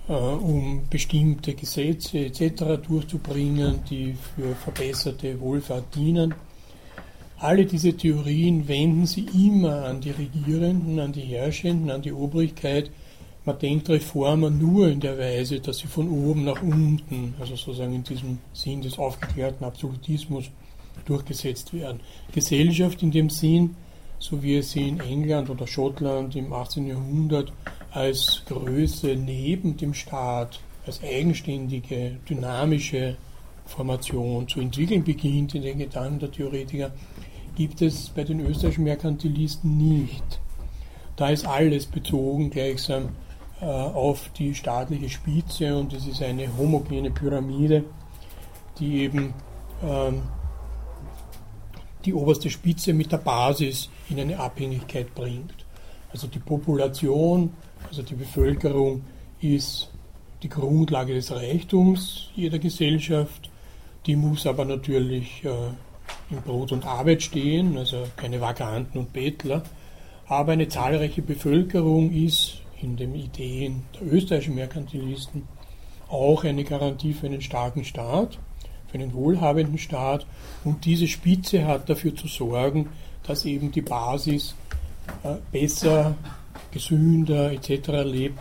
Äh, 0.09 0.13
um 0.13 0.81
bestimmte 0.89 1.53
Gesetze 1.53 2.17
etc. 2.25 2.81
durchzubringen, 2.87 3.81
die 3.87 4.15
für 4.15 4.55
verbesserte 4.55 5.39
Wohlfahrt 5.39 5.93
dienen. 5.93 6.33
Alle 7.37 7.67
diese 7.67 7.93
Theorien 7.93 8.67
wenden 8.67 9.05
sie 9.05 9.27
immer 9.31 9.85
an 9.85 10.01
die 10.01 10.09
Regierenden, 10.09 10.99
an 10.99 11.13
die 11.13 11.21
Herrschenden, 11.21 11.91
an 11.91 12.01
die 12.01 12.11
Obrigkeit. 12.11 12.89
Man 13.45 13.59
denkt 13.59 13.87
Reformen 13.89 14.57
nur 14.57 14.89
in 14.89 14.99
der 14.99 15.15
Weise, 15.19 15.59
dass 15.59 15.77
sie 15.77 15.87
von 15.87 16.09
oben 16.09 16.43
nach 16.43 16.61
unten, 16.63 17.35
also 17.39 17.55
sozusagen 17.55 17.93
in 17.93 18.03
diesem 18.03 18.39
Sinn 18.51 18.81
des 18.81 18.97
aufgeklärten 18.97 19.63
Absolutismus, 19.63 20.45
durchgesetzt 21.05 21.71
werden. 21.71 21.99
Gesellschaft 22.33 23.03
in 23.03 23.11
dem 23.11 23.29
Sinn, 23.29 23.75
so 24.17 24.41
wie 24.41 24.57
es 24.57 24.71
sie 24.71 24.87
in 24.87 24.99
England 24.99 25.51
oder 25.51 25.67
Schottland 25.67 26.35
im 26.35 26.51
18. 26.51 26.87
Jahrhundert 26.87 27.53
als 27.91 28.43
Größe 28.45 29.15
neben 29.15 29.77
dem 29.77 29.93
Staat, 29.93 30.59
als 30.85 31.03
eigenständige, 31.03 32.17
dynamische 32.29 33.17
Formation 33.65 34.47
zu 34.47 34.59
entwickeln 34.59 35.03
beginnt 35.03 35.55
in 35.55 35.61
den 35.61 35.77
Gedanken 35.77 36.19
der 36.19 36.31
Theoretiker, 36.31 36.91
gibt 37.55 37.81
es 37.81 38.09
bei 38.09 38.23
den 38.23 38.39
österreichischen 38.39 38.83
Merkantilisten 38.83 39.77
nicht. 39.77 40.39
Da 41.15 41.29
ist 41.29 41.45
alles 41.45 41.85
bezogen 41.85 42.49
gleichsam 42.49 43.09
äh, 43.61 43.65
auf 43.65 44.29
die 44.37 44.55
staatliche 44.55 45.09
Spitze 45.09 45.75
und 45.75 45.93
es 45.93 46.07
ist 46.07 46.21
eine 46.21 46.55
homogene 46.57 47.11
Pyramide, 47.11 47.83
die 48.79 49.01
eben 49.01 49.33
ähm, 49.83 50.21
die 52.05 52.13
oberste 52.13 52.49
Spitze 52.49 52.93
mit 52.93 53.11
der 53.11 53.17
Basis 53.17 53.89
in 54.09 54.19
eine 54.19 54.39
Abhängigkeit 54.39 55.13
bringt. 55.13 55.53
Also 56.11 56.27
die 56.27 56.39
Population 56.39 57.51
Also 57.89 58.03
die 58.03 58.15
Bevölkerung 58.15 59.01
ist 59.41 59.89
die 60.43 60.49
Grundlage 60.49 61.15
des 61.15 61.31
Reichtums 61.31 62.29
jeder 62.35 62.59
Gesellschaft. 62.59 63.49
Die 64.05 64.15
muss 64.15 64.45
aber 64.45 64.63
natürlich 64.63 65.43
äh, 65.43 65.49
in 66.29 66.41
Brot 66.43 66.71
und 66.71 66.85
Arbeit 66.85 67.23
stehen, 67.23 67.77
also 67.77 68.03
keine 68.15 68.39
Vaganten 68.39 68.99
und 68.99 69.11
Bettler. 69.11 69.63
Aber 70.27 70.51
eine 70.51 70.67
zahlreiche 70.67 71.23
Bevölkerung 71.23 72.11
ist 72.11 72.61
in 72.79 72.95
den 72.95 73.15
Ideen 73.15 73.83
der 73.99 74.13
österreichischen 74.13 74.55
Merkantilisten 74.55 75.47
auch 76.09 76.43
eine 76.43 76.63
Garantie 76.63 77.13
für 77.13 77.25
einen 77.25 77.41
starken 77.41 77.83
Staat, 77.83 78.37
für 78.87 78.99
einen 78.99 79.13
wohlhabenden 79.13 79.79
Staat. 79.79 80.27
Und 80.63 80.85
diese 80.85 81.07
Spitze 81.07 81.65
hat 81.65 81.89
dafür 81.89 82.15
zu 82.15 82.27
sorgen, 82.27 82.89
dass 83.23 83.45
eben 83.45 83.71
die 83.71 83.81
Basis 83.81 84.53
äh, 85.23 85.35
besser, 85.51 86.15
gesünder 86.71 87.51
etc. 87.51 87.89
lebt, 88.05 88.39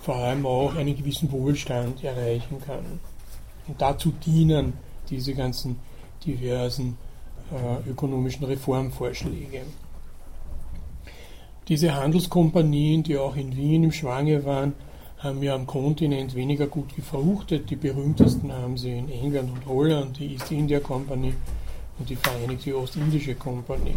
vor 0.00 0.16
allem 0.16 0.46
auch 0.46 0.74
einen 0.74 0.96
gewissen 0.96 1.30
Wohlstand 1.32 2.02
erreichen 2.04 2.60
kann. 2.64 3.00
Und 3.66 3.80
dazu 3.80 4.12
dienen 4.24 4.74
diese 5.10 5.34
ganzen 5.34 5.78
diversen 6.24 6.96
äh, 7.52 7.90
ökonomischen 7.90 8.44
Reformvorschläge. 8.44 9.62
Diese 11.68 11.94
Handelskompanien, 11.94 13.02
die 13.02 13.18
auch 13.18 13.36
in 13.36 13.54
Wien 13.54 13.84
im 13.84 13.92
Schwange 13.92 14.44
waren, 14.44 14.72
haben 15.18 15.42
ja 15.42 15.54
am 15.54 15.66
Kontinent 15.66 16.34
weniger 16.34 16.66
gut 16.66 16.94
gefruchtet. 16.94 17.68
Die 17.70 17.76
berühmtesten 17.76 18.52
haben 18.52 18.78
sie 18.78 18.92
in 18.92 19.10
England 19.10 19.50
und 19.50 19.66
Holland, 19.66 20.18
die 20.18 20.32
East 20.32 20.50
India 20.50 20.80
Company 20.80 21.34
und 21.98 22.08
die 22.08 22.16
Vereinigte 22.16 22.76
Ostindische 22.76 23.34
Kompanie. 23.34 23.96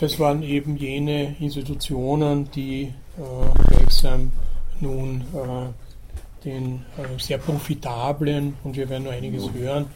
Das 0.00 0.18
waren 0.18 0.42
eben 0.42 0.76
jene 0.76 1.36
Institutionen, 1.40 2.50
die 2.50 2.82
äh, 2.82 3.68
gleichsam 3.68 4.32
nun 4.80 5.22
äh, 5.34 6.44
den 6.44 6.82
äh, 6.96 7.18
sehr 7.18 7.38
profitablen, 7.38 8.54
und 8.64 8.76
wir 8.76 8.88
werden 8.88 9.04
noch 9.04 9.12
einiges 9.12 9.52
hören, 9.52 9.86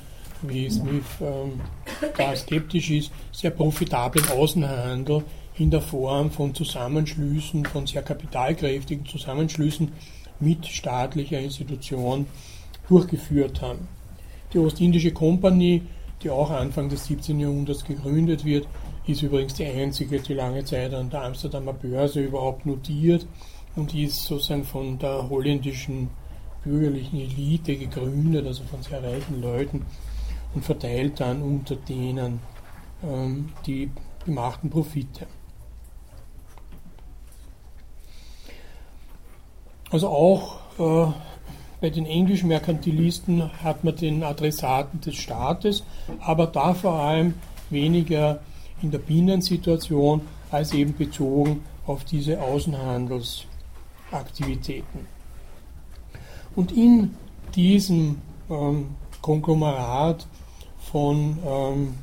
wie 0.42 0.68
Smith 0.68 1.04
ähm, 1.20 1.60
da 2.16 2.34
skeptisch 2.34 2.90
ist, 2.90 3.12
sehr 3.30 3.50
profitablen 3.50 4.28
Außenhandel 4.28 5.22
in 5.58 5.70
der 5.70 5.80
Form 5.80 6.30
von 6.30 6.54
Zusammenschlüssen, 6.54 7.64
von 7.64 7.86
sehr 7.86 8.02
kapitalkräftigen 8.02 9.06
Zusammenschlüssen 9.06 9.92
mit 10.40 10.66
staatlicher 10.66 11.38
Institution 11.38 12.26
durchgeführt 12.88 13.62
haben. 13.62 13.86
Die 14.52 14.58
Ostindische 14.58 15.12
Kompanie, 15.12 15.82
die 16.22 16.30
auch 16.30 16.50
Anfang 16.50 16.88
des 16.88 17.06
17. 17.06 17.38
Jahrhunderts 17.38 17.84
gegründet 17.84 18.44
wird, 18.44 18.66
ist 19.06 19.22
übrigens 19.22 19.54
die 19.54 19.66
einzige, 19.66 20.20
die 20.20 20.34
lange 20.34 20.64
Zeit 20.64 20.94
an 20.94 21.10
der 21.10 21.24
Amsterdamer 21.24 21.72
Börse 21.72 22.20
überhaupt 22.20 22.66
notiert 22.66 23.26
und 23.74 23.94
ist 23.94 24.24
sozusagen 24.24 24.64
von 24.64 24.98
der 24.98 25.28
holländischen 25.28 26.10
bürgerlichen 26.64 27.20
Elite 27.20 27.76
gegründet, 27.76 28.46
also 28.46 28.62
von 28.64 28.82
sehr 28.82 29.02
reichen 29.02 29.40
Leuten 29.40 29.84
und 30.54 30.64
verteilt 30.64 31.18
dann 31.20 31.42
unter 31.42 31.76
denen 31.76 32.40
ähm, 33.02 33.52
die 33.66 33.90
gemachten 34.24 34.70
Profite. 34.70 35.26
Also 39.90 40.08
auch 40.08 40.58
äh, 40.78 41.12
bei 41.80 41.90
den 41.90 42.06
englischen 42.06 42.48
Merkantilisten 42.48 43.50
hat 43.62 43.82
man 43.82 43.96
den 43.96 44.22
Adressaten 44.22 45.00
des 45.00 45.16
Staates, 45.16 45.82
aber 46.20 46.46
da 46.46 46.74
vor 46.74 46.94
allem 46.94 47.34
weniger 47.70 48.40
in 48.82 48.90
der 48.90 48.98
Binnensituation 48.98 50.22
als 50.50 50.72
eben 50.72 50.94
bezogen 50.94 51.62
auf 51.86 52.04
diese 52.04 52.42
Außenhandelsaktivitäten. 52.42 55.06
Und 56.54 56.72
in 56.72 57.14
diesem 57.54 58.18
ähm, 58.50 58.88
Konglomerat 59.22 60.26
von 60.78 61.38
ähm, 61.46 61.94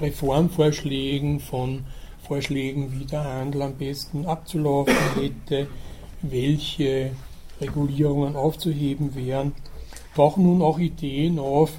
Reformvorschlägen, 0.00 1.38
von 1.40 1.84
Vorschlägen, 2.26 2.98
wie 2.98 3.04
der 3.04 3.24
Handel 3.24 3.60
am 3.62 3.74
besten 3.74 4.26
abzulaufen 4.26 4.94
hätte, 5.14 5.68
welche 6.22 7.12
Regulierungen 7.60 8.36
aufzuheben 8.36 9.14
wären, 9.14 9.52
tauchen 10.14 10.42
nun 10.42 10.62
auch 10.62 10.78
Ideen 10.78 11.38
auf, 11.38 11.72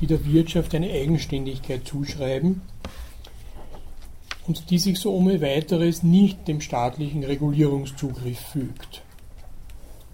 die 0.00 0.06
der 0.06 0.24
Wirtschaft 0.24 0.74
eine 0.74 0.90
Eigenständigkeit 0.90 1.86
zuschreiben 1.86 2.62
und 4.46 4.70
die 4.70 4.78
sich 4.78 4.98
so 4.98 5.14
ohne 5.14 5.40
weiteres 5.40 6.02
nicht 6.02 6.48
dem 6.48 6.60
staatlichen 6.60 7.24
Regulierungszugriff 7.24 8.38
fügt. 8.38 9.02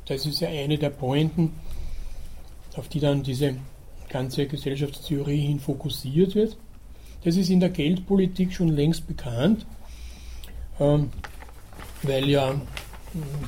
Das 0.06 0.26
ist 0.26 0.40
ja 0.40 0.48
eine 0.48 0.78
der 0.78 0.90
Pointen, 0.90 1.52
auf 2.76 2.88
die 2.88 3.00
dann 3.00 3.22
diese 3.22 3.56
ganze 4.08 4.46
Gesellschaftstheorie 4.46 5.40
hin 5.40 5.60
fokussiert 5.60 6.34
wird. 6.34 6.56
Das 7.24 7.36
ist 7.36 7.50
in 7.50 7.60
der 7.60 7.70
Geldpolitik 7.70 8.52
schon 8.52 8.68
längst 8.68 9.06
bekannt, 9.06 9.66
ähm, 10.78 11.10
weil 12.02 12.28
ja 12.28 12.50
hm, 12.50 12.62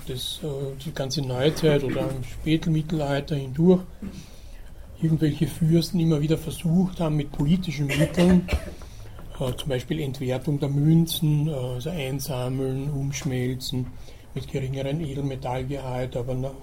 das, 0.06 0.40
äh, 0.42 0.76
die 0.84 0.92
ganze 0.92 1.22
Neuzeit 1.22 1.84
oder 1.84 2.10
im 2.10 2.24
Spätmittelalter 2.24 3.36
hindurch 3.36 3.82
irgendwelche 5.00 5.46
Fürsten 5.46 6.00
immer 6.00 6.20
wieder 6.20 6.36
versucht 6.36 7.00
haben, 7.00 7.16
mit 7.16 7.32
politischen 7.32 7.86
Mitteln, 7.86 8.46
zum 9.56 9.68
Beispiel 9.68 10.00
Entwertung 10.00 10.60
der 10.60 10.68
Münzen, 10.68 11.48
äh, 11.48 11.52
also 11.52 11.90
einsammeln, 11.90 12.90
umschmelzen, 12.90 13.86
mit 14.34 14.50
geringeren 14.50 15.00
Edelmetallgehalt, 15.00 16.16
aber 16.16 16.54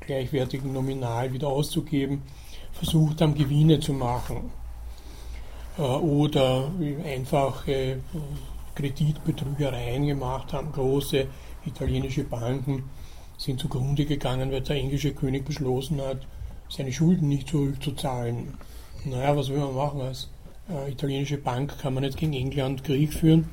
gleichwertigen 0.00 0.72
Nominal 0.72 1.32
wieder 1.32 1.48
auszugeben, 1.48 2.22
versucht 2.72 3.20
haben, 3.20 3.34
Gewinne 3.34 3.80
zu 3.80 3.92
machen. 3.92 4.50
Äh, 5.78 5.82
oder 5.82 6.70
einfache 7.04 7.72
äh, 7.72 7.98
Kreditbetrügereien 8.74 10.06
gemacht 10.06 10.52
haben. 10.52 10.72
Große 10.72 11.26
italienische 11.64 12.24
Banken 12.24 12.84
sind 13.38 13.60
zugrunde 13.60 14.04
gegangen, 14.04 14.50
weil 14.52 14.62
der 14.62 14.76
englische 14.76 15.12
König 15.12 15.44
beschlossen 15.44 16.00
hat, 16.00 16.26
seine 16.68 16.92
Schulden 16.92 17.28
nicht 17.28 17.48
zurückzuzahlen. 17.48 18.54
Naja, 19.04 19.36
was 19.36 19.48
will 19.48 19.58
man 19.58 19.74
machen 19.74 20.00
als 20.00 20.28
äh, 20.70 20.92
italienische 20.92 21.38
Bank? 21.38 21.78
Kann 21.78 21.94
man 21.94 22.02
nicht 22.04 22.18
gegen 22.18 22.32
England 22.32 22.84
Krieg 22.84 23.12
führen? 23.12 23.48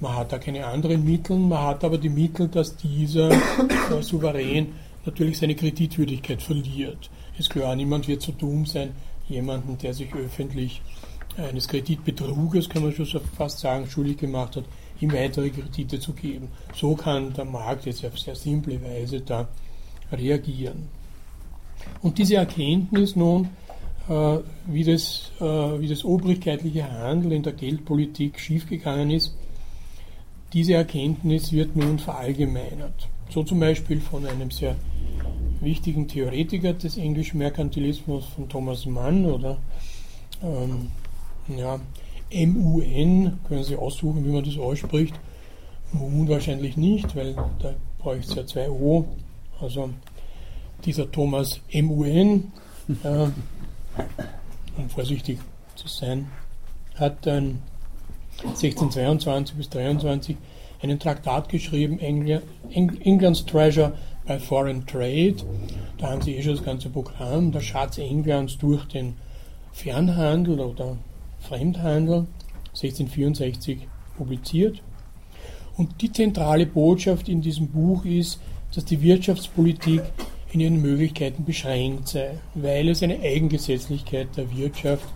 Man 0.00 0.14
hat 0.14 0.32
da 0.32 0.38
keine 0.38 0.66
anderen 0.66 1.04
Mittel, 1.04 1.38
man 1.38 1.62
hat 1.62 1.84
aber 1.84 1.98
die 1.98 2.10
Mittel, 2.10 2.48
dass 2.48 2.76
dieser 2.76 3.30
äh, 3.30 4.02
Souverän 4.02 4.74
natürlich 5.06 5.38
seine 5.38 5.54
Kreditwürdigkeit 5.54 6.42
verliert. 6.42 7.10
Ist 7.38 7.50
klar, 7.50 7.74
niemand 7.74 8.06
wird 8.08 8.22
so 8.22 8.32
dumm 8.32 8.66
sein, 8.66 8.90
jemanden, 9.28 9.78
der 9.78 9.94
sich 9.94 10.12
öffentlich 10.14 10.82
eines 11.36 11.68
Kreditbetruges, 11.68 12.68
kann 12.68 12.82
man 12.82 12.92
schon 12.92 13.20
fast 13.36 13.58
sagen, 13.58 13.86
schuldig 13.88 14.18
gemacht 14.18 14.56
hat, 14.56 14.64
ihm 15.00 15.12
weitere 15.12 15.50
Kredite 15.50 16.00
zu 16.00 16.12
geben. 16.12 16.48
So 16.74 16.94
kann 16.94 17.32
der 17.34 17.44
Markt 17.44 17.86
jetzt 17.86 18.04
auf 18.04 18.18
sehr 18.18 18.34
simple 18.34 18.82
Weise 18.82 19.20
da 19.20 19.48
reagieren. 20.12 20.88
Und 22.02 22.18
diese 22.18 22.36
Erkenntnis 22.36 23.16
nun, 23.16 23.50
wie, 24.08 24.84
das, 24.84 25.32
äh, 25.40 25.44
wie 25.44 25.88
das 25.88 26.04
obrigkeitliche 26.04 26.90
Handeln 26.90 27.32
in 27.32 27.42
der 27.42 27.52
Geldpolitik 27.52 28.38
schiefgegangen 28.38 29.10
ist, 29.10 29.36
diese 30.52 30.74
Erkenntnis 30.74 31.52
wird 31.52 31.74
nun 31.76 31.98
verallgemeinert. 31.98 33.08
So 33.30 33.42
zum 33.42 33.60
Beispiel 33.60 34.00
von 34.00 34.24
einem 34.24 34.50
sehr 34.50 34.76
wichtigen 35.60 36.06
Theoretiker 36.06 36.72
des 36.72 36.96
englischen 36.96 37.38
Merkantilismus, 37.38 38.26
von 38.26 38.48
Thomas 38.48 38.86
Mann 38.86 39.24
oder 39.26 39.58
ähm, 40.42 40.90
ja, 41.56 41.80
MUN, 42.32 43.38
können 43.48 43.64
Sie 43.64 43.76
aussuchen, 43.76 44.24
wie 44.24 44.30
man 44.30 44.44
das 44.44 44.58
ausspricht. 44.58 45.14
Mun 45.92 46.28
wahrscheinlich 46.28 46.76
nicht, 46.76 47.14
weil 47.16 47.34
da 47.60 47.74
bräuchte 47.98 48.30
es 48.30 48.36
ja 48.36 48.46
zwei 48.46 48.70
O. 48.70 49.06
Also 49.60 49.90
dieser 50.84 51.10
Thomas 51.10 51.60
MUN, 51.72 52.52
äh, 53.02 53.28
um 54.76 54.88
vorsichtig 54.88 55.38
zu 55.74 55.88
sein, 55.88 56.30
hat 56.94 57.26
dann 57.26 57.62
1622 58.42 59.56
bis 59.56 59.70
23 59.70 60.36
einen 60.82 60.98
Traktat 60.98 61.48
geschrieben, 61.48 61.98
England's 61.98 63.46
Treasure 63.46 63.92
bei 64.26 64.38
Foreign 64.38 64.86
Trade. 64.86 65.36
Da 65.98 66.10
haben 66.10 66.20
Sie 66.20 66.36
eh 66.36 66.42
schon 66.42 66.56
das 66.56 66.64
ganze 66.64 66.90
Programm, 66.90 67.52
der 67.52 67.60
Schatz 67.60 67.98
Englands 67.98 68.58
durch 68.58 68.84
den 68.86 69.14
Fernhandel 69.72 70.60
oder 70.60 70.96
Fremdhandel 71.40 72.26
1664 72.68 73.86
publiziert. 74.16 74.82
Und 75.76 76.00
die 76.00 76.12
zentrale 76.12 76.66
Botschaft 76.66 77.28
in 77.28 77.40
diesem 77.40 77.68
Buch 77.68 78.04
ist, 78.04 78.40
dass 78.74 78.84
die 78.84 79.00
Wirtschaftspolitik 79.00 80.02
in 80.56 80.60
ihren 80.60 80.82
Möglichkeiten 80.82 81.44
beschränkt 81.44 82.08
sei, 82.08 82.38
weil 82.54 82.88
es 82.88 83.02
eine 83.02 83.20
Eigengesetzlichkeit 83.20 84.36
der 84.36 84.50
Wirtschaft 84.56 85.08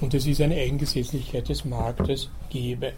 und 0.00 0.14
es 0.14 0.26
ist 0.26 0.40
eine 0.40 0.56
Eigengesetzlichkeit 0.56 1.48
des 1.48 1.64
Marktes 1.64 2.30
gebe. 2.50 2.92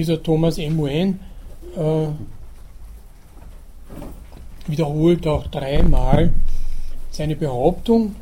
dieser 0.00 0.22
Thomas 0.22 0.58
M. 0.58 0.78
Wayne 0.78 1.18
äh, 1.76 2.06
wiederholt 4.66 5.26
auch 5.26 5.46
dreimal 5.48 6.32
seine 7.10 7.36
Behauptung, 7.36 8.14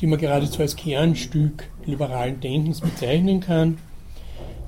die 0.00 0.06
man 0.06 0.18
geradezu 0.18 0.62
als 0.62 0.76
Kernstück 0.76 1.68
liberalen 1.84 2.40
Denkens 2.40 2.80
bezeichnen 2.80 3.40
kann. 3.40 3.78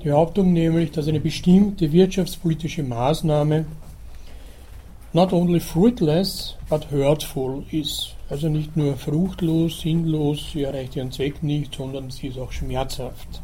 Die 0.01 0.07
Behauptung 0.07 0.53
nämlich, 0.53 0.91
dass 0.91 1.07
eine 1.07 1.19
bestimmte 1.19 1.91
wirtschaftspolitische 1.91 2.83
Maßnahme 2.83 3.65
not 5.11 5.33
only 5.33 5.59
fruitless, 5.59 6.55
but 6.69 6.89
hurtful 6.91 7.63
ist. 7.71 8.15
Also 8.29 8.47
nicht 8.47 8.77
nur 8.77 8.95
fruchtlos, 8.95 9.81
sinnlos, 9.81 10.51
sie 10.53 10.63
erreicht 10.63 10.95
ihren 10.95 11.11
Zweck 11.11 11.41
nicht, 11.41 11.73
sondern 11.75 12.11
sie 12.11 12.27
ist 12.27 12.37
auch 12.37 12.51
schmerzhaft. 12.51 13.41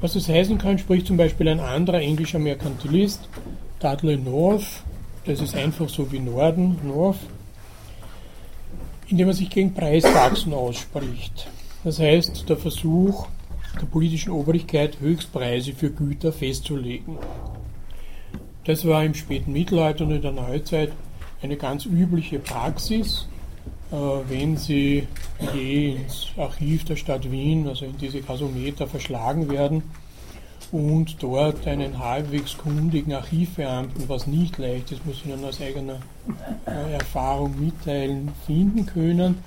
Was 0.00 0.14
das 0.14 0.28
heißen 0.28 0.58
kann, 0.58 0.78
spricht 0.78 1.06
zum 1.06 1.16
Beispiel 1.16 1.48
ein 1.48 1.60
anderer 1.60 2.00
englischer 2.00 2.38
Merkantilist, 2.38 3.28
Dudley 3.80 4.16
North, 4.16 4.84
das 5.24 5.40
ist 5.40 5.56
einfach 5.56 5.88
so 5.88 6.10
wie 6.12 6.20
Norden, 6.20 6.78
North, 6.84 7.18
indem 9.08 9.28
er 9.28 9.34
sich 9.34 9.50
gegen 9.50 9.74
Preiswachsen 9.74 10.54
ausspricht. 10.54 11.48
Das 11.86 12.00
heißt, 12.00 12.48
der 12.48 12.56
Versuch 12.56 13.28
der 13.80 13.86
politischen 13.86 14.32
Obrigkeit, 14.32 14.98
Höchstpreise 14.98 15.72
für 15.72 15.88
Güter 15.88 16.32
festzulegen. 16.32 17.16
Das 18.64 18.84
war 18.84 19.04
im 19.04 19.14
späten 19.14 19.52
Mittelalter 19.52 20.04
und 20.04 20.10
in 20.10 20.20
der 20.20 20.32
Neuzeit 20.32 20.90
eine 21.42 21.56
ganz 21.56 21.86
übliche 21.86 22.40
Praxis, 22.40 23.28
äh, 23.92 23.94
wenn 23.94 24.56
Sie 24.56 25.06
je 25.54 25.92
ins 25.92 26.26
Archiv 26.36 26.82
der 26.86 26.96
Stadt 26.96 27.30
Wien, 27.30 27.68
also 27.68 27.84
in 27.84 27.96
diese 27.98 28.20
Gasometer 28.20 28.88
verschlagen 28.88 29.48
werden 29.48 29.84
und 30.72 31.22
dort 31.22 31.68
einen 31.68 32.00
halbwegs 32.00 32.58
kundigen 32.58 33.12
Archivbeamten, 33.12 34.08
was 34.08 34.26
nicht 34.26 34.58
leicht 34.58 34.90
ist, 34.90 35.06
muss 35.06 35.22
ich 35.24 35.26
Ihnen 35.26 35.44
aus 35.44 35.60
eigener 35.60 36.00
äh, 36.66 36.94
Erfahrung 36.94 37.54
mitteilen, 37.60 38.32
finden 38.44 38.86
können, 38.86 39.38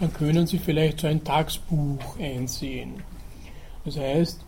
dann 0.00 0.12
können 0.12 0.46
Sie 0.46 0.58
vielleicht 0.58 1.00
so 1.00 1.06
ein 1.06 1.22
Tagsbuch 1.22 2.18
einsehen. 2.18 3.02
Das 3.84 3.98
heißt, 3.98 4.40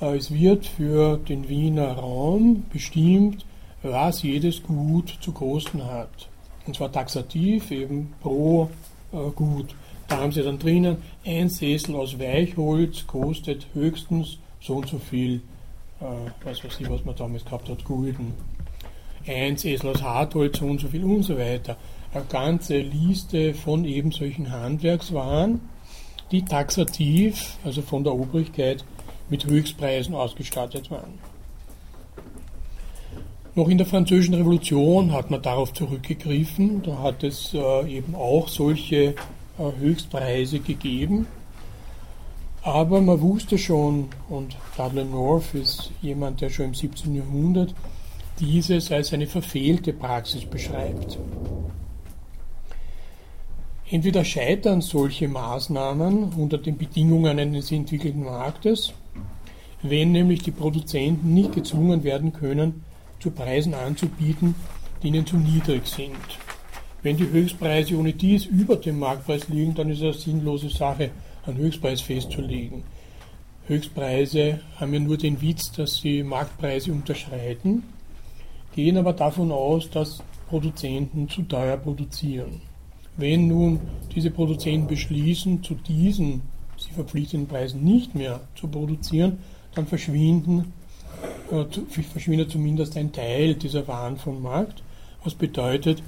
es 0.00 0.30
wird 0.30 0.66
für 0.66 1.16
den 1.16 1.48
Wiener 1.48 1.92
Raum 1.92 2.64
bestimmt, 2.72 3.46
was 3.82 4.22
jedes 4.22 4.62
Gut 4.62 5.16
zu 5.20 5.32
kosten 5.32 5.84
hat. 5.84 6.28
Und 6.66 6.76
zwar 6.76 6.92
taxativ 6.92 7.70
eben 7.70 8.12
pro 8.20 8.68
äh, 9.12 9.30
Gut. 9.34 9.74
Da 10.08 10.18
haben 10.18 10.32
sie 10.32 10.42
dann 10.42 10.58
drinnen, 10.58 10.98
ein 11.24 11.48
Sessel 11.48 11.96
aus 11.96 12.18
Weichholz 12.18 13.06
kostet 13.06 13.66
höchstens 13.74 14.38
so 14.60 14.74
und 14.76 14.88
so 14.88 14.98
viel, 14.98 15.40
äh, 16.00 16.30
was 16.44 16.62
weiß 16.62 16.80
ich, 16.80 16.90
was 16.90 17.04
man 17.04 17.16
damals 17.16 17.44
gehabt 17.44 17.68
hat, 17.68 17.84
Gulden. 17.84 18.34
Ein 19.26 19.56
Sessel 19.56 19.90
aus 19.90 20.02
Hartholz 20.02 20.58
so 20.58 20.66
und 20.66 20.80
so 20.80 20.88
viel 20.88 21.04
und 21.04 21.22
so 21.22 21.36
weiter. 21.36 21.76
Eine 22.16 22.24
ganze 22.24 22.78
Liste 22.78 23.52
von 23.52 23.84
eben 23.84 24.10
solchen 24.10 24.50
Handwerkswaren, 24.50 25.60
die 26.32 26.42
taxativ, 26.46 27.58
also 27.62 27.82
von 27.82 28.04
der 28.04 28.14
Obrigkeit, 28.14 28.86
mit 29.28 29.44
Höchstpreisen 29.44 30.14
ausgestattet 30.14 30.90
waren. 30.90 31.18
Noch 33.54 33.68
in 33.68 33.76
der 33.76 33.86
Französischen 33.86 34.32
Revolution 34.32 35.12
hat 35.12 35.30
man 35.30 35.42
darauf 35.42 35.74
zurückgegriffen. 35.74 36.82
Da 36.82 37.00
hat 37.00 37.22
es 37.22 37.52
äh, 37.52 37.86
eben 37.98 38.14
auch 38.14 38.48
solche 38.48 38.96
äh, 38.96 39.14
Höchstpreise 39.78 40.60
gegeben. 40.60 41.26
Aber 42.62 43.02
man 43.02 43.20
wusste 43.20 43.58
schon, 43.58 44.08
und 44.30 44.56
Dudley 44.78 45.04
North 45.04 45.52
ist 45.52 45.90
jemand, 46.00 46.40
der 46.40 46.48
schon 46.48 46.66
im 46.66 46.74
17. 46.74 47.14
Jahrhundert 47.14 47.74
dieses 48.40 48.90
als 48.90 49.12
eine 49.12 49.26
verfehlte 49.26 49.92
Praxis 49.92 50.46
beschreibt. 50.46 51.18
Entweder 53.88 54.24
scheitern 54.24 54.80
solche 54.80 55.28
Maßnahmen 55.28 56.32
unter 56.32 56.58
den 56.58 56.76
Bedingungen 56.76 57.38
eines 57.38 57.70
entwickelten 57.70 58.24
Marktes, 58.24 58.92
wenn 59.82 60.10
nämlich 60.10 60.42
die 60.42 60.50
Produzenten 60.50 61.32
nicht 61.34 61.52
gezwungen 61.52 62.02
werden 62.02 62.32
können, 62.32 62.84
zu 63.20 63.30
Preisen 63.30 63.74
anzubieten, 63.74 64.56
die 65.02 65.08
ihnen 65.08 65.24
zu 65.24 65.36
niedrig 65.36 65.86
sind. 65.86 66.16
Wenn 67.02 67.16
die 67.16 67.30
Höchstpreise 67.30 67.96
ohne 67.96 68.12
dies 68.12 68.46
über 68.46 68.74
dem 68.74 68.98
Marktpreis 68.98 69.48
liegen, 69.48 69.74
dann 69.74 69.90
ist 69.90 69.98
es 69.98 70.02
eine 70.02 70.12
sinnlose 70.14 70.68
Sache, 70.68 71.10
einen 71.46 71.58
Höchstpreis 71.58 72.00
festzulegen. 72.00 72.82
Höchstpreise 73.68 74.60
haben 74.80 74.94
ja 74.94 75.00
nur 75.00 75.16
den 75.16 75.40
Witz, 75.40 75.70
dass 75.70 75.98
sie 75.98 76.24
Marktpreise 76.24 76.90
unterschreiten, 76.90 77.84
gehen 78.74 78.96
aber 78.96 79.12
davon 79.12 79.52
aus, 79.52 79.88
dass 79.90 80.22
Produzenten 80.48 81.28
zu 81.28 81.42
teuer 81.42 81.76
produzieren. 81.76 82.60
Wenn 83.16 83.48
nun 83.48 83.80
diese 84.14 84.30
Produzenten 84.30 84.86
beschließen, 84.86 85.62
zu 85.62 85.74
diesen 85.74 86.42
sie 86.78 86.92
verpflichteten 86.92 87.46
Preisen 87.46 87.82
nicht 87.84 88.14
mehr 88.14 88.40
zu 88.54 88.68
produzieren, 88.68 89.38
dann 89.74 89.86
verschwinden 89.86 90.72
verschwindet 92.12 92.50
zumindest 92.50 92.96
ein 92.96 93.12
Teil 93.12 93.54
dieser 93.54 93.86
Waren 93.88 94.16
vom 94.16 94.42
Markt, 94.42 94.82
was 95.24 95.34
bedeutet, 95.34 96.02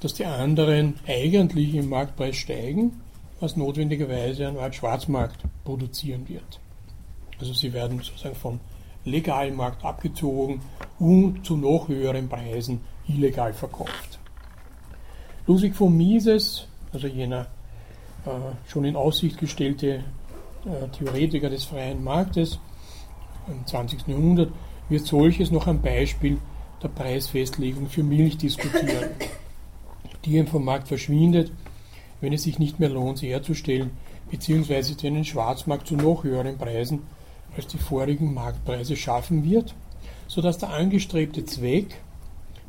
dass 0.00 0.14
die 0.14 0.24
anderen 0.24 0.94
eigentlich 1.06 1.74
im 1.74 1.88
Marktpreis 1.88 2.36
steigen, 2.36 3.00
was 3.40 3.56
notwendigerweise 3.56 4.46
eine 4.48 4.60
Art 4.60 4.74
Schwarzmarkt 4.74 5.42
produzieren 5.64 6.28
wird. 6.28 6.60
Also 7.40 7.52
sie 7.52 7.72
werden 7.72 8.00
sozusagen 8.00 8.36
vom 8.36 8.60
legalen 9.04 9.56
Markt 9.56 9.84
abgezogen 9.84 10.60
und 10.98 11.44
zu 11.44 11.56
noch 11.56 11.88
höheren 11.88 12.28
Preisen 12.28 12.80
illegal 13.08 13.52
verkauft. 13.52 14.18
Ludwig 15.46 15.74
von 15.74 15.94
Mises, 15.94 16.66
also 16.92 17.06
jener 17.06 17.46
äh, 18.24 18.30
schon 18.66 18.84
in 18.84 18.96
Aussicht 18.96 19.38
gestellte 19.38 20.04
äh, 20.64 20.88
Theoretiker 20.96 21.50
des 21.50 21.64
freien 21.64 22.02
Marktes 22.02 22.58
im 23.46 23.66
20. 23.66 24.06
Jahrhundert, 24.06 24.52
wird 24.88 25.06
solches 25.06 25.50
noch 25.50 25.66
am 25.66 25.82
Beispiel 25.82 26.38
der 26.82 26.88
Preisfestlegung 26.88 27.88
für 27.88 28.02
Milch 28.02 28.38
diskutieren, 28.38 29.10
die 30.24 30.36
eben 30.36 30.48
vom 30.48 30.64
Markt 30.64 30.88
verschwindet, 30.88 31.52
wenn 32.22 32.32
es 32.32 32.44
sich 32.44 32.58
nicht 32.58 32.80
mehr 32.80 32.88
lohnt, 32.88 33.18
sie 33.18 33.28
herzustellen, 33.28 33.90
beziehungsweise 34.30 34.96
den 34.96 35.24
Schwarzmarkt 35.24 35.86
zu 35.86 35.96
noch 35.96 36.24
höheren 36.24 36.56
Preisen 36.56 37.02
als 37.54 37.66
die 37.66 37.78
vorigen 37.78 38.32
Marktpreise 38.32 38.96
schaffen 38.96 39.44
wird, 39.44 39.74
sodass 40.26 40.56
der 40.56 40.70
angestrebte 40.70 41.44
Zweck, 41.44 42.00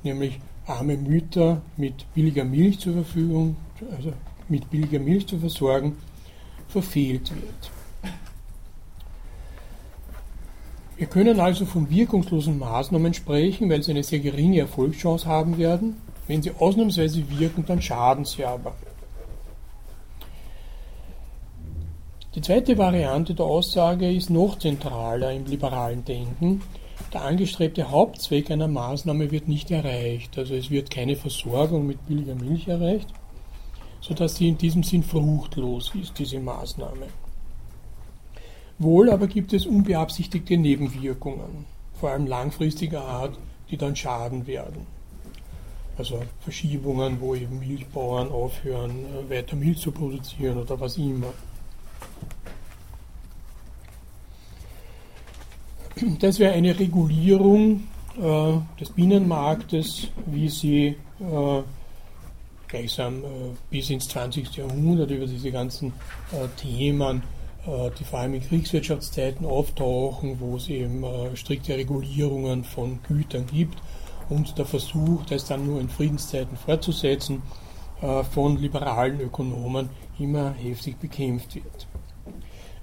nämlich 0.03 0.39
arme 0.65 0.97
Mütter 0.97 1.61
mit 1.77 2.05
billiger 2.13 2.43
Milch 2.43 2.79
zur 2.79 2.93
Verfügung, 2.93 3.55
also 3.95 4.13
mit 4.49 4.69
billiger 4.69 4.99
Milch 4.99 5.27
zu 5.27 5.37
versorgen, 5.39 5.97
verfehlt 6.67 7.31
wird. 7.33 7.71
Wir 10.97 11.07
können 11.07 11.39
also 11.39 11.65
von 11.65 11.89
wirkungslosen 11.89 12.57
Maßnahmen 12.57 13.13
sprechen, 13.13 13.69
weil 13.69 13.83
sie 13.83 13.91
eine 13.91 14.03
sehr 14.03 14.19
geringe 14.19 14.59
Erfolgschance 14.59 15.25
haben 15.25 15.57
werden. 15.57 15.97
Wenn 16.27 16.41
sie 16.41 16.51
ausnahmsweise 16.57 17.23
wirken, 17.37 17.65
dann 17.65 17.81
schaden 17.81 18.23
sie 18.23 18.45
aber. 18.45 18.73
Die 22.33 22.41
zweite 22.41 22.77
Variante 22.77 23.33
der 23.33 23.45
Aussage 23.45 24.11
ist 24.11 24.29
noch 24.29 24.57
zentraler 24.57 25.31
im 25.33 25.45
liberalen 25.45 26.03
Denken. 26.03 26.61
Der 27.15 27.23
angestrebte 27.23 27.91
Hauptzweck 27.91 28.51
einer 28.51 28.67
Maßnahme 28.67 29.31
wird 29.31 29.47
nicht 29.47 29.71
erreicht. 29.71 30.37
Also 30.37 30.53
es 30.53 30.69
wird 30.69 30.91
keine 30.91 31.15
Versorgung 31.15 31.87
mit 31.87 32.05
billiger 32.05 32.35
Milch 32.35 32.67
erreicht, 32.67 33.07
sodass 34.01 34.35
sie 34.35 34.49
in 34.49 34.57
diesem 34.57 34.83
Sinn 34.83 35.01
fruchtlos 35.01 35.93
ist, 35.95 36.19
diese 36.19 36.41
Maßnahme. 36.41 37.07
Wohl 38.79 39.09
aber 39.09 39.27
gibt 39.27 39.53
es 39.53 39.65
unbeabsichtigte 39.65 40.57
Nebenwirkungen, 40.57 41.65
vor 41.93 42.09
allem 42.09 42.27
langfristiger 42.27 43.05
Art, 43.05 43.39
die 43.71 43.77
dann 43.77 43.95
schaden 43.95 44.45
werden. 44.45 44.85
Also 45.97 46.21
Verschiebungen, 46.41 47.21
wo 47.21 47.33
eben 47.33 47.59
Milchbauern 47.59 48.29
aufhören, 48.29 48.91
äh, 48.91 49.29
weiter 49.29 49.55
Milch 49.55 49.79
zu 49.79 49.93
produzieren 49.93 50.57
oder 50.57 50.77
was 50.81 50.97
immer. 50.97 51.31
Das 56.19 56.39
wäre 56.39 56.53
eine 56.53 56.77
Regulierung 56.77 57.83
äh, 58.17 58.79
des 58.79 58.89
Binnenmarktes, 58.89 60.09
wie 60.25 60.49
sie 60.49 60.87
äh, 61.19 61.61
gleichsam 62.67 63.23
äh, 63.23 63.27
bis 63.69 63.89
ins 63.89 64.09
20. 64.09 64.57
Jahrhundert 64.57 65.09
über 65.11 65.25
diese 65.25 65.51
ganzen 65.51 65.93
äh, 66.33 66.47
Themen 66.57 67.23
äh, 67.65 67.91
die 67.97 68.03
vor 68.03 68.19
allem 68.19 68.33
in 68.33 68.41
Kriegswirtschaftszeiten 68.41 69.45
auftauchen, 69.45 70.39
wo 70.39 70.57
es 70.57 70.67
eben 70.67 71.03
äh, 71.03 71.35
strikte 71.35 71.77
Regulierungen 71.77 72.65
von 72.65 72.99
Gütern 73.07 73.45
gibt 73.45 73.81
und 74.29 74.57
der 74.57 74.65
Versuch, 74.65 75.25
das 75.25 75.45
dann 75.45 75.65
nur 75.65 75.79
in 75.79 75.89
Friedenszeiten 75.89 76.57
fortzusetzen, 76.57 77.43
von 78.31 78.57
liberalen 78.57 79.21
Ökonomen 79.21 79.89
immer 80.19 80.51
heftig 80.51 80.97
bekämpft 80.99 81.55
wird. 81.55 81.87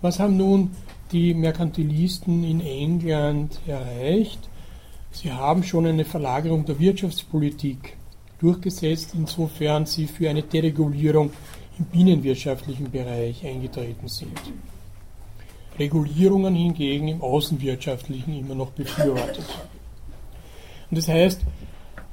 Was 0.03 0.18
haben 0.18 0.36
nun 0.36 0.72
die 1.12 1.32
Merkantilisten 1.32 2.42
in 2.42 2.61
England 2.61 3.61
erreicht? 3.68 4.40
Sie 5.12 5.30
haben 5.30 5.62
schon 5.62 5.86
eine 5.86 6.05
Verlagerung 6.05 6.64
der 6.64 6.80
Wirtschaftspolitik 6.80 7.96
durchgesetzt, 8.40 9.11
insofern 9.14 9.86
sie 9.86 10.09
für 10.09 10.28
eine 10.28 10.42
Deregulierung 10.42 11.30
im 11.78 11.84
binnenwirtschaftlichen 11.84 12.90
Bereich 12.90 13.46
eingetreten 13.46 14.09
sind. 14.09 14.40
Regulierungen 15.78 16.57
hingegen 16.57 17.07
im 17.07 17.22
außenwirtschaftlichen 17.22 18.36
immer 18.36 18.57
noch 18.57 18.72
befürwortet. 18.72 19.46
Und 20.90 20.98
das 20.98 21.07
heißt, 21.07 21.42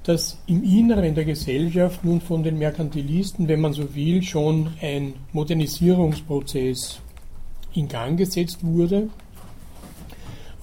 dass 0.03 0.37
im 0.45 0.63
Inneren 0.63 1.15
der 1.15 1.25
Gesellschaft 1.25 2.05
nun 2.05 2.21
von 2.21 2.43
den 2.43 2.59
Merkantilisten, 2.59 3.47
wenn 3.47 3.61
man 3.61 3.73
so 3.73 3.95
will, 3.95 4.21
schon 4.21 4.69
ein 4.79 5.15
Modernisierungsprozess 5.33 7.01
in 7.74 7.88
Gang 7.88 8.17
gesetzt 8.17 8.59
wurde, 8.61 9.09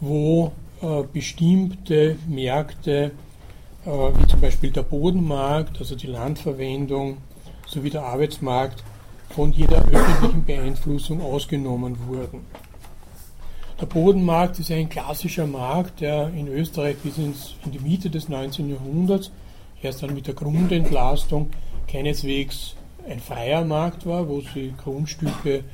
wo 0.00 0.52
äh, 0.82 1.02
bestimmte 1.12 2.16
Märkte, 2.28 3.12
äh, 3.84 3.88
wie 3.88 4.26
zum 4.26 4.40
Beispiel 4.40 4.70
der 4.70 4.82
Bodenmarkt, 4.82 5.78
also 5.78 5.96
die 5.96 6.06
Landverwendung, 6.06 7.18
sowie 7.66 7.90
der 7.90 8.04
Arbeitsmarkt, 8.04 8.84
von 9.30 9.52
jeder 9.52 9.78
öffentlichen 9.78 10.44
Beeinflussung 10.44 11.20
ausgenommen 11.20 11.96
wurden. 12.06 12.46
Der 13.80 13.86
Bodenmarkt 13.86 14.58
ist 14.58 14.70
ein 14.70 14.88
klassischer 14.88 15.46
Markt, 15.46 16.00
der 16.00 16.28
in 16.28 16.48
Österreich 16.48 16.96
bis 16.98 17.18
ins, 17.18 17.56
in 17.64 17.72
die 17.72 17.78
Mitte 17.78 18.08
des 18.08 18.28
19. 18.28 18.70
Jahrhunderts, 18.70 19.30
erst 19.82 20.02
dann 20.02 20.14
mit 20.14 20.26
der 20.26 20.34
Grundentlastung, 20.34 21.50
keineswegs 21.86 22.76
ein 23.08 23.20
freier 23.20 23.64
Markt 23.64 24.06
war, 24.06 24.28
wo 24.28 24.40
sie 24.40 24.74
Grundstücke 24.82 25.64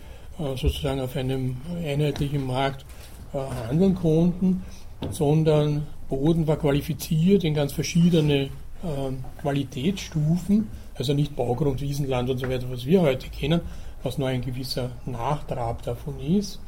sozusagen 0.57 1.01
auf 1.01 1.17
einem 1.17 1.57
einheitlichen 1.85 2.47
Markt 2.47 2.85
äh, 3.33 3.39
handeln 3.69 3.95
konnten, 3.95 4.63
sondern 5.11 5.87
Boden 6.09 6.47
war 6.47 6.57
qualifiziert 6.57 7.45
in 7.45 7.55
ganz 7.55 7.73
verschiedene 7.73 8.51
ähm, 8.85 9.25
Qualitätsstufen, 9.41 10.69
also 10.95 11.15
nicht 11.15 11.35
Baugrund, 11.35 11.81
Wiesenland 11.81 12.29
und 12.31 12.39
so 12.39 12.49
weiter, 12.49 12.71
was 12.71 12.85
wir 12.85 13.01
heute 13.01 13.29
kennen, 13.29 13.61
was 14.03 14.19
nur 14.19 14.29
ein 14.29 14.43
gewisser 14.43 14.91
Nachtrab 15.07 15.83
davon 15.83 16.21
ist, 16.21 16.61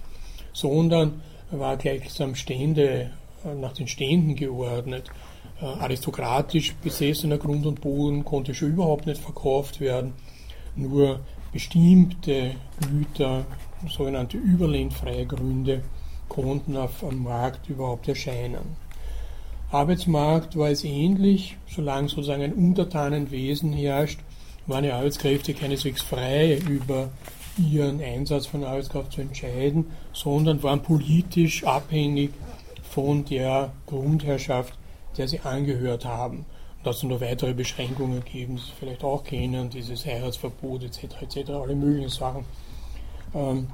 sondern 0.52 1.20
war 1.50 1.76
gleichsam 1.76 2.34
Stände, 2.34 3.10
äh, 3.44 3.54
nach 3.54 3.72
den 3.72 3.88
Ständen 3.88 4.34
geordnet. 4.34 5.10
Aristokratisch 5.60 6.74
besessener 6.82 7.38
Grund 7.38 7.64
und 7.64 7.80
Boden 7.80 8.24
konnte 8.24 8.54
schon 8.54 8.70
überhaupt 8.70 9.06
nicht 9.06 9.20
verkauft 9.20 9.80
werden. 9.80 10.12
Nur 10.74 11.20
bestimmte 11.54 12.56
Güter, 12.80 13.46
sogenannte 13.88 14.36
überlendfreie 14.36 15.24
Gründe, 15.24 15.82
konnten 16.28 16.76
auf 16.76 16.98
dem 16.98 17.22
Markt 17.22 17.68
überhaupt 17.68 18.08
erscheinen. 18.08 18.76
Arbeitsmarkt 19.70 20.56
war 20.56 20.70
es 20.70 20.82
ähnlich, 20.82 21.56
solange 21.68 22.08
sozusagen 22.08 22.42
ein 22.42 22.54
Untertanenwesen 22.54 23.72
herrscht, 23.72 24.18
waren 24.66 24.82
die 24.82 24.90
Arbeitskräfte 24.90 25.54
keineswegs 25.54 26.02
frei 26.02 26.58
über 26.58 27.10
ihren 27.56 28.02
Einsatz 28.02 28.46
von 28.46 28.64
Arbeitskraft 28.64 29.12
zu 29.12 29.20
entscheiden, 29.20 29.86
sondern 30.12 30.60
waren 30.64 30.82
politisch 30.82 31.62
abhängig 31.62 32.30
von 32.82 33.24
der 33.26 33.72
Grundherrschaft, 33.86 34.76
der 35.16 35.28
sie 35.28 35.38
angehört 35.40 36.04
haben 36.04 36.46
dass 36.84 36.98
es 36.98 37.02
noch 37.04 37.20
weitere 37.20 37.54
Beschränkungen 37.54 38.24
geben, 38.24 38.56
die 38.56 38.72
vielleicht 38.78 39.02
auch 39.02 39.24
kennen, 39.24 39.70
dieses 39.70 40.04
Heiratsverbot 40.06 40.84
etc. 40.84 41.04
etc. 41.22 41.50
alle 41.50 41.74
möglichen 41.74 42.10
Sachen 42.10 42.44
ähm, 43.34 43.68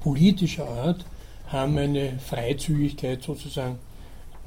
politischer 0.00 0.68
Art 0.68 1.04
haben 1.48 1.78
eine 1.78 2.18
Freizügigkeit 2.18 3.22
sozusagen 3.22 3.78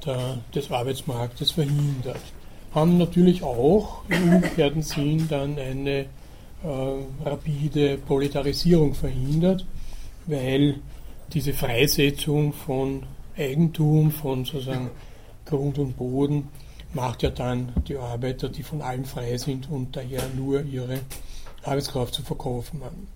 der, 0.04 0.38
des 0.54 0.70
Arbeitsmarktes 0.70 1.52
verhindert. 1.52 2.20
Haben 2.74 2.98
natürlich 2.98 3.42
auch 3.42 4.02
im 4.08 4.34
umgekehrten 4.34 4.82
Sinn 4.82 5.26
dann 5.28 5.58
eine 5.58 6.00
äh, 6.00 6.06
rapide 7.24 7.98
Proletarisierung 7.98 8.94
verhindert, 8.94 9.64
weil 10.26 10.76
diese 11.32 11.52
Freisetzung 11.52 12.52
von 12.52 13.04
Eigentum, 13.36 14.10
von 14.10 14.44
sozusagen 14.44 14.90
Grund 15.44 15.78
und 15.78 15.96
Boden 15.96 16.48
macht 16.94 17.22
ja 17.22 17.30
dann 17.30 17.72
die 17.88 17.96
Arbeiter, 17.96 18.48
die 18.48 18.62
von 18.62 18.80
allem 18.80 19.04
frei 19.04 19.36
sind 19.36 19.70
und 19.70 19.96
daher 19.96 20.22
nur 20.36 20.62
ihre 20.62 21.00
Arbeitskraft 21.62 22.14
zu 22.14 22.22
verkaufen 22.22 22.82
haben. 22.84 23.08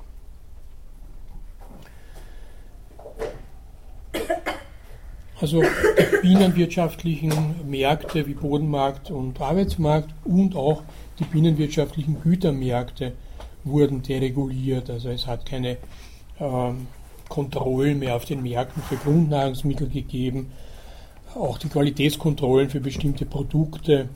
Also 5.40 5.62
die 5.62 6.20
binnenwirtschaftlichen 6.22 7.70
Märkte 7.70 8.26
wie 8.26 8.34
Bodenmarkt 8.34 9.12
und 9.12 9.40
Arbeitsmarkt 9.40 10.12
und 10.24 10.56
auch 10.56 10.82
die 11.20 11.24
binnenwirtschaftlichen 11.24 12.20
Gütermärkte 12.20 13.12
wurden 13.62 14.02
dereguliert. 14.02 14.90
Also 14.90 15.10
es 15.10 15.28
hat 15.28 15.46
keine 15.46 15.76
ähm, 16.40 16.88
Kontrollen 17.28 18.00
mehr 18.00 18.16
auf 18.16 18.24
den 18.24 18.42
Märkten 18.42 18.82
für 18.82 18.96
Grundnahrungsmittel 18.96 19.88
gegeben 19.88 20.50
auch 21.34 21.58
die 21.58 21.68
Qualitätskontrollen 21.68 22.70
für 22.70 22.80
bestimmte 22.80 23.26
Produkte, 23.26 24.08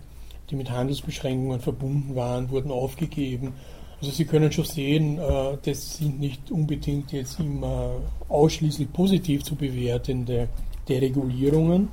die 0.50 0.56
mit 0.56 0.70
Handelsbeschränkungen 0.70 1.60
verbunden 1.60 2.14
waren, 2.14 2.50
wurden 2.50 2.70
aufgegeben. 2.70 3.54
Also 4.00 4.12
Sie 4.12 4.24
können 4.24 4.50
schon 4.50 4.64
sehen, 4.64 5.18
äh, 5.18 5.56
das 5.62 5.98
sind 5.98 6.18
nicht 6.18 6.50
unbedingt 6.50 7.12
jetzt 7.12 7.38
immer 7.38 7.96
ausschließlich 8.28 8.92
positiv 8.92 9.44
zu 9.44 9.54
bewertende 9.54 10.48
Deregulierungen, 10.88 11.88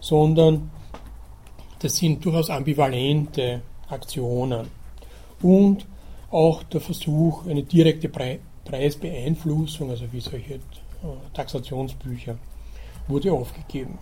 sondern 0.00 0.70
das 1.78 1.96
sind 1.96 2.24
durchaus 2.24 2.50
ambivalente 2.50 3.62
Aktionen. 3.88 4.66
Und 5.40 5.86
auch 6.30 6.62
der 6.64 6.80
Versuch, 6.80 7.46
eine 7.46 7.62
direkte 7.62 8.10
Preisbeeinflussung, 8.64 9.90
also 9.90 10.04
wie 10.12 10.20
solche 10.20 10.54
äh, 10.54 10.58
Taxationsbücher, 11.32 12.36
wurde 13.08 13.32
aufgegeben. 13.32 13.98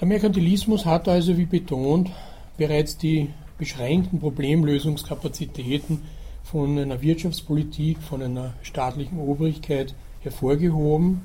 Der 0.00 0.08
Merkantilismus 0.08 0.86
hat 0.86 1.08
also, 1.08 1.36
wie 1.36 1.46
betont, 1.46 2.10
bereits 2.56 2.96
die 2.96 3.28
beschränkten 3.58 4.18
Problemlösungskapazitäten 4.18 6.02
von 6.42 6.78
einer 6.78 7.02
Wirtschaftspolitik, 7.02 7.98
von 8.02 8.22
einer 8.22 8.54
staatlichen 8.62 9.18
Obrigkeit 9.18 9.94
hervorgehoben 10.22 11.22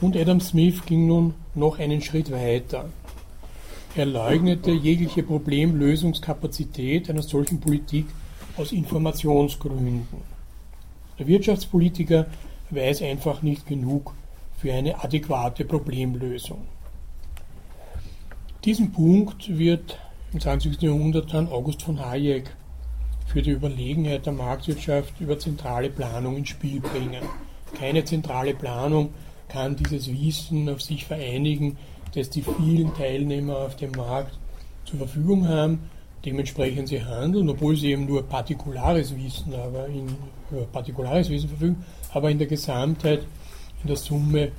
und 0.00 0.16
Adam 0.16 0.40
Smith 0.40 0.84
ging 0.86 1.08
nun 1.08 1.34
noch 1.54 1.78
einen 1.80 2.00
Schritt 2.00 2.30
weiter. 2.30 2.88
Er 3.96 4.06
leugnete 4.06 4.70
jegliche 4.70 5.24
Problemlösungskapazität 5.24 7.10
einer 7.10 7.22
solchen 7.22 7.58
Politik 7.58 8.06
aus 8.56 8.70
Informationsgründen. 8.70 10.06
Der 11.18 11.26
Wirtschaftspolitiker 11.26 12.26
weiß 12.70 13.02
einfach 13.02 13.42
nicht 13.42 13.66
genug 13.66 14.14
für 14.58 14.72
eine 14.72 15.02
adäquate 15.02 15.64
Problemlösung. 15.64 16.66
Diesen 18.64 18.90
Punkt 18.90 19.56
wird 19.56 19.98
im 20.32 20.40
20. 20.40 20.82
Jahrhundert 20.82 21.32
dann 21.32 21.48
August 21.48 21.82
von 21.82 22.04
Hayek 22.04 22.50
für 23.26 23.40
die 23.40 23.52
Überlegenheit 23.52 24.26
der 24.26 24.32
Marktwirtschaft 24.32 25.20
über 25.20 25.38
zentrale 25.38 25.90
Planung 25.90 26.36
ins 26.36 26.48
Spiel 26.48 26.80
bringen. 26.80 27.22
Keine 27.78 28.04
zentrale 28.04 28.54
Planung 28.54 29.10
kann 29.48 29.76
dieses 29.76 30.10
Wissen 30.10 30.68
auf 30.68 30.82
sich 30.82 31.04
vereinigen, 31.04 31.78
das 32.14 32.28
die 32.30 32.42
vielen 32.42 32.92
Teilnehmer 32.94 33.58
auf 33.58 33.76
dem 33.76 33.92
Markt 33.92 34.36
zur 34.84 34.98
Verfügung 34.98 35.46
haben. 35.46 35.88
Dementsprechend 36.24 36.88
sie 36.88 37.04
handeln, 37.04 37.48
obwohl 37.48 37.76
sie 37.76 37.92
eben 37.92 38.06
nur 38.06 38.24
partikulares 38.24 39.14
Wissen, 39.16 39.54
aber 39.54 39.86
in, 39.86 40.16
partikulares 40.72 41.30
Wissen 41.30 41.48
verfügen, 41.48 41.84
aber 42.12 42.28
in 42.30 42.38
der 42.38 42.48
Gesamtheit 42.48 43.20
in 43.82 43.88
der 43.88 43.96
Summe 43.96 44.52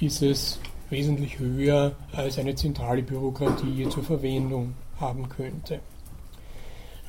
ist 0.00 0.22
es 0.22 0.58
wesentlich 0.90 1.38
höher, 1.38 1.96
als 2.12 2.38
eine 2.38 2.54
zentrale 2.54 3.02
Bürokratie 3.02 3.88
zur 3.88 4.02
Verwendung 4.02 4.74
haben 5.00 5.28
könnte. 5.28 5.80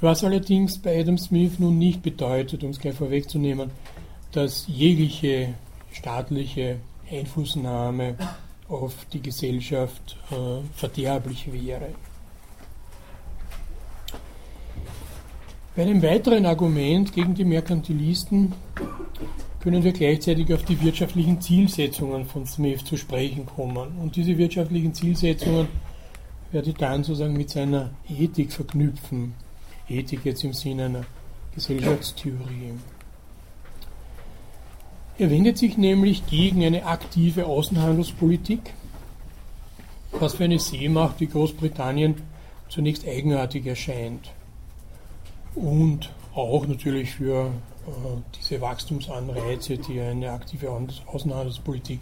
Was 0.02 0.24
allerdings 0.24 0.80
bei 0.80 1.00
Adam 1.00 1.18
Smith 1.18 1.60
nun 1.60 1.78
nicht 1.78 2.02
bedeutet, 2.02 2.64
um 2.64 2.72
es 2.72 2.80
gleich 2.80 2.96
vorwegzunehmen, 2.96 3.72
dass 4.32 4.66
jegliche 4.68 5.54
staatliche 5.92 6.78
Einflussnahme 7.10 8.16
auf 8.68 8.94
die 9.14 9.22
Gesellschaft 9.22 10.18
äh, 10.32 10.36
verderblich 10.76 11.52
wäre. 11.52 11.90
Bei 15.76 15.84
einem 15.84 16.02
weiteren 16.02 16.46
Argument 16.46 17.12
gegen 17.14 17.34
die 17.34 17.46
Merkantilisten 17.46 18.54
können 19.64 19.82
wir 19.82 19.94
gleichzeitig 19.94 20.54
auf 20.54 20.66
die 20.66 20.82
wirtschaftlichen 20.82 21.40
Zielsetzungen 21.40 22.26
von 22.26 22.46
Smith 22.46 22.84
zu 22.84 22.98
sprechen 22.98 23.46
kommen. 23.46 23.98
Und 24.02 24.18
diese 24.18 24.38
wirtschaftlichen 24.38 24.94
Zielsetzungen 24.94 25.70
werde 26.52 26.72
ich 26.72 26.76
dann 26.76 27.06
sozusagen 27.06 27.38
mit 27.38 27.50
seiner 27.50 27.92
Ethik 28.10 28.52
verknüpfen. 28.52 29.36
Ethik 29.88 30.26
jetzt 30.26 30.44
im 30.44 30.52
Sinne 30.52 30.86
einer 30.86 31.06
Gesellschaftstheorie. 31.56 32.74
Er 35.18 35.30
wendet 35.30 35.58
sich 35.58 35.78
nämlich 35.78 36.26
gegen 36.28 36.66
eine 36.66 36.86
aktive 36.86 37.46
Außenhandelspolitik, 37.46 38.74
was 40.12 40.36
für 40.36 40.44
eine 40.44 40.60
Seemacht 40.60 41.22
wie 41.22 41.28
Großbritannien 41.28 42.16
zunächst 42.68 43.08
eigenartig 43.08 43.66
erscheint. 43.66 44.30
Und 45.56 46.12
auch 46.36 46.68
natürlich 46.68 47.12
für 47.12 47.54
diese 48.40 48.62
Wachstumsanreize, 48.62 49.78
die 49.78 50.00
eine 50.00 50.32
aktive 50.32 50.70
Außenhandelspolitik 51.08 52.00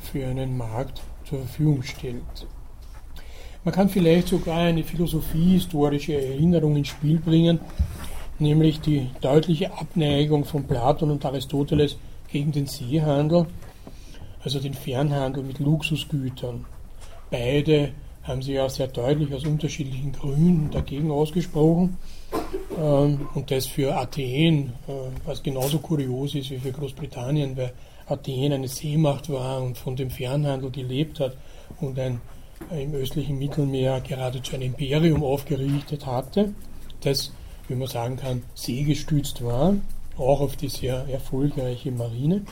für 0.00 0.26
einen 0.26 0.56
Markt 0.56 1.02
zur 1.24 1.40
Verfügung 1.40 1.82
stellt. 1.82 2.46
Man 3.62 3.74
kann 3.74 3.90
vielleicht 3.90 4.28
sogar 4.28 4.58
eine 4.58 4.82
philosophiehistorische 4.82 6.14
Erinnerung 6.14 6.76
ins 6.76 6.88
Spiel 6.88 7.18
bringen, 7.18 7.60
nämlich 8.38 8.80
die 8.80 9.10
deutliche 9.20 9.72
Abneigung 9.72 10.46
von 10.46 10.64
Platon 10.64 11.10
und 11.10 11.24
Aristoteles 11.26 11.98
gegen 12.32 12.52
den 12.52 12.66
Seehandel, 12.66 13.46
also 14.42 14.60
den 14.60 14.72
Fernhandel 14.72 15.42
mit 15.42 15.58
Luxusgütern. 15.58 16.64
Beide 17.30 17.92
haben 18.22 18.40
sich 18.40 18.58
auch 18.58 18.70
sehr 18.70 18.88
deutlich 18.88 19.34
aus 19.34 19.44
unterschiedlichen 19.44 20.12
Gründen 20.12 20.70
dagegen 20.70 21.10
ausgesprochen. 21.10 21.98
Ähm, 22.80 23.28
und 23.34 23.50
das 23.50 23.66
für 23.66 23.94
Athen, 23.94 24.72
äh, 24.88 24.92
was 25.26 25.42
genauso 25.42 25.78
kurios 25.78 26.34
ist 26.34 26.50
wie 26.50 26.58
für 26.58 26.72
Großbritannien, 26.72 27.56
weil 27.56 27.72
Athen 28.08 28.52
eine 28.52 28.68
Seemacht 28.68 29.30
war 29.30 29.62
und 29.62 29.76
von 29.76 29.96
dem 29.96 30.10
Fernhandel 30.10 30.70
gelebt 30.70 31.20
hat 31.20 31.36
und 31.80 31.98
ein 31.98 32.20
äh, 32.70 32.84
im 32.84 32.94
östlichen 32.94 33.38
Mittelmeer 33.38 34.00
geradezu 34.00 34.54
ein 34.54 34.62
Imperium 34.62 35.22
aufgerichtet 35.22 36.06
hatte, 36.06 36.54
das, 37.02 37.32
wie 37.68 37.74
man 37.74 37.88
sagen 37.88 38.16
kann, 38.16 38.42
seegestützt 38.54 39.44
war, 39.44 39.74
auch 40.16 40.40
auf 40.40 40.56
die 40.56 40.68
sehr 40.68 41.06
erfolgreiche 41.08 41.92
Marine. 41.92 42.42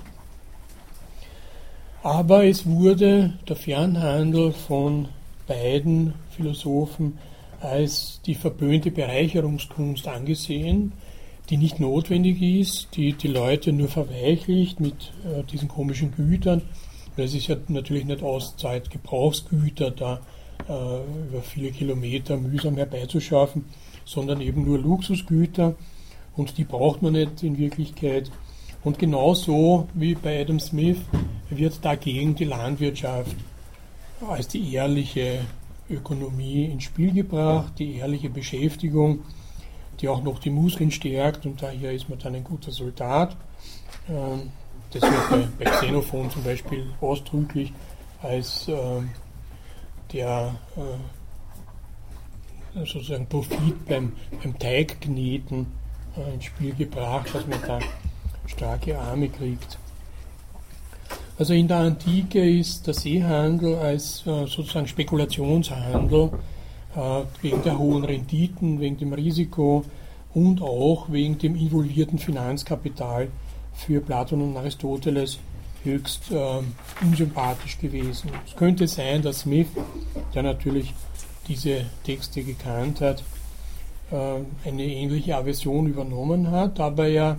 Aber 2.03 2.45
es 2.45 2.67
wurde 2.67 3.39
der 3.49 3.57
Fernhandel 3.57 4.53
von 4.53 5.09
beiden 5.47 6.15
Philosophen 6.31 7.19
als 7.61 8.21
die 8.25 8.35
verböhnte 8.35 8.91
Bereicherungskunst 8.91 10.07
angesehen, 10.07 10.93
die 11.51 11.57
nicht 11.57 11.81
notwendig 11.81 12.41
ist, 12.43 12.97
die 12.97 13.15
die 13.15 13.29
Leute 13.29 13.73
nur 13.73 13.89
verweichlicht 13.89 14.81
mit 14.81 15.13
äh, 15.25 15.43
diesen 15.45 15.69
komischen 15.69 16.13
Gütern. 16.13 16.63
Das 17.17 17.35
ist 17.35 17.49
ja 17.49 17.57
natürlich 17.69 18.05
nicht 18.05 18.23
Auszeit, 18.23 18.91
Gebrauchsgüter 18.91 19.91
da 19.91 20.21
äh, 20.69 20.73
über 21.29 21.43
viele 21.43 21.71
Kilometer 21.73 22.37
mühsam 22.37 22.77
herbeizuschaffen, 22.77 23.65
sondern 24.05 24.41
eben 24.41 24.65
nur 24.65 24.79
Luxusgüter 24.79 25.75
und 26.37 26.59
die 26.59 26.65
braucht 26.65 27.03
man 27.03 27.15
nicht 27.15 27.43
in 27.43 27.59
Wirklichkeit. 27.59 28.31
Und 28.85 28.99
genauso 28.99 29.89
wie 29.95 30.15
bei 30.15 30.41
Adam 30.41 30.61
Smith 30.61 30.99
wird 31.51 31.85
dagegen 31.85 32.35
die 32.35 32.45
Landwirtschaft 32.45 33.35
als 34.27 34.49
die 34.49 34.73
ehrliche 34.73 35.41
Ökonomie 35.91 36.67
ins 36.67 36.85
Spiel 36.85 37.13
gebracht, 37.13 37.75
die 37.79 37.97
ehrliche 37.97 38.31
Beschäftigung, 38.31 39.21
die 40.01 40.09
auch 40.09 40.23
noch 40.23 40.39
die 40.39 40.51
Muskeln 40.51 40.91
stärkt 40.91 41.47
und 41.47 41.63
daher 41.63 41.93
ist 41.93 42.09
man 42.09 42.19
dann 42.19 42.35
ein 42.35 42.45
guter 42.45 42.71
Soldat. 42.71 43.37
Ähm, 44.09 44.51
das 44.91 45.03
wird 45.03 45.31
bei, 45.31 45.65
bei 45.65 45.71
Xenophon 45.71 46.31
zum 46.31 46.45
Beispiel 46.45 46.87
ausdrücklich 47.01 47.73
als 48.23 48.69
ähm, 48.69 49.11
der 50.13 50.55
äh, 50.77 50.99
sozusagen 52.87 53.27
Profit 53.27 53.87
beim, 53.87 54.13
beim 54.43 54.59
Teigkneten 54.59 55.67
äh, 56.17 56.35
ins 56.35 56.45
Spiel 56.45 56.75
gebracht, 56.75 57.35
dass 57.35 57.47
man 57.47 57.61
da 57.67 57.79
starke 58.47 58.99
Arme 58.99 59.29
kriegt. 59.29 59.79
Also 61.39 61.55
in 61.55 61.69
der 61.69 61.77
Antike 61.79 62.59
ist 62.59 62.85
der 62.89 62.95
Seehandel 62.95 63.77
als 63.77 64.27
äh, 64.27 64.47
sozusagen 64.47 64.89
Spekulationshandel 64.89 66.31
äh, 66.97 67.21
wegen 67.43 67.63
der 67.63 67.79
hohen 67.79 68.05
Renditen, 68.05 68.81
wegen 68.81 68.97
dem 68.99 69.13
Risiko 69.13 69.85
und 70.35 70.61
auch 70.61 71.13
wegen 71.13 71.39
dem 71.39 71.55
involvierten 71.55 72.19
Finanzkapital 72.19 73.29
für 73.73 74.01
Platon 74.01 74.43
und 74.43 74.57
Aristoteles 74.57 75.39
höchst 75.85 76.33
äh, 76.33 76.61
unsympathisch 77.03 77.79
gewesen. 77.79 78.31
Es 78.45 78.57
könnte 78.57 78.89
sein, 78.89 79.23
dass 79.23 79.41
Smith, 79.41 79.69
der 80.35 80.43
natürlich 80.43 80.93
diese 81.47 81.85
Texte 82.03 82.43
gekannt 82.43 83.01
hat, 83.01 83.23
äh, 84.11 84.69
eine 84.69 84.85
ähnliche 84.85 85.37
Aversion 85.37 85.87
übernommen 85.87 86.51
hat, 86.51 86.81
aber 86.81 87.07
er 87.07 87.39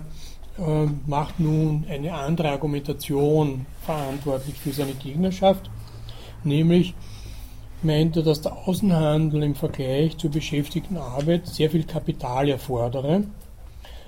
macht 1.06 1.40
nun 1.40 1.86
eine 1.88 2.12
andere 2.12 2.50
Argumentation 2.50 3.66
verantwortlich 3.82 4.56
für 4.56 4.72
seine 4.72 4.92
Gegnerschaft, 4.92 5.70
nämlich 6.44 6.94
meint 7.82 8.16
er, 8.16 8.22
dass 8.22 8.42
der 8.42 8.56
Außenhandel 8.56 9.42
im 9.42 9.54
Vergleich 9.54 10.18
zur 10.18 10.30
beschäftigten 10.30 10.96
Arbeit 10.96 11.46
sehr 11.46 11.70
viel 11.70 11.84
Kapital 11.84 12.48
erfordere, 12.48 13.24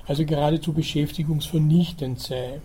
also 0.06 0.24
geradezu 0.24 0.72
beschäftigungsvernichtend 0.72 2.20
sei. 2.20 2.60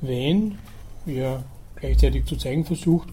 Wenn, 0.00 0.58
wie 1.04 1.18
er 1.18 1.44
gleichzeitig 1.76 2.24
zu 2.24 2.36
zeigen 2.36 2.64
versucht, 2.64 3.08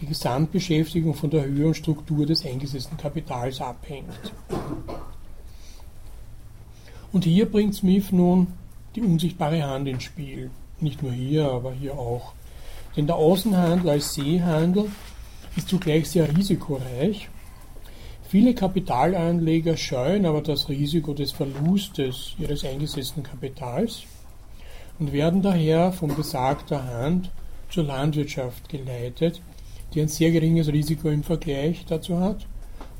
die 0.00 0.06
Gesamtbeschäftigung 0.06 1.14
von 1.14 1.30
der 1.30 1.44
Höhe 1.44 1.66
und 1.68 1.74
Struktur 1.74 2.26
des 2.26 2.44
eingesetzten 2.44 2.96
Kapitals 2.96 3.60
abhängt. 3.60 4.32
Und 7.12 7.24
hier 7.24 7.50
bringt 7.50 7.74
Smith 7.74 8.12
nun 8.12 8.48
die 8.94 9.02
unsichtbare 9.02 9.62
Hand 9.62 9.88
ins 9.88 10.04
Spiel. 10.04 10.50
Nicht 10.80 11.02
nur 11.02 11.12
hier, 11.12 11.50
aber 11.50 11.72
hier 11.72 11.94
auch. 11.94 12.32
Denn 12.96 13.06
der 13.06 13.16
Außenhandel 13.16 13.90
als 13.90 14.14
Seehandel 14.14 14.90
ist 15.56 15.68
zugleich 15.68 16.08
sehr 16.10 16.36
risikoreich. 16.36 17.28
Viele 18.28 18.54
Kapitalanleger 18.54 19.76
scheuen 19.76 20.26
aber 20.26 20.42
das 20.42 20.68
Risiko 20.68 21.14
des 21.14 21.32
Verlustes 21.32 22.34
ihres 22.38 22.64
eingesetzten 22.64 23.22
Kapitals 23.22 24.02
und 24.98 25.12
werden 25.12 25.40
daher 25.40 25.92
von 25.92 26.14
besagter 26.14 26.84
Hand 26.84 27.30
zur 27.70 27.84
Landwirtschaft 27.84 28.68
geleitet, 28.68 29.40
die 29.94 30.02
ein 30.02 30.08
sehr 30.08 30.30
geringes 30.30 30.68
Risiko 30.68 31.08
im 31.08 31.22
Vergleich 31.22 31.86
dazu 31.86 32.18
hat 32.18 32.46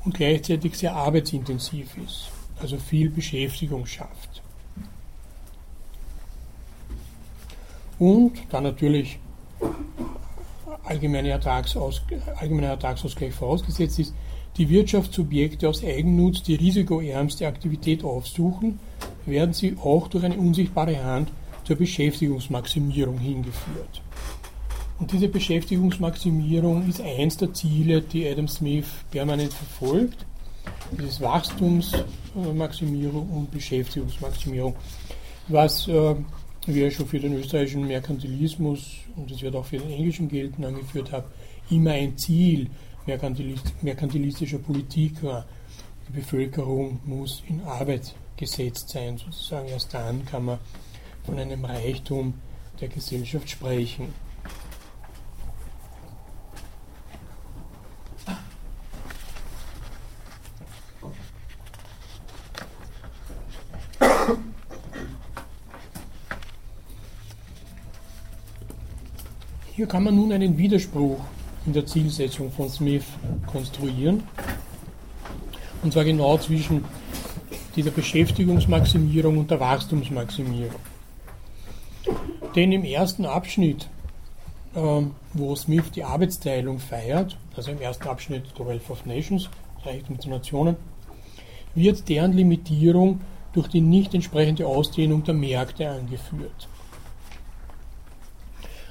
und 0.03 0.15
gleichzeitig 0.15 0.75
sehr 0.75 0.95
arbeitsintensiv 0.95 1.95
ist, 2.03 2.31
also 2.59 2.77
viel 2.77 3.09
Beschäftigung 3.09 3.85
schafft. 3.85 4.41
Und 7.97 8.33
dann 8.49 8.63
natürlich 8.63 9.19
allgemeiner 10.83 11.29
Ertragsausgleich, 11.29 12.21
allgemeiner 12.37 12.69
Ertragsausgleich 12.69 13.33
vorausgesetzt 13.33 13.99
ist, 13.99 14.13
die 14.57 14.69
Wirtschaftssubjekte 14.69 15.69
aus 15.69 15.83
Eigennutz 15.83 16.43
die 16.43 16.55
risikoärmste 16.55 17.47
Aktivität 17.47 18.03
aufsuchen, 18.03 18.79
werden 19.25 19.53
sie 19.53 19.77
auch 19.81 20.07
durch 20.07 20.23
eine 20.23 20.37
unsichtbare 20.37 21.03
Hand 21.03 21.31
zur 21.63 21.75
Beschäftigungsmaximierung 21.75 23.19
hingeführt. 23.19 24.01
Und 24.99 25.13
diese 25.13 25.29
Beschäftigungsmaximierung 25.29 26.89
ist 26.89 27.01
eins 27.01 27.37
der 27.37 27.53
Ziele, 27.53 28.01
die 28.01 28.27
Adam 28.27 28.47
Smith 28.47 28.87
permanent 29.11 29.53
verfolgt. 29.53 30.25
Dieses 30.91 31.21
Wachstumsmaximierung 31.21 33.29
und 33.29 33.51
Beschäftigungsmaximierung, 33.51 34.75
was 35.47 35.87
äh, 35.87 36.15
wir 36.65 36.91
schon 36.91 37.07
für 37.07 37.19
den 37.19 37.35
österreichischen 37.35 37.87
Merkantilismus 37.87 38.97
und 39.15 39.31
das 39.31 39.41
wird 39.41 39.55
auch 39.55 39.65
für 39.65 39.77
den 39.77 39.91
englischen 39.91 40.27
gelten 40.27 40.65
angeführt 40.65 41.11
habe, 41.11 41.25
immer 41.69 41.91
ein 41.91 42.17
Ziel 42.17 42.69
merkantilistischer 43.81 44.59
Politik 44.59 45.23
war. 45.23 45.45
Die 46.07 46.13
Bevölkerung 46.13 46.99
muss 47.05 47.43
in 47.47 47.61
Arbeit 47.61 48.15
gesetzt 48.37 48.89
sein, 48.89 49.17
sozusagen. 49.17 49.67
Erst 49.67 49.93
dann 49.93 50.25
kann 50.25 50.45
man 50.45 50.59
von 51.23 51.37
einem 51.37 51.65
Reichtum 51.65 52.33
der 52.79 52.87
Gesellschaft 52.87 53.49
sprechen. 53.49 54.13
Hier 69.79 69.87
kann 69.87 70.03
man 70.03 70.13
nun 70.13 70.33
einen 70.33 70.57
Widerspruch 70.57 71.21
in 71.65 71.71
der 71.71 71.85
Zielsetzung 71.85 72.51
von 72.51 72.67
Smith 72.67 73.05
konstruieren. 73.47 74.23
Und 75.81 75.93
zwar 75.93 76.03
genau 76.03 76.37
zwischen 76.37 76.83
dieser 77.77 77.91
Beschäftigungsmaximierung 77.91 79.37
und 79.37 79.49
der 79.49 79.61
Wachstumsmaximierung. 79.61 80.75
Denn 82.57 82.73
im 82.73 82.83
ersten 82.83 83.25
Abschnitt, 83.25 83.87
äh, 84.75 85.01
wo 85.33 85.55
Smith 85.55 85.91
die 85.95 86.03
Arbeitsteilung 86.03 86.79
feiert, 86.79 87.37
also 87.55 87.71
im 87.71 87.79
ersten 87.79 88.09
Abschnitt 88.09 88.43
der 88.59 88.67
Wealth 88.67 88.89
of 88.89 89.05
Nations, 89.05 89.49
Reichtum 89.85 90.17
der 90.17 90.29
Nationen, 90.29 90.75
wird 91.73 92.09
deren 92.09 92.33
Limitierung 92.33 93.21
durch 93.53 93.69
die 93.69 93.79
nicht 93.79 94.13
entsprechende 94.13 94.67
Ausdehnung 94.67 95.23
der 95.23 95.35
Märkte 95.35 95.89
angeführt. 95.89 96.67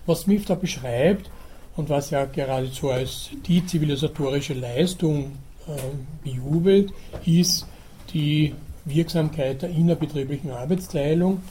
Was 0.09 0.23
Smith 0.23 0.47
da 0.47 0.55
beschreibt 0.55 1.31
und 1.77 1.91
was 1.91 2.13
er 2.13 2.27
geradezu 2.27 2.89
als 2.89 3.29
die 3.47 3.67
zivilisatorische 3.67 4.55
Leistung 4.55 5.33
äh, 5.67 5.73
bejubelt, 6.25 6.95
ist 7.27 7.67
die 8.15 8.55
Wirksamkeit 8.87 9.61
der 9.61 9.69
innerbetrieblichen 9.69 10.51
Arbeitsteilung. 10.51 11.43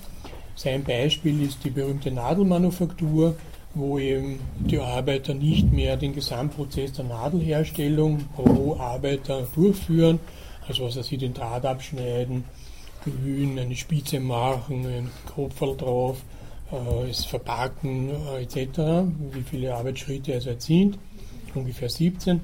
Sein 0.55 0.83
Beispiel 0.83 1.43
ist 1.43 1.63
die 1.65 1.69
berühmte 1.69 2.09
Nadelmanufaktur, 2.09 3.35
wo 3.75 3.99
eben 3.99 4.39
die 4.57 4.79
Arbeiter 4.79 5.35
nicht 5.35 5.71
mehr 5.71 5.95
den 5.95 6.15
Gesamtprozess 6.15 6.93
der 6.93 7.05
Nadelherstellung 7.05 8.25
pro 8.35 8.75
Arbeiter 8.77 9.47
durchführen, 9.53 10.19
also 10.67 10.85
was 10.85 10.95
sie 11.05 11.17
den 11.17 11.35
Draht 11.35 11.63
abschneiden, 11.63 12.43
glühen, 13.03 13.59
eine 13.59 13.75
Spitze 13.75 14.19
machen, 14.19 14.87
ein 14.87 15.09
Kopferl 15.27 15.77
drauf, 15.77 16.23
es 17.09 17.25
verpacken 17.25 18.09
äh, 18.09 18.43
etc., 18.43 18.79
wie 19.31 19.43
viele 19.43 19.75
Arbeitsschritte 19.75 20.33
es 20.33 20.45
jetzt 20.45 20.65
sind, 20.65 20.97
ungefähr 21.55 21.89
17, 21.89 22.41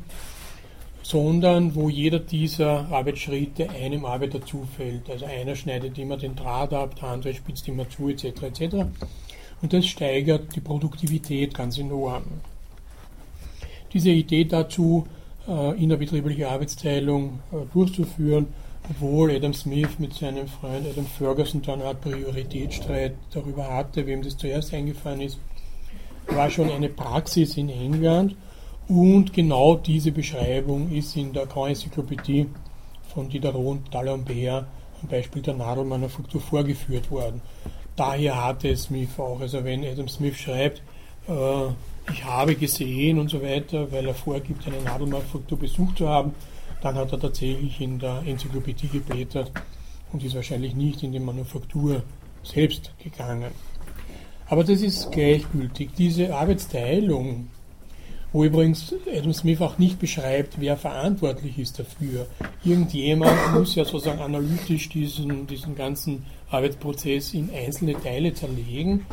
sondern 1.02 1.76
wo 1.76 1.90
jeder 1.90 2.20
dieser 2.20 2.90
Arbeitsschritte 2.90 3.70
einem 3.70 4.06
Arbeiter 4.06 4.44
zufällt. 4.46 5.10
Also 5.10 5.26
einer 5.26 5.56
schneidet 5.56 5.98
immer 5.98 6.18
den 6.18 6.36
Draht 6.36 6.74
ab, 6.74 6.96
der 6.96 7.10
andere 7.10 7.34
spitzt 7.34 7.68
immer 7.68 7.90
zu 7.90 8.10
etc. 8.10 8.44
etc. 8.44 8.76
Und 9.62 9.74
das 9.74 9.86
steigert 9.86 10.56
die 10.56 10.62
Produktivität 10.62 11.54
ganz 11.54 11.78
enorm. 11.78 12.24
Diese 13.92 14.10
Idee 14.10 14.46
dazu, 14.46 15.06
äh, 15.48 15.78
innerbetriebliche 15.82 16.50
Arbeitsteilung 16.50 17.40
äh, 17.52 17.58
durchzuführen, 17.74 18.48
obwohl 18.90 19.32
Adam 19.32 19.54
Smith 19.54 20.00
mit 20.00 20.14
seinem 20.14 20.48
Freund 20.48 20.86
Adam 20.88 21.06
Ferguson 21.06 21.62
dann 21.62 21.80
eine 21.80 21.90
Art 21.90 22.02
Prioritätsstreit 22.02 23.16
darüber 23.32 23.70
hatte, 23.70 24.06
wem 24.06 24.22
das 24.22 24.38
zuerst 24.38 24.74
eingefallen 24.74 25.22
ist, 25.22 25.40
war 26.28 26.50
schon 26.50 26.70
eine 26.70 26.90
Praxis 26.90 27.58
in 27.58 27.70
England 27.70 28.36
und 28.88 29.34
genau 29.34 29.76
diese 29.76 30.12
Beschreibung 30.12 30.92
ist 30.92 31.16
in 31.16 31.32
der 31.34 31.46
Grand 31.46 31.70
Enzyklopädie 31.70 32.48
von 33.14 33.30
Diderot, 33.30 33.80
D'Alembert 33.92 34.66
am 35.02 35.10
Beispiel 35.10 35.42
der 35.42 35.54
Nadelmanufaktur 35.54 36.42
vorgeführt 36.42 37.12
worden. 37.12 37.42
Daher 37.96 38.44
hatte 38.44 38.76
Smith 38.76 39.10
auch, 39.18 39.40
also 39.40 39.64
wenn 39.64 39.86
Adam 39.86 40.08
Smith 40.08 40.38
schreibt, 40.38 40.82
äh, 41.28 42.12
ich 42.12 42.24
habe 42.24 42.56
gesehen 42.56 43.20
und 43.20 43.30
so 43.30 43.42
weiter, 43.42 43.92
weil 43.92 44.08
er 44.08 44.14
vorgibt, 44.14 44.68
eine 44.68 44.82
Nadelmanufaktur 44.82 45.58
besucht 45.60 46.00
zu 46.00 46.10
haben, 46.10 46.34
dann 46.84 46.96
hat 46.96 47.14
er 47.14 47.20
tatsächlich 47.20 47.80
in 47.80 47.98
der 47.98 48.24
Enzyklopädie 48.26 48.90
geblättert 48.90 49.52
und 50.12 50.22
ist 50.22 50.36
wahrscheinlich 50.36 50.76
nicht 50.76 51.02
in 51.02 51.14
die 51.14 51.20
Manufaktur 51.20 52.04
selbst 52.44 52.92
gegangen. 53.02 53.52
Aber 54.48 54.66
das 54.66 54.82
ist 54.82 55.10
gleichgültig. 55.10 55.92
Diese 55.98 56.36
Arbeitsteilung, 56.36 57.48
wo 58.34 58.44
übrigens 58.44 58.94
Adam 59.10 59.34
Smith 59.34 59.62
auch 59.62 59.78
nicht 59.78 59.98
beschreibt, 59.98 60.60
wer 60.60 60.76
verantwortlich 60.76 61.58
ist 61.58 61.80
dafür. 61.80 62.28
Irgendjemand 62.66 63.38
muss 63.54 63.76
ja 63.76 63.86
sozusagen 63.86 64.20
analytisch 64.20 64.90
diesen, 64.90 65.48
diesen 65.48 65.76
ganzen 65.76 66.26
Arbeitsprozess 66.50 67.34
in 67.34 67.50
einzelne 67.50 67.94
Teile 67.94 68.34
zerlegen, 68.34 69.06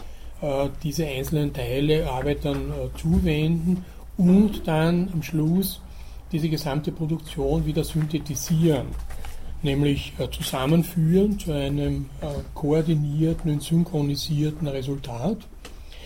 äh, 0.43 0.69
diese 0.83 1.07
einzelnen 1.07 1.53
Teile 1.53 2.11
Arbeitern 2.11 2.73
äh, 2.73 2.99
zuwenden 2.99 3.85
und 4.17 4.67
dann 4.67 5.09
am 5.13 5.23
Schluss 5.23 5.81
diese 6.33 6.49
gesamte 6.49 6.93
Produktion 6.93 7.67
wieder 7.67 7.85
synthetisieren, 7.85 8.89
nämlich 9.63 10.13
äh, 10.19 10.31
zusammenführen 10.31 11.39
zu 11.39 11.53
einem 11.53 12.07
äh, 12.21 12.27
koordinierten 12.55 13.53
und 13.53 13.63
synchronisierten 13.63 14.69
Resultat. 14.69 15.39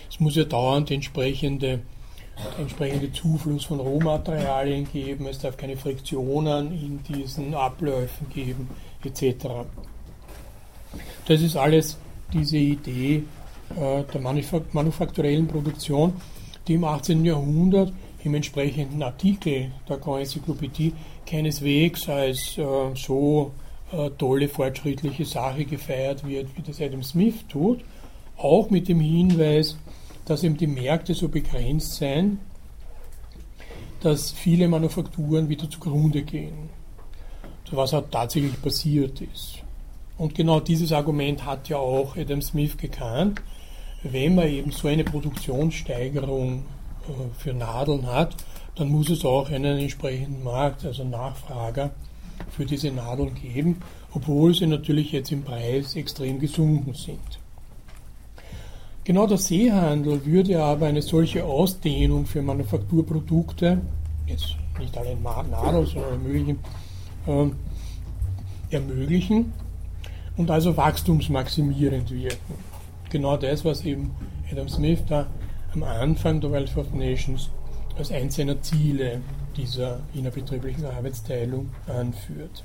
Es 0.09 0.19
muss 0.19 0.35
ja 0.35 0.43
dauernd 0.43 0.91
entsprechende, 0.91 1.81
entsprechende 2.57 3.11
Zufluss 3.11 3.65
von 3.65 3.79
Rohmaterialien 3.79 4.87
geben, 4.91 5.27
es 5.27 5.39
darf 5.39 5.57
keine 5.57 5.77
Friktionen 5.77 6.71
in 6.71 7.03
diesen 7.03 7.53
Abläufen 7.53 8.27
geben, 8.33 8.69
etc. 9.03 9.47
Das 11.27 11.41
ist 11.41 11.55
alles 11.55 11.97
diese 12.33 12.57
Idee 12.57 13.23
äh, 13.75 14.03
der 14.03 14.21
manufakturellen 14.21 15.47
Produktion, 15.47 16.13
die 16.67 16.73
im 16.75 16.83
18. 16.83 17.25
Jahrhundert 17.25 17.93
im 18.25 18.35
entsprechenden 18.35 19.03
Artikel 19.03 19.71
der 19.87 19.97
Grand 19.97 20.27
keineswegs 21.25 22.09
als 22.09 22.57
äh, 22.57 22.63
so 22.95 23.51
äh, 23.91 24.09
tolle 24.17 24.47
fortschrittliche 24.47 25.25
Sache 25.25 25.65
gefeiert 25.65 26.25
wird, 26.27 26.49
wie 26.57 26.61
das 26.61 26.81
Adam 26.81 27.03
Smith 27.03 27.45
tut, 27.47 27.81
auch 28.37 28.69
mit 28.69 28.87
dem 28.87 28.99
Hinweis, 28.99 29.77
dass 30.25 30.43
eben 30.43 30.57
die 30.57 30.67
Märkte 30.67 31.13
so 31.13 31.29
begrenzt 31.29 31.95
seien, 31.95 32.39
dass 34.01 34.31
viele 34.31 34.67
Manufakturen 34.67 35.49
wieder 35.49 35.69
zugrunde 35.69 36.23
gehen, 36.23 36.69
was 37.71 37.93
auch 37.93 38.09
tatsächlich 38.09 38.61
passiert 38.61 39.21
ist. 39.21 39.59
Und 40.17 40.33
genau 40.33 40.59
dieses 40.59 40.91
Argument 40.91 41.45
hat 41.45 41.69
ja 41.69 41.77
auch 41.77 42.15
Adam 42.15 42.41
Smith 42.41 42.77
gekannt. 42.77 43.41
Wenn 44.03 44.35
man 44.35 44.47
eben 44.47 44.71
so 44.71 44.87
eine 44.87 45.03
Produktionssteigerung 45.03 46.63
für 47.37 47.53
Nadeln 47.53 48.07
hat, 48.07 48.35
dann 48.75 48.89
muss 48.89 49.09
es 49.09 49.23
auch 49.25 49.49
einen 49.49 49.77
entsprechenden 49.77 50.43
Markt, 50.43 50.85
also 50.85 51.03
Nachfrager 51.03 51.91
für 52.49 52.65
diese 52.65 52.91
Nadeln 52.91 53.33
geben, 53.35 53.81
obwohl 54.13 54.53
sie 54.53 54.67
natürlich 54.67 55.11
jetzt 55.11 55.31
im 55.31 55.43
Preis 55.43 55.95
extrem 55.95 56.39
gesunken 56.39 56.93
sind. 56.93 57.39
Genau 59.03 59.27
der 59.27 59.37
Seehandel 59.37 60.25
würde 60.25 60.63
aber 60.63 60.87
eine 60.87 61.01
solche 61.01 61.45
Ausdehnung 61.45 62.25
für 62.25 62.41
Manufakturprodukte, 62.41 63.79
jetzt 64.25 64.55
nicht 64.79 64.97
allein 64.97 65.21
Nadeln, 65.21 65.85
sondern 65.85 66.11
ermöglichen, 66.13 66.59
äh, 67.27 67.49
ermöglichen 68.71 69.53
und 70.37 70.49
also 70.49 70.75
wachstumsmaximierend 70.75 72.11
wirken. 72.11 72.55
Genau 73.09 73.37
das, 73.37 73.63
was 73.63 73.85
eben 73.85 74.11
Adam 74.51 74.67
Smith 74.67 74.99
da 75.07 75.27
am 75.75 75.83
Anfang 75.83 76.39
der 76.39 76.51
Wealth 76.51 76.77
of 76.77 76.93
Nations 76.93 77.49
als 77.97 78.11
eines 78.11 78.35
seiner 78.35 78.61
Ziele 78.61 79.21
dieser 79.55 79.99
innerbetrieblichen 80.13 80.85
Arbeitsteilung 80.85 81.69
anführt. 81.87 82.63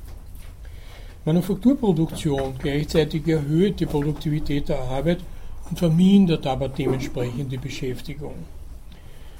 Manufakturproduktion 1.24 2.54
gleichzeitig 2.58 3.26
erhöht 3.28 3.80
die 3.80 3.86
Produktivität 3.86 4.68
der 4.68 4.80
Arbeit 4.80 5.18
und 5.68 5.78
vermindert 5.78 6.46
aber 6.46 6.68
dementsprechend 6.68 7.52
die 7.52 7.58
Beschäftigung, 7.58 8.34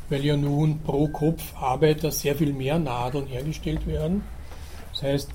weil 0.09 0.25
ja 0.25 0.37
nun 0.37 0.81
pro 0.81 1.09
Kopf 1.09 1.55
Arbeiter 1.57 2.11
sehr 2.11 2.35
viel 2.35 2.53
mehr 2.53 2.79
Nadeln 2.79 3.27
hergestellt 3.27 3.87
werden. 3.87 4.23
Das 4.93 5.03
heißt, 5.03 5.31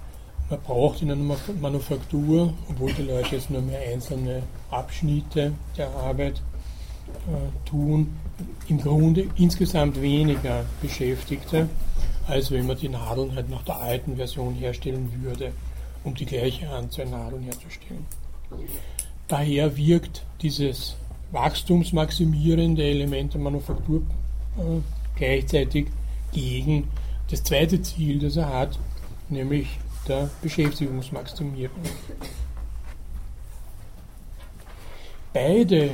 man 0.50 0.62
braucht 0.62 1.02
in 1.02 1.12
einer 1.12 1.36
Manufaktur, 1.60 2.54
obwohl 2.70 2.94
die 2.94 3.02
Leute 3.02 3.36
jetzt 3.36 3.50
nur 3.50 3.62
mehr 3.62 3.80
einzelne 3.92 4.44
Abschnitte 4.70 5.54
der 5.76 5.90
Arbeit 5.90 6.42
äh, 7.28 7.68
tun, 7.70 8.16
im 8.68 8.80
Grunde 8.80 9.28
insgesamt 9.38 10.02
weniger 10.02 10.66
Beschäftigte, 10.82 11.70
als 12.28 12.52
wenn 12.52 12.68
man 12.68 12.78
die 12.78 12.90
Nadeln 12.90 13.36
halt 13.36 13.50
nach 13.50 13.64
der 13.64 13.78
alten 13.78 14.16
Version 14.16 14.56
herstellen 14.56 15.12
würde, 15.22 15.52
um 16.04 16.16
die 16.16 16.26
gleiche 16.26 16.70
Anzahl 16.70 17.06
Nadeln 17.06 17.44
herzustellen. 17.44 18.06
Daher 19.28 19.76
wirkt 19.76 20.24
dieses 20.42 20.96
wachstumsmaximierende 21.32 22.84
Element 22.84 23.34
der 23.34 23.42
Manufaktur 23.42 24.02
äh, 24.58 24.82
gleichzeitig 25.16 25.88
gegen 26.32 26.88
das 27.30 27.44
zweite 27.44 27.82
Ziel, 27.82 28.20
das 28.20 28.36
er 28.36 28.50
hat, 28.54 28.78
nämlich 29.30 29.80
der 30.08 30.30
Beschäftigungsmaximierung. 30.42 31.82
Beide 35.34 35.92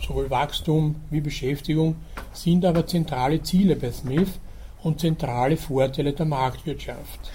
sowohl 0.00 0.30
Wachstum 0.30 0.96
wie 1.10 1.20
Beschäftigung, 1.20 1.96
sind 2.32 2.64
aber 2.64 2.86
zentrale 2.86 3.42
Ziele 3.42 3.76
bei 3.76 3.90
Smith 3.92 4.38
und 4.82 5.00
zentrale 5.00 5.56
Vorteile 5.56 6.12
der 6.12 6.26
Marktwirtschaft. 6.26 7.32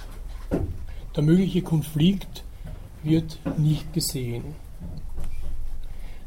Der 1.16 1.24
mögliche 1.24 1.62
Konflikt 1.62 2.44
wird 3.04 3.40
nicht 3.58 3.94
gesehen. 3.94 4.44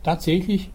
Tatsächlich 0.03 0.71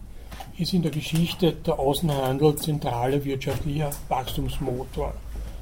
ist 0.56 0.72
in 0.72 0.82
der 0.82 0.92
Geschichte 0.92 1.52
der 1.52 1.78
Außenhandel 1.78 2.56
zentraler 2.56 3.24
wirtschaftlicher 3.24 3.90
Wachstumsmotor. 4.08 5.14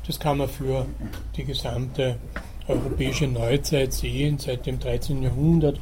Das 0.07 0.19
kann 0.19 0.39
man 0.39 0.49
für 0.49 0.85
die 1.37 1.45
gesamte 1.45 2.19
europäische 2.67 3.27
Neuzeit 3.27 3.93
sehen. 3.93 4.39
Seit 4.39 4.67
dem 4.67 4.79
13. 4.79 5.23
Jahrhundert 5.23 5.79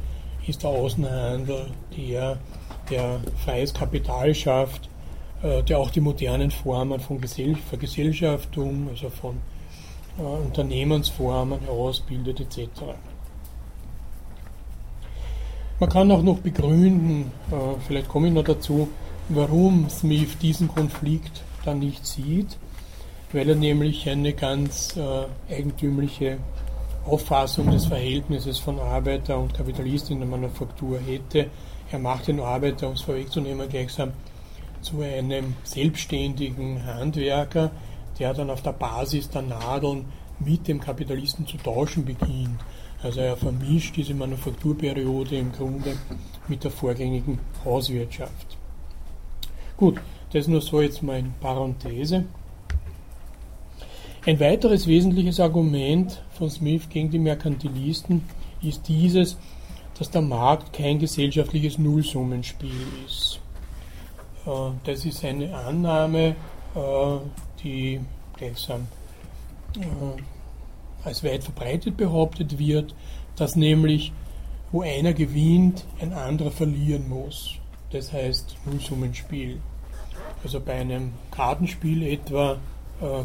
ist 0.47 0.63
der 0.63 0.69
Außenhandel 0.69 1.71
der 1.97 2.37
der 2.91 3.19
freies 3.43 3.73
Kapital 3.73 4.35
schafft, 4.35 4.89
äh, 5.41 5.63
der 5.63 5.79
auch 5.79 5.89
die 5.89 6.01
modernen 6.01 6.51
Formen 6.51 6.99
von 6.99 7.19
Gesell 7.19 7.55
Vergesellschaftung, 7.55 8.89
also 8.89 9.09
von 9.09 9.37
äh, 10.19 10.21
Unternehmensformen 10.21 11.59
herausbildet 11.61 12.41
etc. 12.41 12.69
Man 15.79 15.89
kann 15.89 16.11
auch 16.11 16.21
noch 16.21 16.37
begründen, 16.39 17.31
äh, 17.49 17.55
vielleicht 17.87 18.07
komme 18.07 18.27
ich 18.27 18.33
noch 18.33 18.43
dazu, 18.43 18.87
warum 19.29 19.89
Smith 19.89 20.37
diesen 20.39 20.67
Konflikt 20.67 21.41
dann 21.65 21.79
nicht 21.79 22.05
sieht, 22.05 22.57
weil 23.33 23.49
er 23.49 23.55
nämlich 23.55 24.07
eine 24.09 24.33
ganz 24.33 24.95
äh, 24.95 25.53
eigentümliche 25.53 26.37
Auffassung 27.05 27.71
des 27.71 27.85
Verhältnisses 27.85 28.59
von 28.59 28.79
Arbeiter 28.79 29.39
und 29.39 29.53
Kapitalist 29.53 30.11
in 30.11 30.19
der 30.19 30.27
Manufaktur 30.27 30.99
hätte. 30.99 31.47
Er 31.91 31.99
macht 31.99 32.27
den 32.27 32.39
Arbeiter, 32.39 32.87
um 32.87 32.93
es 32.93 33.01
vorwegzunehmen, 33.01 33.67
gleichsam 33.67 34.13
zu 34.81 35.01
einem 35.01 35.55
selbstständigen 35.63 36.85
Handwerker, 36.85 37.71
der 38.17 38.33
dann 38.33 38.49
auf 38.49 38.61
der 38.61 38.71
Basis 38.71 39.29
der 39.29 39.41
Nadeln 39.41 40.05
mit 40.39 40.67
dem 40.67 40.79
Kapitalisten 40.79 41.45
zu 41.45 41.57
tauschen 41.57 42.05
beginnt. 42.05 42.59
Also 43.03 43.19
er 43.19 43.35
vermischt 43.35 43.97
diese 43.97 44.13
Manufakturperiode 44.13 45.35
im 45.37 45.51
Grunde 45.51 45.97
mit 46.47 46.63
der 46.63 46.71
vorgängigen 46.71 47.39
Hauswirtschaft. 47.65 48.57
Gut, 49.75 49.99
das 50.31 50.47
nur 50.47 50.61
so 50.61 50.81
jetzt 50.81 51.03
mal 51.03 51.19
in 51.19 51.33
Parenthese. 51.41 52.23
Ein 54.25 54.39
weiteres 54.39 54.87
wesentliches 54.87 55.39
Argument 55.39 56.21
von 56.31 56.49
Smith 56.49 56.87
gegen 56.89 57.09
die 57.09 57.19
Merkantilisten 57.19 58.21
ist 58.61 58.87
dieses, 58.87 59.37
dass 60.01 60.09
der 60.09 60.23
Markt 60.23 60.73
kein 60.73 60.97
gesellschaftliches 60.97 61.77
Nullsummenspiel 61.77 62.87
ist. 63.05 63.39
Äh, 64.47 64.71
das 64.83 65.05
ist 65.05 65.23
eine 65.23 65.55
Annahme, 65.55 66.35
äh, 66.73 67.17
die 67.63 67.99
gleichsam 68.35 68.87
äh, 69.77 69.83
als 71.03 71.23
weit 71.23 71.43
verbreitet 71.43 71.97
behauptet 71.97 72.57
wird, 72.57 72.95
dass 73.35 73.55
nämlich 73.55 74.11
wo 74.71 74.81
einer 74.81 75.13
gewinnt, 75.13 75.85
ein 75.99 76.13
anderer 76.13 76.49
verlieren 76.49 77.07
muss. 77.07 77.59
Das 77.91 78.11
heißt 78.11 78.55
Nullsummenspiel. 78.65 79.61
Also 80.43 80.61
bei 80.61 80.79
einem 80.79 81.13
Kartenspiel 81.29 82.01
etwa 82.07 82.57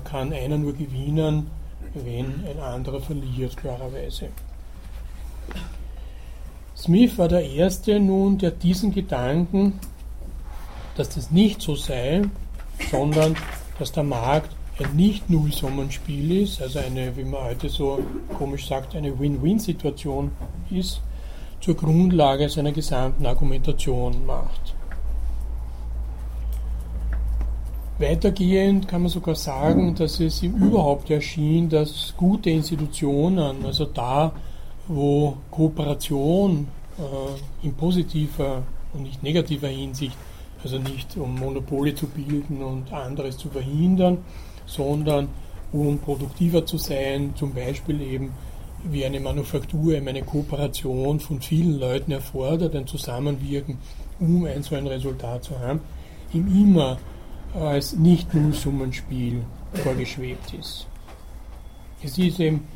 kann 0.05 0.33
einer 0.33 0.59
nur 0.59 0.75
gewinnen, 0.75 1.51
wenn 1.95 2.45
ein 2.47 2.61
anderer 2.61 3.01
verliert, 3.01 3.57
klarerweise. 3.57 4.29
Smith 6.77 7.17
war 7.17 7.29
der 7.29 7.49
Erste 7.51 7.99
nun, 7.99 8.37
der 8.37 8.51
diesen 8.51 8.93
Gedanken, 8.93 9.81
dass 10.95 11.09
das 11.09 11.31
nicht 11.31 11.63
so 11.63 11.75
sei, 11.75 12.23
sondern 12.91 13.35
dass 13.79 13.93
der 13.93 14.03
Markt 14.03 14.55
ein 14.79 14.95
Nicht-Nullsummenspiel 14.95 16.43
ist, 16.43 16.61
also 16.61 16.79
eine, 16.79 17.17
wie 17.17 17.25
man 17.25 17.45
heute 17.45 17.71
so 17.71 17.99
komisch 18.37 18.69
sagt, 18.69 18.95
eine 18.95 19.19
Win-Win-Situation 19.19 20.33
ist, 20.71 21.01
zur 21.63 21.77
Grundlage 21.77 22.47
seiner 22.51 22.73
gesamten 22.73 23.25
Argumentation 23.25 24.27
macht. 24.27 24.75
Weitergehend 27.99 28.87
kann 28.87 29.01
man 29.01 29.11
sogar 29.11 29.35
sagen, 29.35 29.95
dass 29.95 30.21
es 30.21 30.43
ihm 30.43 30.55
überhaupt 30.57 31.09
erschien, 31.09 31.71
dass 31.71 32.13
gute 32.19 32.51
Institutionen, 32.51 33.65
also 33.65 33.87
da, 33.87 34.33
wo 34.89 35.37
Kooperation 35.51 36.69
äh, 36.99 37.67
in 37.67 37.75
positiver 37.75 38.63
und 38.95 39.03
nicht 39.03 39.23
negativer 39.23 39.69
Hinsicht, 39.69 40.17
also 40.63 40.79
nicht 40.79 41.17
um 41.17 41.39
Monopole 41.39 41.95
zu 41.95 42.07
bilden 42.07 42.63
und 42.63 42.93
anderes 42.93 43.37
zu 43.37 43.49
verhindern, 43.49 44.19
sondern 44.67 45.29
um 45.73 45.99
produktiver 45.99 46.65
zu 46.65 46.79
sein, 46.79 47.35
zum 47.37 47.53
Beispiel 47.53 48.01
eben 48.01 48.33
wie 48.85 49.05
eine 49.05 49.21
Manufaktur, 49.21 49.95
eben 49.95 50.09
eine 50.09 50.23
Kooperation 50.23 51.21
von 51.21 51.41
vielen 51.41 51.79
Leuten 51.79 52.13
erfordert, 52.13 52.75
ein 52.75 52.87
Zusammenwirken, 52.87 53.79
um 54.21 54.45
ein 54.45 54.63
so 54.63 54.77
ein 54.77 54.87
Resultat 54.87 55.45
zu 55.45 55.59
haben, 55.59 55.81
ihm 56.33 56.47
immer 56.49 56.99
als 57.55 57.95
Nicht-Nullsummenspiel 57.95 59.43
vorgeschwebt 59.73 60.55
ist. 60.55 60.87
Es 62.03 62.17
ist 62.19 62.39
eben 62.39 62.67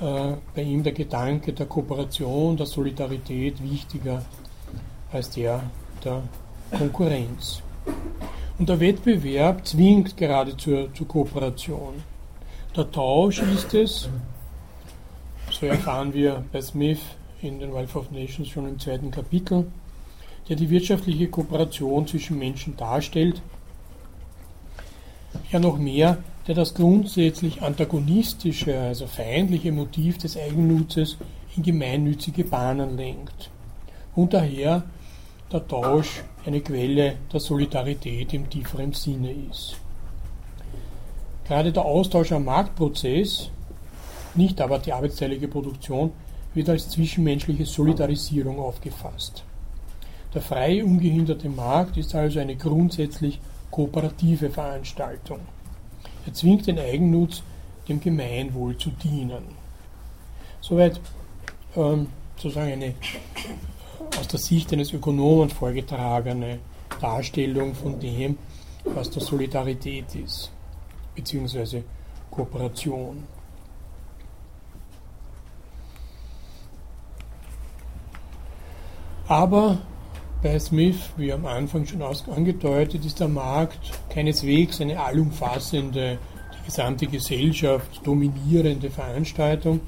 bei 0.00 0.62
ihm 0.62 0.82
der 0.82 0.92
Gedanke 0.92 1.52
der 1.52 1.66
Kooperation, 1.66 2.56
der 2.56 2.66
Solidarität 2.66 3.62
wichtiger 3.62 4.24
als 5.12 5.30
der 5.30 5.62
der 6.04 6.22
Konkurrenz. 6.76 7.62
Und 8.58 8.68
der 8.68 8.80
Wettbewerb 8.80 9.66
zwingt 9.66 10.16
gerade 10.16 10.56
zur, 10.56 10.92
zur 10.94 11.08
Kooperation. 11.08 11.94
Der 12.76 12.90
Tausch 12.90 13.40
ist 13.40 13.74
es, 13.74 14.08
so 15.50 15.66
erfahren 15.66 16.12
wir 16.12 16.44
bei 16.52 16.60
Smith 16.60 17.00
in 17.42 17.58
den 17.58 17.72
Wealth 17.72 17.96
of 17.96 18.10
Nations 18.10 18.48
schon 18.48 18.68
im 18.68 18.78
zweiten 18.78 19.10
Kapitel, 19.10 19.66
der 20.48 20.56
die 20.56 20.70
wirtschaftliche 20.70 21.28
Kooperation 21.28 22.06
zwischen 22.06 22.38
Menschen 22.38 22.76
darstellt. 22.76 23.40
Ja, 25.50 25.58
noch 25.58 25.78
mehr, 25.78 26.18
der 26.46 26.54
das 26.54 26.74
grundsätzlich 26.74 27.62
antagonistische, 27.62 28.78
also 28.78 29.06
feindliche 29.06 29.72
Motiv 29.72 30.18
des 30.18 30.36
Eigennutzes 30.36 31.16
in 31.56 31.62
gemeinnützige 31.62 32.44
Bahnen 32.44 32.96
lenkt. 32.96 33.50
Und 34.14 34.32
daher 34.32 34.84
der 35.52 35.66
Tausch 35.66 36.22
eine 36.46 36.60
Quelle 36.60 37.16
der 37.32 37.40
Solidarität 37.40 38.32
im 38.32 38.48
tieferen 38.48 38.92
Sinne 38.92 39.32
ist. 39.32 39.76
Gerade 41.46 41.72
der 41.72 41.84
Austausch 41.84 42.32
am 42.32 42.44
Marktprozess, 42.44 43.50
nicht 44.34 44.60
aber 44.60 44.78
die 44.78 44.92
arbeitsteilige 44.92 45.48
Produktion, 45.48 46.12
wird 46.54 46.68
als 46.68 46.88
zwischenmenschliche 46.88 47.66
Solidarisierung 47.66 48.58
aufgefasst. 48.58 49.44
Der 50.32 50.42
freie, 50.42 50.84
ungehinderte 50.84 51.48
Markt 51.48 51.96
ist 51.96 52.14
also 52.14 52.38
eine 52.38 52.54
grundsätzlich 52.54 53.40
kooperative 53.70 54.50
Veranstaltung. 54.50 55.40
Er 56.26 56.34
zwingt 56.34 56.66
den 56.66 56.78
Eigennutz, 56.78 57.42
dem 57.88 58.00
Gemeinwohl 58.00 58.76
zu 58.76 58.90
dienen. 58.90 59.44
Soweit 60.60 61.00
ähm, 61.76 62.08
sozusagen 62.36 62.72
eine 62.72 62.94
aus 64.18 64.28
der 64.28 64.38
Sicht 64.38 64.72
eines 64.72 64.92
Ökonomen 64.92 65.50
vorgetragene 65.50 66.58
Darstellung 67.00 67.74
von 67.74 67.98
dem, 67.98 68.38
was 68.84 69.10
der 69.10 69.22
Solidarität 69.22 70.14
ist, 70.14 70.50
beziehungsweise 71.14 71.84
Kooperation. 72.30 73.24
Aber 79.28 79.78
bei 80.42 80.58
Smith, 80.58 80.96
wie 81.16 81.32
am 81.32 81.44
Anfang 81.46 81.86
schon 81.86 82.02
angedeutet, 82.02 83.04
ist 83.04 83.20
der 83.20 83.28
Markt 83.28 83.78
keineswegs 84.08 84.80
eine 84.80 84.98
allumfassende, 84.98 86.18
die 86.52 86.66
gesamte 86.66 87.06
Gesellschaft 87.06 88.00
dominierende 88.04 88.90
Veranstaltung, 88.90 89.80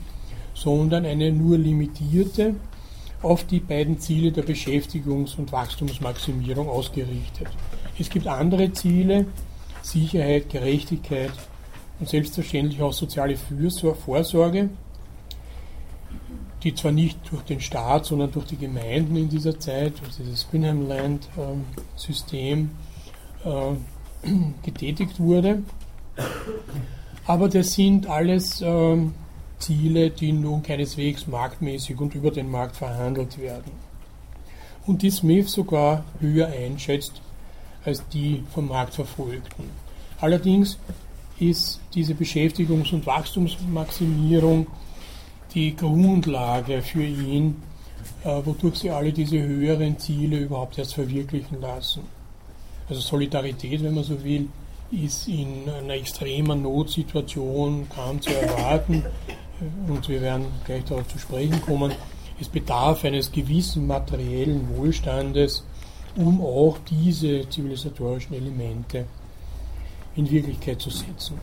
sondern 0.55 1.07
eine 1.07 1.33
nur 1.33 1.57
limitierte, 1.57 2.55
auf 3.23 3.45
die 3.45 3.61
beiden 3.61 3.99
Ziele 4.01 4.33
der 4.33 4.45
Beschäftigungs- 4.45 5.39
und 5.39 5.53
Wachstumsmaximierung 5.53 6.69
ausgerichtet. 6.69 7.47
Es 7.99 8.11
gibt 8.11 8.27
andere 8.27 8.73
Ziele, 8.73 9.27
Sicherheit, 9.81 10.51
Gerechtigkeit 10.51 11.31
und 12.01 12.09
selbstverständlich 12.09 12.83
auch 12.83 12.93
soziale 12.93 13.37
Vorsorge, 13.37 14.71
die 16.63 16.75
zwar 16.75 16.93
nicht 16.93 17.19
durch 17.31 17.43
den 17.43 17.61
Staat, 17.61 18.07
sondern 18.07 18.33
durch 18.33 18.47
die 18.47 18.57
Gemeinden 18.57 19.17
in 19.17 19.29
dieser 19.29 19.59
Zeit, 19.59 19.93
also 20.05 20.23
dieses 20.23 20.43
Spinheim-Land-System, 20.43 22.71
äh, 23.45 23.73
getätigt 24.63 25.19
wurde. 25.19 25.65
Aber 27.27 27.49
das 27.49 27.73
sind 27.73 28.07
alles 28.09 28.63
ähm, 28.63 29.15
Ziele, 29.59 30.11
die 30.11 30.31
nun 30.33 30.63
keineswegs 30.63 31.27
marktmäßig 31.27 32.01
und 32.01 32.15
über 32.15 32.31
den 32.31 32.49
Markt 32.51 32.77
verhandelt 32.77 33.39
werden. 33.39 33.73
Und 34.87 35.03
die 35.03 35.11
Smith 35.11 35.53
sogar 35.53 36.05
höher 36.21 36.47
einschätzt 36.49 37.21
als 37.85 38.07
die 38.09 38.43
vom 38.53 38.69
Markt 38.69 38.95
verfolgten. 38.95 39.65
Allerdings 40.21 40.79
ist 41.39 41.81
diese 41.95 42.15
Beschäftigungs- 42.15 42.93
und 42.93 43.07
Wachstumsmaximierung 43.07 44.67
die 45.55 45.77
Grundlage 45.77 46.83
für 46.83 47.05
ihn, 47.05 47.63
äh, 48.25 48.41
wodurch 48.45 48.77
sie 48.77 48.91
alle 48.91 49.13
diese 49.13 49.41
höheren 49.41 49.99
Ziele 49.99 50.39
überhaupt 50.39 50.79
erst 50.79 50.95
verwirklichen 50.95 51.61
lassen. 51.61 52.03
Also 52.89 53.01
Solidarität, 53.01 53.83
wenn 53.83 53.95
man 53.95 54.05
so 54.05 54.23
will, 54.25 54.49
ist 54.91 55.29
in 55.29 55.69
einer 55.69 55.95
extremen 55.95 56.63
Notsituation 56.63 57.89
kaum 57.89 58.21
zu 58.21 58.31
erwarten 58.31 59.05
und 59.89 60.09
wir 60.09 60.21
werden 60.21 60.47
gleich 60.65 60.85
darauf 60.85 61.09
zu 61.09 61.19
sprechen 61.19 61.61
kommen, 61.63 61.93
es 62.41 62.49
bedarf 62.49 63.05
eines 63.05 63.31
gewissen 63.31 63.87
materiellen 63.87 64.69
Wohlstandes, 64.77 65.65
um 66.17 66.41
auch 66.43 66.79
diese 66.91 67.49
zivilisatorischen 67.49 68.35
Elemente 68.35 69.07
in 70.17 70.31
Wirklichkeit 70.31 70.81
zu 70.81 70.91
setzen. 70.91 71.39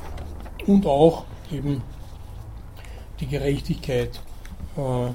Und 0.67 0.85
auch 0.85 1.23
eben 1.51 1.81
die 3.19 3.27
Gerechtigkeit 3.27 4.19
äh, 4.77 5.09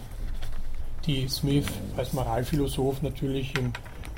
die 1.07 1.29
Smith 1.29 1.67
als 1.97 2.13
Moralphilosoph 2.13 3.03
natürlich 3.03 3.57
in 3.59 3.73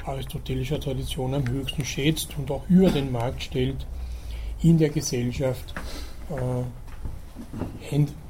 aristotelischer 0.04 0.78
Tradition 0.78 1.34
am 1.34 1.48
höchsten 1.48 1.84
schätzt 1.84 2.36
und 2.38 2.50
auch 2.50 2.62
über 2.68 2.90
den 2.90 3.10
Markt 3.10 3.42
stellt, 3.42 3.86
in 4.62 4.78
der 4.78 4.90
Gesellschaft 4.90 5.74
äh, 6.30 6.64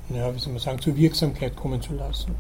wie 0.08 0.38
soll 0.38 0.52
man 0.52 0.62
sagen, 0.62 0.80
zur 0.80 0.96
Wirksamkeit 0.96 1.56
kommen 1.56 1.80
zu 1.80 1.94
lassen. 1.94 2.34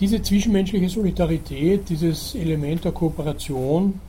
Diese 0.00 0.22
zwischenmenschliche 0.22 0.88
Solidarität, 0.88 1.88
dieses 1.88 2.34
Element 2.34 2.84
der 2.84 2.92
Kooperation 2.92 4.00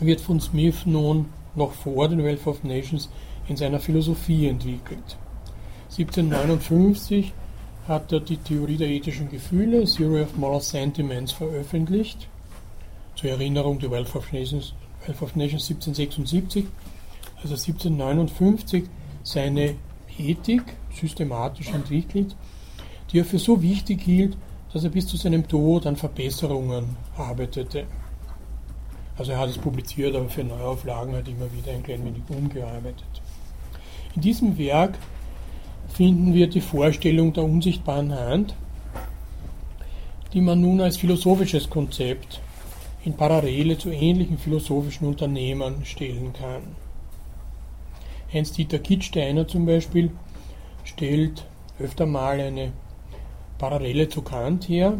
wird 0.00 0.20
von 0.20 0.40
Smith 0.40 0.84
nun 0.84 1.26
noch 1.54 1.72
vor 1.72 2.08
den 2.08 2.24
Wealth 2.24 2.46
of 2.46 2.64
Nations 2.64 3.08
in 3.48 3.56
seiner 3.56 3.80
Philosophie 3.80 4.48
entwickelt. 4.48 5.16
1759 5.90 7.32
hat 7.88 8.12
er 8.12 8.20
die 8.20 8.36
Theorie 8.38 8.76
der 8.76 8.88
ethischen 8.88 9.30
Gefühle, 9.30 9.84
Theory 9.84 10.22
of 10.22 10.36
Moral 10.36 10.60
Sentiments, 10.60 11.32
veröffentlicht. 11.32 12.28
Zur 13.14 13.30
Erinnerung, 13.30 13.78
die 13.78 13.90
Wealth 13.90 14.14
of 14.16 14.32
Nations, 14.32 14.74
Wealth 15.06 15.22
of 15.22 15.36
Nations 15.36 15.70
1776, 15.70 16.66
also 17.36 17.54
1759 17.54 18.84
seine 19.22 19.76
Ethik 20.18 20.64
systematisch 20.92 21.68
entwickelt, 21.68 22.34
die 23.12 23.20
er 23.20 23.24
für 23.24 23.38
so 23.38 23.62
wichtig 23.62 24.02
hielt, 24.02 24.36
dass 24.72 24.84
er 24.84 24.90
bis 24.90 25.06
zu 25.06 25.16
seinem 25.16 25.46
Tod 25.46 25.86
an 25.86 25.96
Verbesserungen 25.96 26.96
arbeitete. 27.16 27.86
Also 29.16 29.32
er 29.32 29.38
hat 29.38 29.48
es 29.48 29.58
publiziert, 29.58 30.14
aber 30.14 30.28
für 30.28 30.44
Neuauflagen 30.44 31.14
hat 31.14 31.28
immer 31.28 31.50
wieder 31.52 31.72
ein 31.72 31.82
klein 31.82 32.04
wenig 32.04 32.22
umgearbeitet. 32.28 33.22
In 34.16 34.22
diesem 34.22 34.56
Werk 34.56 34.94
finden 35.88 36.32
wir 36.32 36.48
die 36.48 36.62
Vorstellung 36.62 37.34
der 37.34 37.44
unsichtbaren 37.44 38.14
Hand, 38.14 38.54
die 40.32 40.40
man 40.40 40.62
nun 40.62 40.80
als 40.80 40.96
philosophisches 40.96 41.68
Konzept 41.68 42.40
in 43.04 43.12
Parallele 43.12 43.76
zu 43.76 43.90
ähnlichen 43.90 44.38
philosophischen 44.38 45.06
Unternehmern 45.06 45.84
stellen 45.84 46.32
kann. 46.32 46.62
Heinz-Dieter 48.32 48.78
Kittsteiner 48.78 49.46
zum 49.46 49.66
Beispiel 49.66 50.10
stellt 50.84 51.44
öfter 51.78 52.06
mal 52.06 52.40
eine 52.40 52.72
Parallele 53.58 54.08
zu 54.08 54.22
Kant 54.22 54.66
her, 54.66 54.94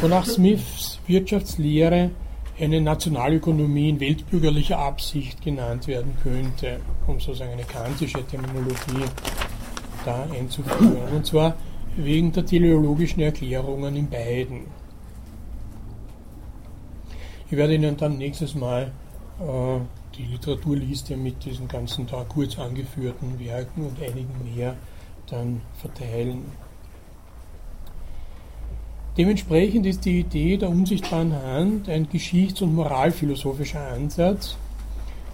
wonach 0.00 0.26
Smiths 0.26 0.98
Wirtschaftslehre 1.06 2.10
eine 2.62 2.80
Nationalökonomie 2.80 3.88
in 3.88 4.00
weltbürgerlicher 4.00 4.78
Absicht 4.78 5.42
genannt 5.42 5.88
werden 5.88 6.16
könnte, 6.22 6.80
um 7.08 7.18
sozusagen 7.18 7.52
eine 7.52 7.64
kantische 7.64 8.24
Terminologie 8.24 9.04
da 10.04 10.26
einzuführen. 10.32 11.08
Und 11.12 11.26
zwar 11.26 11.56
wegen 11.96 12.32
der 12.32 12.46
teleologischen 12.46 13.20
Erklärungen 13.20 13.96
in 13.96 14.08
beiden. 14.08 14.60
Ich 17.50 17.56
werde 17.56 17.74
Ihnen 17.74 17.96
dann 17.96 18.16
nächstes 18.16 18.54
Mal 18.54 18.92
äh, 19.40 19.80
die 20.16 20.24
Literaturliste 20.24 21.16
mit 21.16 21.44
diesen 21.44 21.66
ganzen 21.66 22.06
da 22.06 22.24
kurz 22.28 22.58
angeführten 22.58 23.40
Werken 23.40 23.86
und 23.86 24.00
einigen 24.00 24.54
mehr 24.54 24.76
dann 25.26 25.62
verteilen. 25.74 26.44
Dementsprechend 29.16 29.86
ist 29.86 30.04
die 30.04 30.20
Idee 30.20 30.56
der 30.56 30.70
unsichtbaren 30.70 31.34
Hand 31.34 31.88
ein 31.88 32.08
geschichts- 32.08 32.62
und 32.62 32.74
moralphilosophischer 32.74 33.88
Ansatz, 33.88 34.56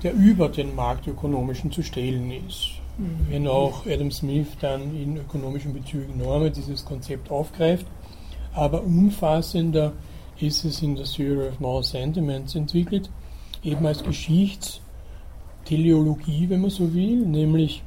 der 0.02 0.14
über 0.14 0.48
den 0.48 0.74
marktökonomischen 0.74 1.70
zu 1.70 1.82
stellen 1.82 2.30
ist. 2.30 2.78
Mhm. 2.98 3.26
Wenn 3.28 3.46
auch 3.46 3.86
Adam 3.86 4.10
Smith 4.10 4.48
dann 4.60 4.96
in 5.00 5.18
ökonomischen 5.18 5.72
Bezügen 5.72 6.18
Normen 6.18 6.52
dieses 6.52 6.84
Konzept 6.84 7.30
aufgreift, 7.30 7.86
aber 8.52 8.82
umfassender 8.82 9.92
ist 10.40 10.64
es 10.64 10.82
in 10.82 10.96
der 10.96 11.04
Theory 11.04 11.46
of 11.48 11.60
Moral 11.60 11.84
Sentiments 11.84 12.56
entwickelt, 12.56 13.08
eben 13.62 13.86
als 13.86 14.02
Geschichtsteleologie, 14.02 16.48
wenn 16.48 16.62
man 16.62 16.70
so 16.70 16.94
will, 16.94 17.26
nämlich 17.26 17.84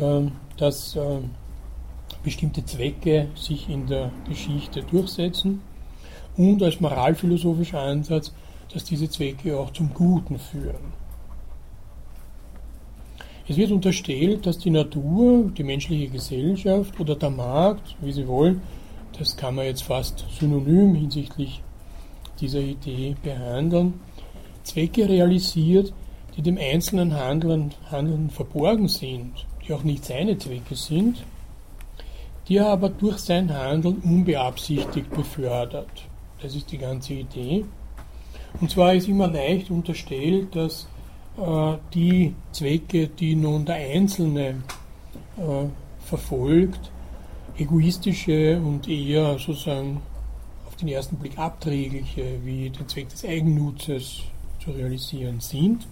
äh, 0.00 0.22
dass 0.56 0.96
äh, 0.96 1.18
bestimmte 2.22 2.64
Zwecke 2.64 3.28
sich 3.34 3.68
in 3.68 3.86
der 3.86 4.10
Geschichte 4.28 4.82
durchsetzen 4.82 5.62
und 6.36 6.62
als 6.62 6.80
moralphilosophischer 6.80 7.80
Ansatz, 7.80 8.32
dass 8.72 8.84
diese 8.84 9.08
Zwecke 9.08 9.58
auch 9.58 9.72
zum 9.72 9.92
Guten 9.92 10.38
führen. 10.38 11.00
Es 13.48 13.56
wird 13.56 13.72
unterstellt, 13.72 14.46
dass 14.46 14.58
die 14.58 14.70
Natur, 14.70 15.50
die 15.56 15.64
menschliche 15.64 16.08
Gesellschaft 16.08 17.00
oder 17.00 17.16
der 17.16 17.30
Markt, 17.30 17.96
wie 18.00 18.12
Sie 18.12 18.28
wollen, 18.28 18.62
das 19.18 19.36
kann 19.36 19.56
man 19.56 19.64
jetzt 19.64 19.82
fast 19.82 20.24
synonym 20.38 20.94
hinsichtlich 20.94 21.60
dieser 22.40 22.60
Idee 22.60 23.16
behandeln, 23.22 23.94
Zwecke 24.62 25.08
realisiert, 25.08 25.92
die 26.36 26.42
dem 26.42 26.58
einzelnen 26.58 27.14
Handeln, 27.14 27.74
Handeln 27.90 28.30
verborgen 28.30 28.86
sind, 28.86 29.32
die 29.66 29.72
auch 29.72 29.82
nicht 29.82 30.04
seine 30.04 30.38
Zwecke 30.38 30.76
sind, 30.76 31.24
die 32.50 32.56
er 32.56 32.66
aber 32.66 32.88
durch 32.88 33.18
sein 33.18 33.54
Handeln 33.54 33.98
unbeabsichtigt 33.98 35.08
befördert. 35.10 36.08
Das 36.42 36.56
ist 36.56 36.72
die 36.72 36.78
ganze 36.78 37.14
Idee. 37.14 37.64
Und 38.60 38.68
zwar 38.72 38.92
ist 38.92 39.06
immer 39.06 39.28
leicht 39.28 39.70
unterstellt, 39.70 40.56
dass 40.56 40.88
äh, 41.38 41.76
die 41.94 42.34
Zwecke, 42.50 43.06
die 43.06 43.36
nun 43.36 43.64
der 43.64 43.76
Einzelne 43.76 44.64
äh, 45.36 45.66
verfolgt, 46.04 46.90
egoistische 47.56 48.60
und 48.60 48.88
eher 48.88 49.38
sozusagen 49.38 50.02
auf 50.66 50.74
den 50.74 50.88
ersten 50.88 51.16
Blick 51.16 51.38
abträgliche 51.38 52.40
wie 52.42 52.68
den 52.70 52.88
Zweck 52.88 53.10
des 53.10 53.24
Eigennutzes 53.24 54.22
zu 54.58 54.72
realisieren 54.72 55.38
sind, 55.38 55.86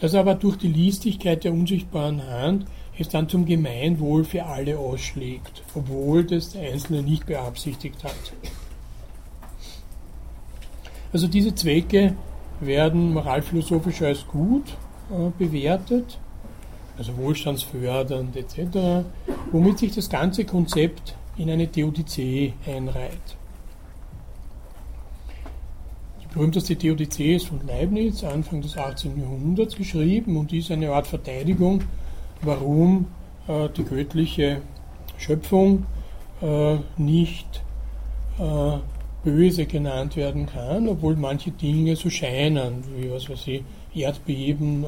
dass 0.00 0.14
aber 0.14 0.36
durch 0.36 0.56
die 0.56 0.68
Listigkeit 0.68 1.42
der 1.42 1.52
unsichtbaren 1.52 2.24
Hand 2.24 2.66
es 2.98 3.08
dann 3.08 3.28
zum 3.28 3.44
Gemeinwohl 3.44 4.24
für 4.24 4.44
alle 4.44 4.78
ausschlägt, 4.78 5.62
obwohl 5.74 6.24
das 6.24 6.50
der 6.50 6.72
Einzelne 6.72 7.02
nicht 7.02 7.26
beabsichtigt 7.26 8.04
hat. 8.04 8.32
Also 11.12 11.28
diese 11.28 11.54
Zwecke 11.54 12.14
werden 12.60 13.12
moralphilosophisch 13.12 14.02
als 14.02 14.26
gut 14.26 14.64
äh, 15.10 15.30
bewertet, 15.38 16.18
also 16.96 17.16
wohlstandsfördernd 17.16 18.36
etc., 18.36 19.06
womit 19.50 19.78
sich 19.78 19.94
das 19.94 20.08
ganze 20.08 20.44
Konzept 20.44 21.16
in 21.36 21.50
eine 21.50 21.66
Theodizee 21.68 22.54
einreiht. 22.66 23.36
Die 26.22 26.34
berühmteste 26.34 26.76
Theodizee 26.76 27.36
ist 27.36 27.46
von 27.46 27.64
Leibniz, 27.66 28.22
Anfang 28.22 28.60
des 28.60 28.76
18. 28.76 29.20
Jahrhunderts 29.20 29.74
geschrieben 29.76 30.36
und 30.36 30.52
ist 30.52 30.70
eine 30.70 30.92
Art 30.92 31.06
Verteidigung 31.06 31.82
warum 32.44 33.06
äh, 33.48 33.68
die 33.76 33.84
göttliche 33.84 34.62
Schöpfung 35.18 35.86
äh, 36.42 36.76
nicht 36.96 37.62
äh, 38.38 38.78
böse 39.24 39.66
genannt 39.66 40.16
werden 40.16 40.46
kann, 40.46 40.88
obwohl 40.88 41.16
manche 41.16 41.50
Dinge 41.50 41.96
so 41.96 42.10
scheinen, 42.10 42.84
wie 42.96 43.10
was 43.10 43.28
weiß 43.28 43.46
ich, 43.48 43.62
Erdbeben, 43.94 44.84
äh, 44.84 44.86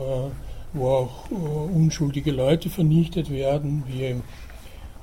wo 0.72 0.88
auch 0.88 1.30
äh, 1.30 1.34
unschuldige 1.34 2.32
Leute 2.32 2.68
vernichtet 2.68 3.30
werden, 3.30 3.84
wie 3.86 4.06
im 4.06 4.22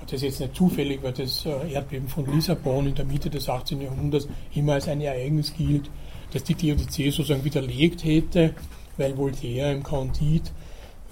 das 0.06 0.16
ist 0.16 0.24
jetzt 0.24 0.40
nicht 0.42 0.56
zufällig, 0.56 1.02
weil 1.02 1.14
das 1.14 1.46
äh, 1.46 1.72
Erdbeben 1.72 2.10
von 2.10 2.26
Lissabon 2.26 2.88
in 2.88 2.96
der 2.96 3.06
Mitte 3.06 3.30
des 3.30 3.48
18. 3.48 3.82
Jahrhunderts 3.82 4.28
immer 4.54 4.74
als 4.74 4.90
ein 4.90 5.00
Ereignis 5.00 5.54
gilt, 5.54 5.90
das 6.32 6.44
die 6.44 6.56
Theodizee 6.56 7.10
sozusagen 7.10 7.44
widerlegt 7.46 8.04
hätte, 8.04 8.54
weil 8.98 9.18
Voltaire 9.18 9.72
im 9.72 9.82
Candide 9.82 10.50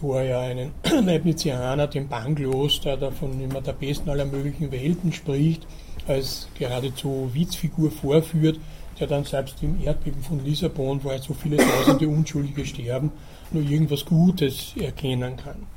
wo 0.01 0.15
er 0.15 0.23
ja 0.23 0.39
einen 0.41 0.71
Leibnizianer, 1.05 1.87
den 1.87 2.07
Banglos, 2.07 2.81
der 2.81 2.97
davon 2.97 3.41
immer 3.41 3.61
der 3.61 3.73
besten 3.73 4.09
aller 4.09 4.25
möglichen 4.25 4.71
Welten 4.71 5.13
spricht, 5.13 5.65
als 6.07 6.47
geradezu 6.57 7.29
Witzfigur 7.33 7.91
vorführt, 7.91 8.59
der 8.99 9.07
dann 9.07 9.23
selbst 9.23 9.61
im 9.63 9.81
Erdbeben 9.83 10.21
von 10.21 10.43
Lissabon, 10.43 11.03
wo 11.03 11.09
halt 11.09 11.23
so 11.23 11.33
viele 11.33 11.57
tausende 11.57 12.07
Unschuldige 12.07 12.65
sterben, 12.65 13.11
nur 13.51 13.63
irgendwas 13.63 14.05
Gutes 14.05 14.73
erkennen 14.79 15.37
kann. 15.37 15.67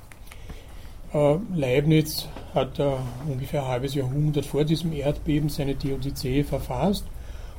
Äh, 1.12 1.38
Leibniz 1.54 2.28
hat 2.54 2.78
äh, 2.78 2.92
ungefähr 3.26 3.62
ein 3.62 3.68
halbes 3.68 3.94
Jahrhundert 3.94 4.46
vor 4.46 4.64
diesem 4.64 4.92
Erdbeben 4.92 5.48
seine 5.48 5.76
Theodizee 5.76 6.42
verfasst 6.42 7.04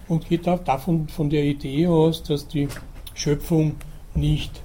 und 0.07 0.28
geht 0.28 0.45
davon 0.45 1.07
von 1.07 1.30
der 1.30 1.43
Idee 1.43 1.88
aus, 1.88 2.22
dass 2.22 2.47
die 2.47 2.68
Schöpfung 3.13 3.76
nicht 4.13 4.61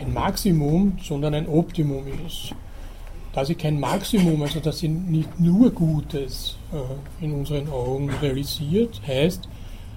ein 0.00 0.12
Maximum, 0.12 0.98
sondern 1.02 1.34
ein 1.34 1.48
Optimum 1.48 2.04
ist. 2.26 2.54
Da 3.32 3.44
sie 3.44 3.54
kein 3.54 3.78
Maximum, 3.78 4.42
also 4.42 4.60
dass 4.60 4.78
sie 4.78 4.88
nicht 4.88 5.38
nur 5.38 5.70
Gutes 5.70 6.56
äh, 6.72 7.24
in 7.24 7.32
unseren 7.32 7.68
Augen 7.68 8.10
realisiert, 8.22 9.00
heißt, 9.06 9.48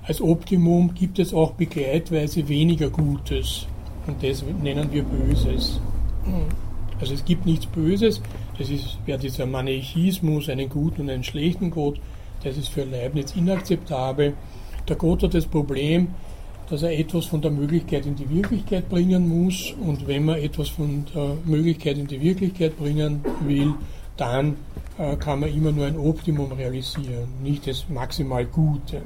als 0.04 0.22
Optimum 0.22 0.93
gibt 0.93 1.20
es 1.20 1.34
auch 1.34 1.52
begleitweise 1.52 2.47
weniger 2.47 2.89
Gutes. 2.89 3.68
Und 4.08 4.22
das 4.24 4.43
nennen 4.62 4.91
wir 4.91 5.04
Böses. 5.04 5.80
Also 6.99 7.14
es 7.14 7.26
gibt 7.26 7.45
nichts 7.45 7.66
Böses, 7.66 8.22
das 8.58 8.70
ist 8.70 8.99
ja 9.08 9.18
dieser 9.18 9.45
Maniäismus, 9.45 10.49
einen 10.49 10.70
guten 10.70 11.02
und 11.02 11.10
einen 11.10 11.24
schlechten 11.24 11.72
Gott, 11.72 11.99
das 12.43 12.58
ist 12.58 12.70
für 12.70 12.84
Leibniz 12.84 13.36
inakzeptabel. 13.36 14.34
Der 14.88 14.95
Gott 14.95 15.24
hat 15.24 15.34
das 15.34 15.45
Problem, 15.45 16.10
dass 16.72 16.84
er 16.84 16.97
etwas 16.97 17.26
von 17.26 17.41
der 17.41 17.51
Möglichkeit 17.51 18.05
in 18.05 18.15
die 18.15 18.30
Wirklichkeit 18.30 18.88
bringen 18.88 19.28
muss 19.28 19.74
und 19.82 20.07
wenn 20.07 20.24
man 20.24 20.38
etwas 20.38 20.69
von 20.69 21.05
der 21.13 21.36
Möglichkeit 21.43 21.97
in 21.97 22.07
die 22.07 22.22
Wirklichkeit 22.22 22.78
bringen 22.78 23.26
will, 23.41 23.74
dann 24.15 24.55
äh, 24.97 25.17
kann 25.17 25.41
man 25.41 25.53
immer 25.53 25.74
nur 25.74 25.86
ein 25.86 25.97
Optimum 25.97 26.49
realisieren, 26.53 27.28
nicht 27.43 27.67
das 27.67 27.89
maximal 27.89 28.45
Gute. 28.45 29.01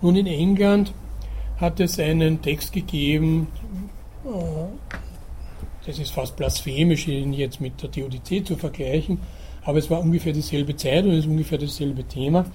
Nun 0.00 0.14
in 0.14 0.28
England 0.28 0.92
hat 1.56 1.80
es 1.80 1.98
einen 1.98 2.40
Text 2.40 2.72
gegeben, 2.72 3.48
äh, 4.24 4.28
das 5.86 5.98
ist 5.98 6.12
fast 6.12 6.36
blasphemisch, 6.36 7.08
ihn 7.08 7.32
jetzt 7.32 7.60
mit 7.60 7.82
der 7.82 7.90
Theodizee 7.90 8.44
zu 8.44 8.54
vergleichen, 8.54 9.18
aber 9.64 9.78
es 9.78 9.90
war 9.90 10.00
ungefähr 10.00 10.32
dieselbe 10.32 10.76
Zeit 10.76 11.04
und 11.04 11.10
es 11.10 11.24
ist 11.24 11.26
ungefähr 11.26 11.58
dasselbe 11.58 12.04
Thema 12.04 12.46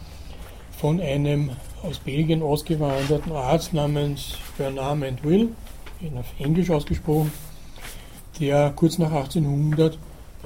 von 0.79 0.99
einem 0.99 1.51
aus 1.83 1.99
Belgien 1.99 2.41
ausgewanderten 2.41 3.31
Arzt 3.31 3.73
namens 3.73 4.37
Bernard 4.57 5.23
Will, 5.23 5.49
auf 6.15 6.25
Englisch 6.39 6.69
ausgesprochen, 6.69 7.31
der 8.39 8.71
kurz 8.75 8.97
nach 8.97 9.11
1800 9.11 9.97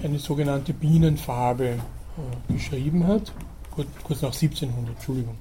eine 0.04 0.20
sogenannte 0.20 0.74
Bienenfarbe 0.74 1.66
äh, 1.66 2.54
geschrieben 2.54 3.08
hat, 3.08 3.34
kurz, 3.72 3.88
kurz, 4.04 4.22
nach 4.22 4.34
1700, 4.34 4.96
Entschuldigung, 4.96 5.36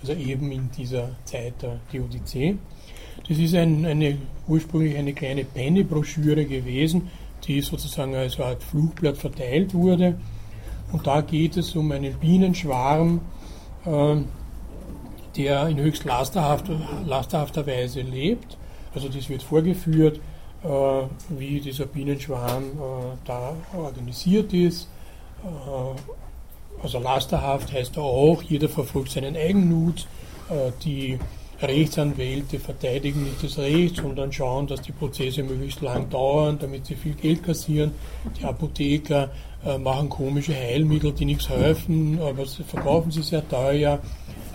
also 0.00 0.12
eben 0.12 0.52
in 0.52 0.70
dieser 0.76 1.10
Zeit 1.24 1.54
der 1.62 1.78
Theodizee. 1.90 2.56
Das 3.28 3.38
ist 3.38 3.54
ein, 3.54 3.84
eine, 3.86 4.18
ursprünglich 4.46 4.96
eine 4.96 5.14
kleine 5.14 5.44
Penny-Broschüre 5.44 6.44
gewesen, 6.44 7.08
die 7.44 7.60
sozusagen 7.60 8.14
als 8.14 8.38
Art 8.38 8.62
Flugblatt 8.62 9.16
verteilt 9.16 9.74
wurde. 9.74 10.18
Und 10.92 11.06
da 11.06 11.20
geht 11.20 11.56
es 11.56 11.74
um 11.74 11.90
einen 11.90 12.14
Bienenschwarm, 12.14 13.20
der 13.86 15.68
in 15.68 15.78
höchst 15.78 16.04
lasterhafter, 16.04 16.78
lasterhafter 17.04 17.66
Weise 17.66 18.00
lebt. 18.00 18.56
Also 18.94 19.08
das 19.08 19.28
wird 19.28 19.42
vorgeführt, 19.42 20.20
äh, 20.64 20.68
wie 21.28 21.60
dieser 21.60 21.86
Bienenschwarm 21.86 22.64
äh, 22.64 23.16
da 23.24 23.54
organisiert 23.76 24.52
ist. 24.52 24.88
Äh, 25.44 26.82
also 26.82 26.98
lasterhaft 26.98 27.72
heißt 27.72 27.98
auch, 27.98 28.42
jeder 28.42 28.68
verfolgt 28.68 29.10
seinen 29.10 29.36
Eigennutz. 29.36 30.06
Äh, 30.48 30.72
die 30.82 31.18
Rechtsanwälte 31.60 32.58
verteidigen 32.58 33.24
nicht 33.24 33.42
das 33.42 33.58
Recht, 33.58 33.96
sondern 33.96 34.32
schauen, 34.32 34.66
dass 34.66 34.82
die 34.82 34.92
Prozesse 34.92 35.42
möglichst 35.42 35.80
lang 35.80 36.10
dauern, 36.10 36.58
damit 36.60 36.86
sie 36.86 36.94
viel 36.96 37.14
Geld 37.14 37.42
kassieren. 37.42 37.92
Die 38.38 38.44
Apotheker 38.44 39.30
äh, 39.66 39.78
machen 39.78 40.08
komische 40.08 40.54
Heilmittel, 40.54 41.12
die 41.12 41.24
nichts 41.24 41.48
helfen, 41.48 42.20
aber 42.20 42.46
sie 42.46 42.62
verkaufen 42.62 43.10
sie 43.10 43.22
sehr 43.22 43.46
teuer. 43.46 43.98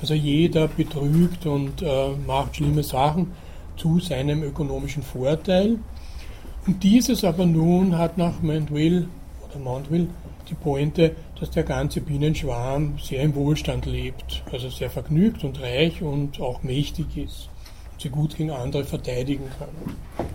Also 0.01 0.13
jeder 0.13 0.67
betrügt 0.67 1.45
und 1.45 1.81
äh, 1.81 2.09
macht 2.25 2.55
schlimme 2.55 2.83
Sachen 2.83 3.31
zu 3.77 3.99
seinem 3.99 4.43
ökonomischen 4.43 5.03
Vorteil. 5.03 5.77
Und 6.65 6.83
dieses 6.83 7.23
aber 7.23 7.45
nun 7.45 7.97
hat 7.97 8.17
nach 8.17 8.41
Mandeville 8.41 9.07
oder 9.43 9.59
Mandeville 9.59 10.07
die 10.49 10.55
Pointe, 10.55 11.15
dass 11.39 11.49
der 11.51 11.63
ganze 11.63 12.01
Bienenschwarm 12.01 12.99
sehr 13.01 13.23
im 13.23 13.35
Wohlstand 13.35 13.85
lebt, 13.85 14.43
also 14.51 14.69
sehr 14.69 14.89
vergnügt 14.89 15.43
und 15.43 15.59
reich 15.61 16.01
und 16.01 16.39
auch 16.39 16.61
mächtig 16.63 17.17
ist 17.17 17.49
und 17.91 18.01
sie 18.01 18.09
gut 18.09 18.37
gegen 18.37 18.51
andere 18.51 18.83
verteidigen 18.83 19.45
kann. 19.57 20.27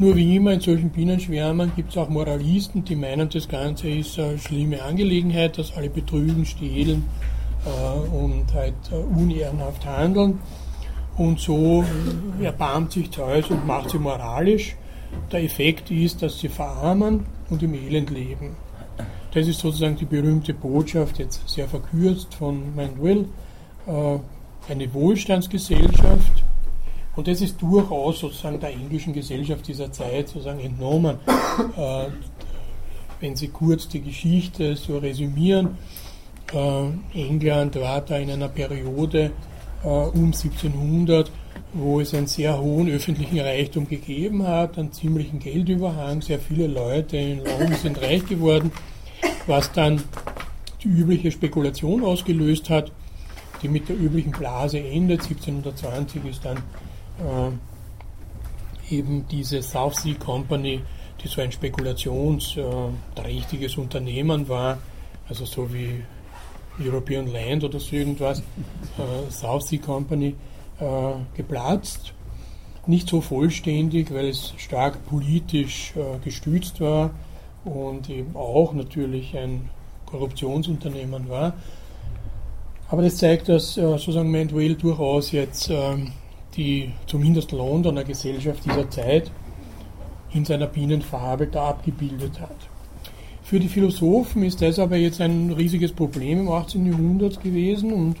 Nur 0.00 0.16
wie 0.16 0.36
immer 0.36 0.54
in 0.54 0.60
solchen 0.60 0.88
Bienenschwärmern 0.88 1.72
gibt 1.76 1.90
es 1.90 1.98
auch 1.98 2.08
Moralisten, 2.08 2.82
die 2.82 2.96
meinen, 2.96 3.28
das 3.28 3.46
Ganze 3.46 3.90
ist 3.90 4.18
eine 4.18 4.38
schlimme 4.38 4.82
Angelegenheit, 4.82 5.58
dass 5.58 5.76
alle 5.76 5.90
betrügen, 5.90 6.46
stehlen 6.46 7.04
äh, 7.66 8.16
und 8.16 8.46
halt 8.54 8.72
äh, 8.90 8.94
unehrenhaft 8.94 9.84
handeln. 9.84 10.38
Und 11.18 11.38
so 11.38 11.84
erbarmt 12.40 12.92
sich 12.92 13.10
Zeus 13.10 13.50
und 13.50 13.66
macht 13.66 13.90
sie 13.90 13.98
moralisch. 13.98 14.74
Der 15.30 15.44
Effekt 15.44 15.90
ist, 15.90 16.22
dass 16.22 16.38
sie 16.38 16.48
verarmen 16.48 17.26
und 17.50 17.62
im 17.62 17.74
Elend 17.74 18.08
leben. 18.08 18.56
Das 19.34 19.46
ist 19.46 19.60
sozusagen 19.60 19.96
die 19.96 20.06
berühmte 20.06 20.54
Botschaft, 20.54 21.18
jetzt 21.18 21.46
sehr 21.46 21.68
verkürzt 21.68 22.32
von 22.36 22.74
Mandeville, 22.74 23.26
äh, 23.86 24.18
eine 24.66 24.94
Wohlstandsgesellschaft. 24.94 26.44
Und 27.16 27.26
das 27.26 27.40
ist 27.40 27.60
durchaus 27.60 28.20
sozusagen 28.20 28.60
der 28.60 28.70
englischen 28.70 29.12
Gesellschaft 29.12 29.66
dieser 29.66 29.90
Zeit 29.92 30.28
sozusagen 30.28 30.60
entnommen. 30.60 31.18
Äh, 31.76 32.06
wenn 33.20 33.36
Sie 33.36 33.48
kurz 33.48 33.86
die 33.88 34.00
Geschichte 34.00 34.76
so 34.76 34.96
resümieren, 34.96 35.76
äh, 36.54 36.84
England 37.12 37.76
war 37.78 38.00
da 38.00 38.16
in 38.16 38.30
einer 38.30 38.48
Periode 38.48 39.32
um 39.82 40.32
1700, 40.32 41.30
wo 41.72 42.00
es 42.00 42.14
einen 42.14 42.26
sehr 42.26 42.58
hohen 42.60 42.90
öffentlichen 42.90 43.40
Reichtum 43.40 43.88
gegeben 43.88 44.46
hat, 44.46 44.78
einen 44.78 44.92
ziemlichen 44.92 45.38
Geldüberhang, 45.38 46.20
sehr 46.20 46.38
viele 46.38 46.66
Leute 46.66 47.16
in 47.16 47.44
London 47.44 47.74
sind 47.74 48.00
reich 48.00 48.26
geworden 48.26 48.72
was 49.50 49.72
dann 49.72 50.02
die 50.82 50.88
übliche 50.88 51.30
Spekulation 51.30 52.04
ausgelöst 52.04 52.70
hat, 52.70 52.92
die 53.62 53.68
mit 53.68 53.88
der 53.88 53.98
üblichen 53.98 54.32
Blase 54.32 54.78
endet. 54.78 55.22
1720 55.22 56.24
ist 56.24 56.44
dann 56.44 56.58
äh, 57.20 58.94
eben 58.94 59.26
diese 59.30 59.62
South 59.62 59.96
Sea 59.96 60.14
Company, 60.14 60.80
die 61.22 61.28
so 61.28 61.40
ein 61.40 61.52
spekulationsträchtiges 61.52 63.76
äh, 63.76 63.80
Unternehmen 63.80 64.48
war, 64.48 64.78
also 65.28 65.44
so 65.44 65.72
wie 65.72 66.02
European 66.82 67.32
Land 67.32 67.64
oder 67.64 67.78
so 67.78 67.96
irgendwas, 67.96 68.40
äh, 68.40 69.30
South 69.30 69.68
Sea 69.68 69.78
Company, 69.78 70.34
äh, 70.80 71.12
geplatzt. 71.36 72.14
Nicht 72.86 73.08
so 73.08 73.20
vollständig, 73.20 74.12
weil 74.12 74.28
es 74.28 74.54
stark 74.56 75.04
politisch 75.06 75.92
äh, 75.96 76.18
gestützt 76.24 76.80
war 76.80 77.10
und 77.64 78.08
eben 78.08 78.34
auch 78.34 78.72
natürlich 78.72 79.36
ein 79.36 79.68
Korruptionsunternehmen 80.06 81.28
war. 81.28 81.52
Aber 82.88 83.02
das 83.02 83.18
zeigt, 83.18 83.48
dass 83.48 83.76
äh, 83.76 83.82
sozusagen 83.82 84.30
Mandeville 84.30 84.74
durchaus 84.74 85.30
jetzt 85.30 85.68
ähm, 85.70 86.12
die 86.56 86.92
zumindest 87.06 87.52
Londoner 87.52 88.04
Gesellschaft 88.04 88.64
dieser 88.64 88.88
Zeit 88.90 89.30
in 90.32 90.44
seiner 90.44 90.66
Bienenfarbe 90.66 91.46
da 91.46 91.70
abgebildet 91.70 92.40
hat. 92.40 92.56
Für 93.42 93.58
die 93.58 93.68
Philosophen 93.68 94.44
ist 94.44 94.62
das 94.62 94.78
aber 94.78 94.96
jetzt 94.96 95.20
ein 95.20 95.50
riesiges 95.50 95.92
Problem 95.92 96.40
im 96.40 96.48
18. 96.50 96.86
Jahrhundert 96.86 97.42
gewesen 97.42 97.92
und 97.92 98.16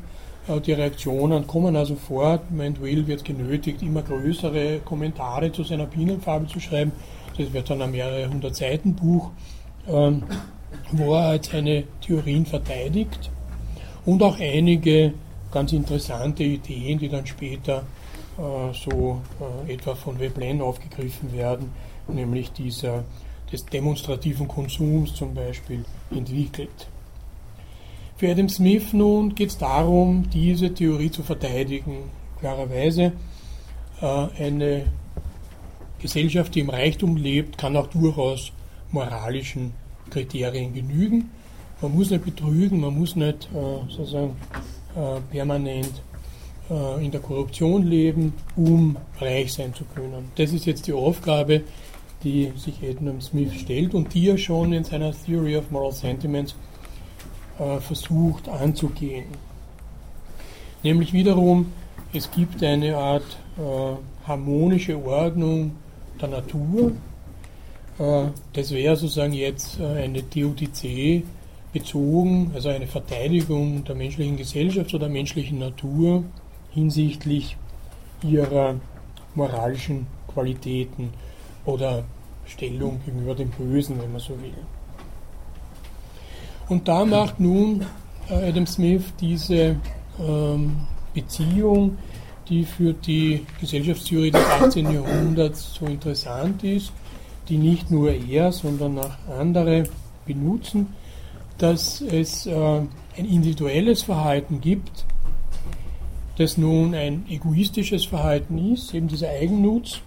äh, 0.48 0.60
die 0.60 0.72
Reaktionen 0.72 1.46
kommen 1.46 1.76
also 1.76 1.94
fort. 1.94 2.50
Mandeville 2.50 3.06
wird 3.06 3.24
genötigt, 3.24 3.82
immer 3.82 4.02
größere 4.02 4.80
Kommentare 4.84 5.52
zu 5.52 5.62
seiner 5.62 5.86
Bienenfarbe 5.86 6.46
zu 6.46 6.58
schreiben. 6.58 6.92
Das 7.38 7.52
wird 7.52 7.70
dann 7.70 7.80
ein 7.82 7.92
mehrere 7.92 8.28
hundert 8.28 8.56
Seiten 8.56 8.94
Buch, 8.94 9.30
ähm, 9.88 10.24
wo 10.90 11.14
er 11.14 11.28
halt 11.28 11.44
seine 11.44 11.84
Theorien 12.00 12.44
verteidigt 12.44 13.30
und 14.04 14.22
auch 14.22 14.38
einige 14.40 15.14
ganz 15.52 15.72
interessante 15.72 16.42
Ideen, 16.42 16.98
die 16.98 17.08
dann 17.08 17.26
später 17.26 17.84
so 18.72 19.20
äh, 19.66 19.74
etwa 19.74 19.94
von 19.94 20.18
Veblen 20.18 20.60
aufgegriffen 20.60 21.32
werden, 21.32 21.72
nämlich 22.08 22.52
dieser 22.52 23.04
des 23.52 23.64
demonstrativen 23.66 24.46
Konsums 24.46 25.14
zum 25.14 25.34
Beispiel 25.34 25.84
entwickelt. 26.10 26.88
Für 28.16 28.30
Adam 28.30 28.48
Smith 28.48 28.92
nun 28.92 29.34
geht 29.34 29.50
es 29.50 29.58
darum, 29.58 30.28
diese 30.30 30.72
Theorie 30.72 31.10
zu 31.10 31.22
verteidigen. 31.22 32.10
Klarerweise 32.38 33.12
äh, 34.00 34.06
eine 34.38 34.86
Gesellschaft, 35.98 36.54
die 36.54 36.60
im 36.60 36.70
Reichtum 36.70 37.16
lebt, 37.16 37.58
kann 37.58 37.76
auch 37.76 37.88
durchaus 37.88 38.52
moralischen 38.92 39.72
Kriterien 40.10 40.74
genügen. 40.74 41.30
Man 41.80 41.94
muss 41.94 42.10
nicht 42.10 42.24
betrügen, 42.24 42.80
man 42.80 42.98
muss 42.98 43.16
nicht 43.16 43.48
äh, 43.54 43.90
sozusagen 43.90 44.36
äh, 44.96 45.20
permanent 45.30 46.02
äh, 46.70 47.04
in 47.04 47.10
der 47.10 47.20
Korruption 47.20 47.82
leben, 47.82 48.32
um 48.56 48.96
reich 49.18 49.52
sein 49.52 49.74
zu 49.74 49.84
können. 49.84 50.30
Das 50.36 50.52
ist 50.52 50.66
jetzt 50.66 50.86
die 50.86 50.92
Aufgabe, 50.92 51.62
die 52.22 52.52
sich 52.56 52.74
Adam 52.82 53.20
Smith 53.20 53.54
stellt 53.54 53.94
und 53.94 54.12
die 54.14 54.28
er 54.28 54.38
schon 54.38 54.72
in 54.72 54.84
seiner 54.84 55.12
Theory 55.12 55.56
of 55.56 55.70
Moral 55.70 55.92
Sentiments 55.92 56.54
äh, 57.58 57.80
versucht 57.80 58.48
anzugehen. 58.48 59.24
Nämlich 60.82 61.12
wiederum, 61.12 61.72
es 62.12 62.30
gibt 62.30 62.62
eine 62.62 62.96
Art 62.96 63.38
äh, 63.58 64.26
harmonische 64.26 65.02
Ordnung 65.04 65.72
der 66.20 66.28
Natur. 66.28 66.92
Äh, 67.98 68.24
das 68.52 68.70
wäre 68.70 68.96
sozusagen 68.96 69.32
jetzt 69.32 69.78
äh, 69.78 69.84
eine 69.84 70.22
Theodizee 70.22 71.22
bezogen, 71.72 72.50
also 72.54 72.68
eine 72.68 72.86
Verteidigung 72.86 73.84
der 73.84 73.94
menschlichen 73.94 74.36
Gesellschaft 74.36 74.92
oder 74.94 75.06
der 75.06 75.10
menschlichen 75.10 75.58
Natur 75.58 76.24
hinsichtlich 76.70 77.56
ihrer 78.22 78.76
moralischen 79.34 80.06
Qualitäten 80.32 81.10
oder 81.64 82.04
Stellung 82.46 83.00
gegenüber 83.04 83.34
dem 83.34 83.50
Bösen, 83.50 84.00
wenn 84.00 84.12
man 84.12 84.20
so 84.20 84.30
will. 84.40 84.54
Und 86.68 86.86
da 86.86 87.04
macht 87.04 87.40
nun 87.40 87.84
äh, 88.28 88.48
Adam 88.48 88.66
Smith 88.66 89.04
diese 89.20 89.76
ähm, 90.18 90.76
Beziehung, 91.14 91.98
die 92.48 92.64
für 92.64 92.92
die 92.92 93.46
Gesellschaftstheorie 93.60 94.30
des 94.30 94.44
18. 94.44 94.92
Jahrhunderts 94.92 95.74
so 95.74 95.86
interessant 95.86 96.62
ist, 96.64 96.92
die 97.48 97.58
nicht 97.58 97.90
nur 97.90 98.12
er, 98.12 98.52
sondern 98.52 98.98
auch 98.98 99.10
andere 99.38 99.84
benutzen, 100.26 100.94
dass 101.58 102.00
es 102.00 102.46
äh, 102.46 102.54
ein 102.54 102.88
individuelles 103.16 104.02
Verhalten 104.02 104.60
gibt, 104.60 105.04
das 106.40 106.56
nun 106.56 106.94
ein 106.94 107.26
egoistisches 107.28 108.06
Verhalten 108.06 108.72
ist, 108.72 108.94
eben 108.94 109.08
dieser 109.08 109.28
Eigennutz, 109.28 110.00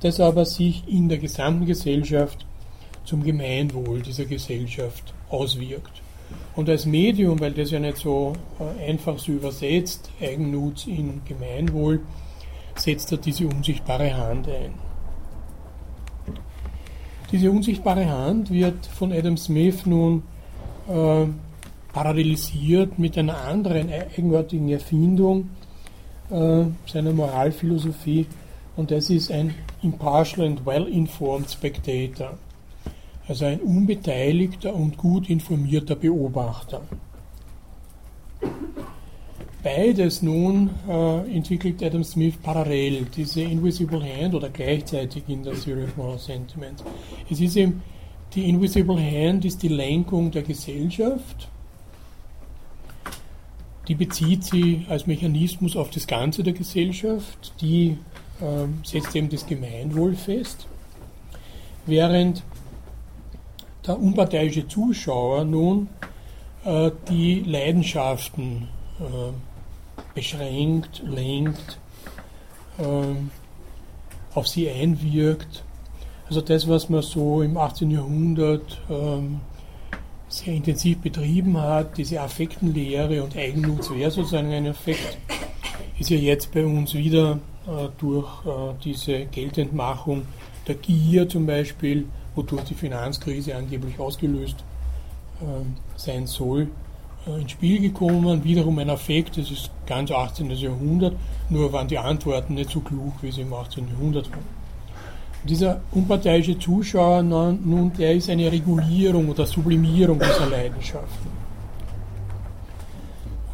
das 0.00 0.18
aber 0.18 0.44
sich 0.44 0.82
in 0.88 1.08
der 1.08 1.18
gesamten 1.18 1.66
Gesellschaft 1.66 2.44
zum 3.04 3.22
Gemeinwohl 3.22 4.02
dieser 4.02 4.24
Gesellschaft 4.24 5.14
auswirkt. 5.30 6.02
Und 6.56 6.68
als 6.68 6.84
Medium, 6.84 7.38
weil 7.38 7.52
das 7.52 7.70
ja 7.70 7.78
nicht 7.78 7.98
so 7.98 8.32
äh, 8.58 8.90
einfach 8.90 9.20
so 9.20 9.30
übersetzt, 9.30 10.10
Eigennutz 10.20 10.88
in 10.88 11.20
Gemeinwohl, 11.24 12.00
setzt 12.74 13.12
er 13.12 13.18
diese 13.18 13.46
unsichtbare 13.46 14.12
Hand 14.16 14.48
ein. 14.48 14.74
Diese 17.30 17.52
unsichtbare 17.52 18.10
Hand 18.10 18.50
wird 18.50 18.84
von 18.84 19.12
Adam 19.12 19.36
Smith 19.36 19.86
nun 19.86 20.24
äh, 20.88 21.26
parallelisiert 21.92 22.98
mit 22.98 23.16
einer 23.16 23.38
anderen 23.44 23.90
eigenartigen 23.92 24.70
Erfindung 24.70 25.50
äh, 26.30 26.64
seiner 26.86 27.12
Moralphilosophie 27.12 28.26
und 28.76 28.90
das 28.90 29.10
ist 29.10 29.30
ein 29.30 29.54
impartial 29.82 30.46
and 30.46 30.64
well-informed 30.64 31.50
spectator, 31.50 32.38
also 33.26 33.44
ein 33.44 33.60
unbeteiligter 33.60 34.74
und 34.74 34.96
gut 34.96 35.28
informierter 35.28 35.96
Beobachter. 35.96 36.82
Beides 39.62 40.22
nun 40.22 40.70
äh, 40.88 41.36
entwickelt 41.36 41.82
Adam 41.82 42.04
Smith 42.04 42.36
parallel, 42.40 43.06
diese 43.14 43.42
Invisible 43.42 44.00
Hand 44.00 44.34
oder 44.34 44.48
gleichzeitig 44.50 45.24
in 45.26 45.42
der 45.42 45.54
Theory 45.54 45.84
of 45.84 45.96
Moral 45.96 46.18
Sentiment. 46.18 46.82
Es 47.28 47.40
ist 47.40 47.56
eben, 47.56 47.82
die 48.34 48.48
Invisible 48.48 48.96
Hand 48.96 49.44
ist 49.44 49.62
die 49.62 49.68
Lenkung 49.68 50.30
der 50.30 50.42
Gesellschaft. 50.42 51.48
Die 53.88 53.94
bezieht 53.94 54.44
sie 54.44 54.84
als 54.88 55.06
Mechanismus 55.06 55.74
auf 55.74 55.90
das 55.90 56.06
Ganze 56.06 56.42
der 56.42 56.52
Gesellschaft. 56.52 57.54
Die 57.60 57.96
äh, 58.40 58.66
setzt 58.84 59.16
eben 59.16 59.30
das 59.30 59.46
Gemeinwohl 59.46 60.14
fest. 60.14 60.66
Während 61.86 62.42
der 63.86 63.98
unparteiische 63.98 64.68
Zuschauer 64.68 65.44
nun 65.44 65.88
äh, 66.64 66.90
die 67.08 67.40
Leidenschaften 67.40 68.68
äh, 69.00 69.32
beschränkt, 70.14 71.02
lenkt, 71.06 71.78
ähm, 72.78 73.30
auf 74.34 74.46
sie 74.46 74.68
einwirkt. 74.68 75.64
Also 76.28 76.42
das, 76.42 76.68
was 76.68 76.90
man 76.90 77.00
so 77.00 77.40
im 77.40 77.56
18. 77.56 77.90
Jahrhundert 77.90 78.82
ähm, 78.90 79.40
sehr 80.48 80.56
intensiv 80.56 80.98
betrieben 81.02 81.60
hat, 81.60 81.98
diese 81.98 82.22
Affektenlehre 82.22 83.22
und 83.22 83.36
Eigennutz 83.36 83.90
wäre 83.90 84.10
sozusagen 84.10 84.50
ein 84.50 84.64
Effekt, 84.64 85.18
ist 85.98 86.08
ja 86.08 86.16
jetzt 86.16 86.52
bei 86.52 86.64
uns 86.64 86.94
wieder 86.94 87.38
äh, 87.66 87.88
durch 87.98 88.46
äh, 88.46 88.72
diese 88.82 89.26
Geldentmachung 89.26 90.22
der 90.66 90.76
Gier 90.76 91.28
zum 91.28 91.44
Beispiel, 91.46 92.06
wodurch 92.34 92.64
die 92.64 92.74
Finanzkrise 92.74 93.56
angeblich 93.56 94.00
ausgelöst 94.00 94.64
äh, 95.42 95.44
sein 95.96 96.26
soll, 96.26 96.68
äh, 97.26 97.42
ins 97.42 97.50
Spiel 97.50 97.82
gekommen, 97.82 98.42
wiederum 98.42 98.78
ein 98.78 98.88
Affekt, 98.88 99.36
das 99.36 99.50
ist 99.50 99.70
ganz 99.86 100.10
18. 100.10 100.48
Jahrhundert, 100.52 101.14
nur 101.50 101.70
waren 101.74 101.88
die 101.88 101.98
Antworten 101.98 102.54
nicht 102.54 102.70
so 102.70 102.80
klug, 102.80 103.12
wie 103.20 103.30
sie 103.30 103.42
im 103.42 103.52
18. 103.52 103.86
Jahrhundert 103.88 104.30
waren. 104.30 104.57
Dieser 105.44 105.80
unparteiische 105.92 106.58
Zuschauer 106.58 107.22
nun, 107.22 107.92
der 107.96 108.14
ist 108.14 108.28
eine 108.28 108.50
Regulierung 108.50 109.28
oder 109.28 109.46
Sublimierung 109.46 110.18
dieser 110.18 110.46
Leidenschaften. 110.46 111.30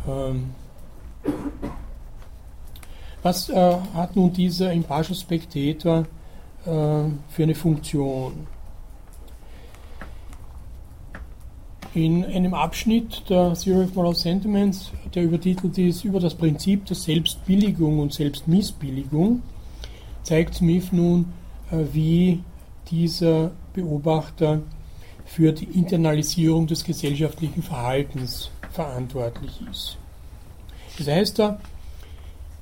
Ähm, 0.09 0.51
was 3.23 3.49
äh, 3.49 3.77
hat 3.95 4.17
nun 4.17 4.33
dieser 4.33 4.73
Impartial 4.73 5.17
Spectator 5.17 6.01
äh, 6.67 6.67
für 6.67 7.43
eine 7.43 7.55
Funktion? 7.55 8.47
in 11.95 12.25
einem 12.25 12.55
Abschnitt 12.55 13.23
der 13.31 13.55
Theory 13.55 13.85
of 13.85 13.95
Moral 13.95 14.17
Sentiments, 14.17 14.91
der 15.15 15.23
übertitelt 15.23 15.79
ist 15.79 16.05
über 16.05 16.19
das 16.19 16.35
Prinzip 16.35 16.87
der 16.87 16.97
Selbstbilligung 16.97 18.01
und 18.01 18.13
Selbstmissbilligung, 18.13 19.43
zeigt 20.25 20.57
Smith 20.57 20.91
nun, 20.91 21.33
wie 21.71 22.43
dieser 22.91 23.53
Beobachter 23.73 24.63
für 25.25 25.53
die 25.53 25.65
Internalisierung 25.65 26.67
des 26.67 26.85
gesellschaftlichen 26.85 27.63
Verhaltens 27.63 28.51
verantwortlich 28.71 29.61
ist. 29.71 29.97
Das 30.99 31.09
heißt 31.09 31.39
da 31.39 31.59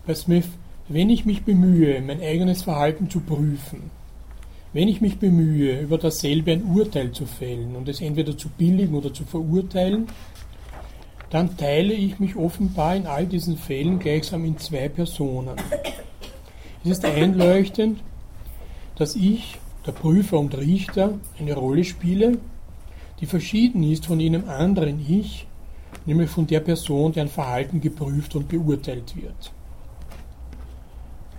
bei 0.06 0.14
Smith, 0.14 0.48
wenn 0.88 1.10
ich 1.10 1.24
mich 1.24 1.42
bemühe, 1.42 2.00
mein 2.00 2.20
eigenes 2.20 2.62
Verhalten 2.62 3.10
zu 3.10 3.20
prüfen, 3.20 3.90
wenn 4.72 4.88
ich 4.88 5.00
mich 5.00 5.18
bemühe, 5.18 5.80
über 5.80 5.98
dasselbe 5.98 6.52
ein 6.52 6.64
Urteil 6.64 7.12
zu 7.12 7.26
fällen 7.26 7.76
und 7.76 7.88
es 7.88 8.00
entweder 8.00 8.36
zu 8.36 8.48
billigen 8.48 8.94
oder 8.94 9.12
zu 9.12 9.24
verurteilen, 9.24 10.06
dann 11.30 11.56
teile 11.56 11.94
ich 11.94 12.20
mich 12.20 12.36
offenbar 12.36 12.96
in 12.96 13.06
all 13.06 13.26
diesen 13.26 13.56
Fällen 13.56 13.98
gleichsam 13.98 14.44
in 14.44 14.58
zwei 14.58 14.88
Personen. 14.88 15.56
Es 16.84 16.90
ist 16.90 17.04
einleuchtend, 17.04 18.00
dass 18.96 19.16
ich, 19.16 19.58
der 19.86 19.92
Prüfer 19.92 20.38
und 20.38 20.56
Richter, 20.56 21.18
eine 21.38 21.54
Rolle 21.54 21.84
spiele, 21.84 22.38
die 23.20 23.26
verschieden 23.26 23.82
ist 23.82 24.06
von 24.06 24.20
jenem 24.20 24.48
anderen 24.48 25.04
Ich, 25.08 25.46
nämlich 26.06 26.30
von 26.30 26.46
der 26.46 26.60
Person, 26.60 27.12
deren 27.12 27.28
Verhalten 27.28 27.80
geprüft 27.80 28.34
und 28.34 28.48
beurteilt 28.48 29.16
wird. 29.16 29.52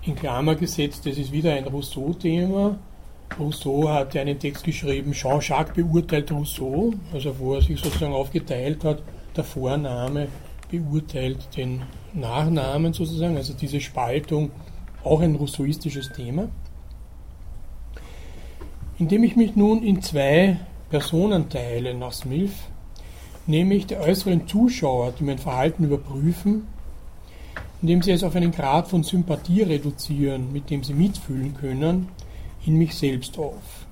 In 0.01 0.15
Klammer 0.15 0.55
gesetzt, 0.55 1.05
das 1.05 1.17
ist 1.17 1.31
wieder 1.31 1.53
ein 1.53 1.65
Rousseau-Thema, 1.65 2.77
Rousseau 3.39 3.89
hat 3.89 4.13
ja 4.13 4.21
einen 4.21 4.37
Text 4.37 4.63
geschrieben, 4.63 5.11
Jean-Jacques 5.11 5.73
beurteilt 5.73 6.31
Rousseau, 6.31 6.93
also 7.11 7.37
wo 7.39 7.55
er 7.55 7.61
sich 7.61 7.79
sozusagen 7.79 8.13
aufgeteilt 8.13 8.83
hat, 8.83 9.01
der 9.35 9.43
Vorname 9.43 10.27
beurteilt 10.69 11.47
den 11.57 11.81
Nachnamen 12.13 12.93
sozusagen, 12.93 13.37
also 13.37 13.53
diese 13.53 13.81
Spaltung, 13.81 14.51
auch 15.03 15.21
ein 15.21 15.35
rousseauistisches 15.35 16.11
Thema. 16.11 16.47
Indem 19.03 19.25
ich 19.25 19.35
mich 19.35 19.57
nun 19.57 19.83
in 19.83 20.01
zwei 20.01 20.55
Personen 20.89 21.49
teile 21.49 21.93
nach 21.93 22.13
Smith, 22.13 22.53
nämlich 23.45 23.85
der 23.85 23.99
äußeren 23.99 24.47
Zuschauer, 24.47 25.11
die 25.19 25.25
mein 25.25 25.39
Verhalten 25.39 25.83
überprüfen, 25.83 26.69
indem 27.81 28.01
sie 28.01 28.11
es 28.11 28.23
auf 28.23 28.33
einen 28.33 28.53
Grad 28.53 28.87
von 28.87 29.03
Sympathie 29.03 29.63
reduzieren, 29.63 30.53
mit 30.53 30.69
dem 30.69 30.85
sie 30.85 30.93
mitfühlen 30.93 31.53
können, 31.53 32.07
in 32.65 32.77
mich 32.77 32.95
selbst 32.95 33.37
auf. 33.37 33.85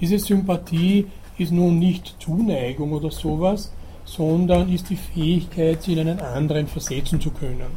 Diese 0.00 0.18
Sympathie 0.18 1.08
ist 1.36 1.52
nun 1.52 1.78
nicht 1.78 2.16
Zuneigung 2.18 2.92
oder 2.92 3.10
sowas, 3.10 3.70
sondern 4.06 4.72
ist 4.72 4.88
die 4.88 4.96
Fähigkeit, 4.96 5.82
sie 5.82 5.92
in 5.92 5.98
einen 5.98 6.20
anderen 6.20 6.68
versetzen 6.68 7.20
zu 7.20 7.32
können. 7.32 7.70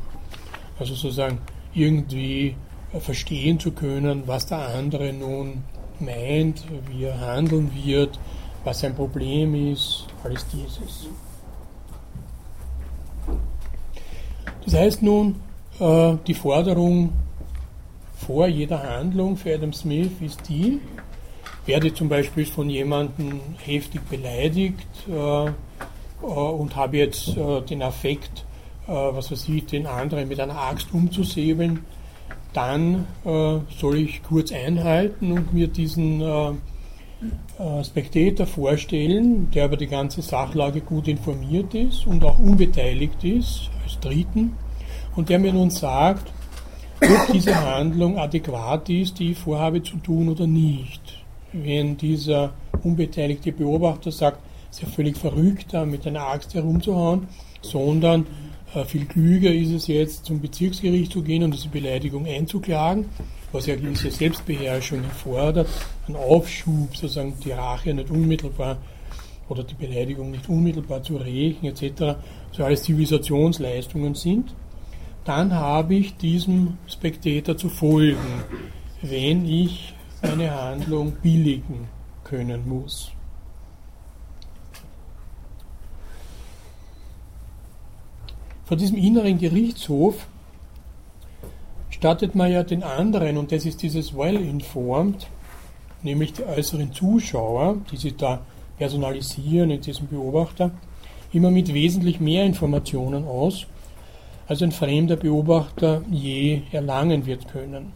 Also 0.80 0.94
sozusagen 0.96 1.40
irgendwie 1.74 2.56
äh, 2.94 3.00
verstehen 3.02 3.60
zu 3.60 3.72
können, 3.72 4.24
was 4.26 4.46
der 4.46 4.70
andere 4.70 5.12
nun 5.12 5.64
meint, 6.02 6.66
wie 6.90 7.06
er 7.06 7.20
handeln 7.20 7.72
wird, 7.74 8.20
was 8.64 8.80
sein 8.80 8.96
Problem 8.96 9.72
ist, 9.72 10.06
alles 10.24 10.46
dieses. 10.48 11.08
Das 14.66 14.74
heißt 14.76 15.02
nun, 15.02 15.36
äh, 15.80 16.14
die 16.28 16.34
Forderung 16.34 17.12
vor 18.16 18.48
jeder 18.48 18.84
Handlung 18.84 19.36
für 19.36 19.56
Adam 19.56 19.74
Smith 19.74 20.12
ist 20.22 20.48
die, 20.48 20.80
werde 21.66 21.94
zum 21.94 22.08
Beispiel 22.08 22.46
von 22.46 22.70
jemandem 22.70 23.42
heftig 23.64 24.02
beleidigt 24.10 24.88
äh, 25.10 25.48
äh, 25.48 25.52
und 26.22 26.76
habe 26.76 26.98
jetzt 26.98 27.36
den 27.70 27.82
Affekt, 27.82 28.46
was 28.88 29.32
weiß 29.32 29.48
ich, 29.48 29.66
den 29.68 29.88
anderen 29.88 30.28
mit 30.28 30.40
einer 30.40 30.58
Axt 30.58 30.88
umzusäbeln, 30.92 31.86
dann 32.54 33.08
äh, 33.26 33.60
soll 33.80 33.98
ich 33.98 34.24
kurz 34.24 34.52
einhalten 34.52 35.32
und 35.32 35.54
mir 35.54 35.68
diesen 35.68 36.22
äh, 36.22 37.84
Spectator 37.84 38.46
vorstellen, 38.46 39.50
der 39.52 39.66
über 39.66 39.78
die 39.78 39.88
ganze 39.88 40.22
Sachlage 40.22 40.82
gut 40.82 41.08
informiert 41.08 41.74
ist 41.76 42.08
und 42.08 42.24
auch 42.26 42.40
unbeteiligt 42.40 43.24
ist, 43.24 43.70
als 43.84 44.00
Dritten, 44.00 44.54
und 45.16 45.30
der 45.30 45.40
mir 45.40 45.54
nun 45.54 45.70
sagt, 45.70 46.32
ob 47.02 47.32
diese 47.34 47.56
Handlung 47.56 48.18
adäquat 48.18 48.90
ist, 48.90 49.20
die 49.20 49.32
ich 49.32 49.38
vorhabe 49.38 49.84
zu 49.84 49.98
tun 49.98 50.30
oder 50.30 50.48
nicht. 50.48 51.22
wenn 51.54 51.98
dieser 51.98 52.54
unbeteiligte 52.84 53.52
Beobachter 53.52 54.12
sagt, 54.12 54.40
ist 54.70 54.82
ja 54.82 54.88
völlig 54.88 55.18
verrückt, 55.18 55.68
da 55.72 55.86
mit 55.86 56.08
einer 56.08 56.22
Axt 56.28 56.54
herumzuhauen, 56.54 57.28
sondern 57.62 58.22
äh, 58.22 58.26
viel 58.86 59.06
klüger 59.06 59.54
ist 59.54 59.72
es 59.72 59.88
jetzt, 59.88 60.26
zum 60.26 60.40
Bezirksgericht 60.40 61.12
zu 61.12 61.22
gehen 61.22 61.44
und 61.44 61.54
diese 61.54 61.68
Beleidigung 61.68 62.26
einzuklagen, 62.26 63.06
was 63.52 63.66
ja 63.66 63.76
gewisse 63.76 64.12
Selbstbeherrschung 64.12 65.04
erfordert, 65.04 65.68
einen 66.08 66.16
Aufschub, 66.16 66.96
sozusagen 66.96 67.34
die 67.44 67.52
Rache 67.52 67.94
nicht 67.94 68.10
unmittelbar 68.10 68.78
oder 69.50 69.64
die 69.64 69.76
Beleidigung 69.76 70.32
nicht 70.32 70.48
unmittelbar 70.48 71.04
zu 71.04 71.18
rächen 71.18 71.66
etc., 71.66 72.16
so 72.54 72.64
alles 72.64 72.84
Zivilisationsleistungen 72.84 74.16
sind, 74.16 74.54
dann 75.26 75.54
habe 75.54 75.96
ich 75.96 76.16
diesem 76.16 76.78
Spektator 76.88 77.58
zu 77.58 77.68
folgen, 77.68 78.44
wenn 79.02 79.46
ich 79.46 79.94
eine 80.22 80.50
Handlung 80.50 81.14
billigen 81.22 81.88
können 82.24 82.68
muss. 82.68 83.12
Vor 88.72 88.78
diesem 88.78 88.96
inneren 88.96 89.38
Gerichtshof 89.38 90.28
stattet 91.90 92.36
man 92.36 92.50
ja 92.50 92.64
den 92.64 92.84
anderen, 92.84 93.36
und 93.36 93.52
das 93.52 93.66
ist 93.66 93.82
dieses 93.84 94.16
Well-Informed, 94.16 95.28
nämlich 96.04 96.32
die 96.32 96.46
äußeren 96.46 96.94
Zuschauer, 96.94 97.76
die 97.92 97.98
sich 97.98 98.16
da 98.16 98.40
personalisieren 98.78 99.72
in 99.72 99.82
diesem 99.82 100.08
Beobachter, 100.08 100.72
immer 101.34 101.52
mit 101.52 101.74
wesentlich 101.74 102.22
mehr 102.22 102.46
Informationen 102.46 103.26
aus, 103.26 103.68
als 104.48 104.62
ein 104.62 104.72
fremder 104.72 105.18
Beobachter 105.18 106.04
je 106.10 106.62
erlangen 106.72 107.26
wird 107.26 107.50
können. 107.50 107.92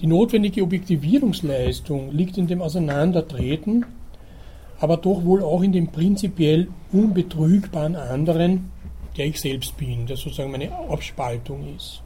Die 0.00 0.06
notwendige 0.06 0.62
Objektivierungsleistung 0.62 2.12
liegt 2.12 2.38
in 2.38 2.46
dem 2.46 2.62
Auseinandertreten, 2.62 3.86
aber 4.78 4.98
doch 4.98 5.24
wohl 5.24 5.42
auch 5.42 5.62
in 5.62 5.72
dem 5.72 5.88
prinzipiell 5.88 6.68
unbetrügbaren 6.92 7.96
anderen, 7.96 8.70
der 9.16 9.26
ich 9.26 9.40
selbst 9.40 9.76
bin, 9.76 10.06
der 10.06 10.16
sozusagen 10.16 10.50
meine 10.50 10.72
Abspaltung 10.88 11.74
ist. 11.76 12.02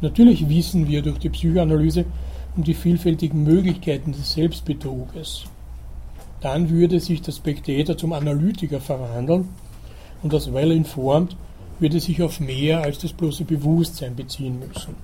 Natürlich 0.00 0.48
wissen 0.48 0.88
wir 0.88 1.02
durch 1.02 1.18
die 1.18 1.30
Psychoanalyse 1.30 2.04
um 2.56 2.62
die 2.62 2.74
vielfältigen 2.74 3.42
Möglichkeiten 3.42 4.12
des 4.12 4.32
Selbstbetruges. 4.32 5.44
Dann 6.40 6.68
würde 6.70 7.00
sich 7.00 7.22
der 7.22 7.32
Spectator 7.32 7.96
zum 7.96 8.12
Analytiker 8.12 8.80
verwandeln 8.80 9.48
und 10.22 10.32
das 10.32 10.52
Well-Informed 10.52 11.36
würde 11.80 12.00
sich 12.00 12.22
auf 12.22 12.40
mehr 12.40 12.82
als 12.82 12.98
das 12.98 13.12
bloße 13.12 13.44
Bewusstsein 13.44 14.14
beziehen 14.14 14.58
müssen. 14.58 14.94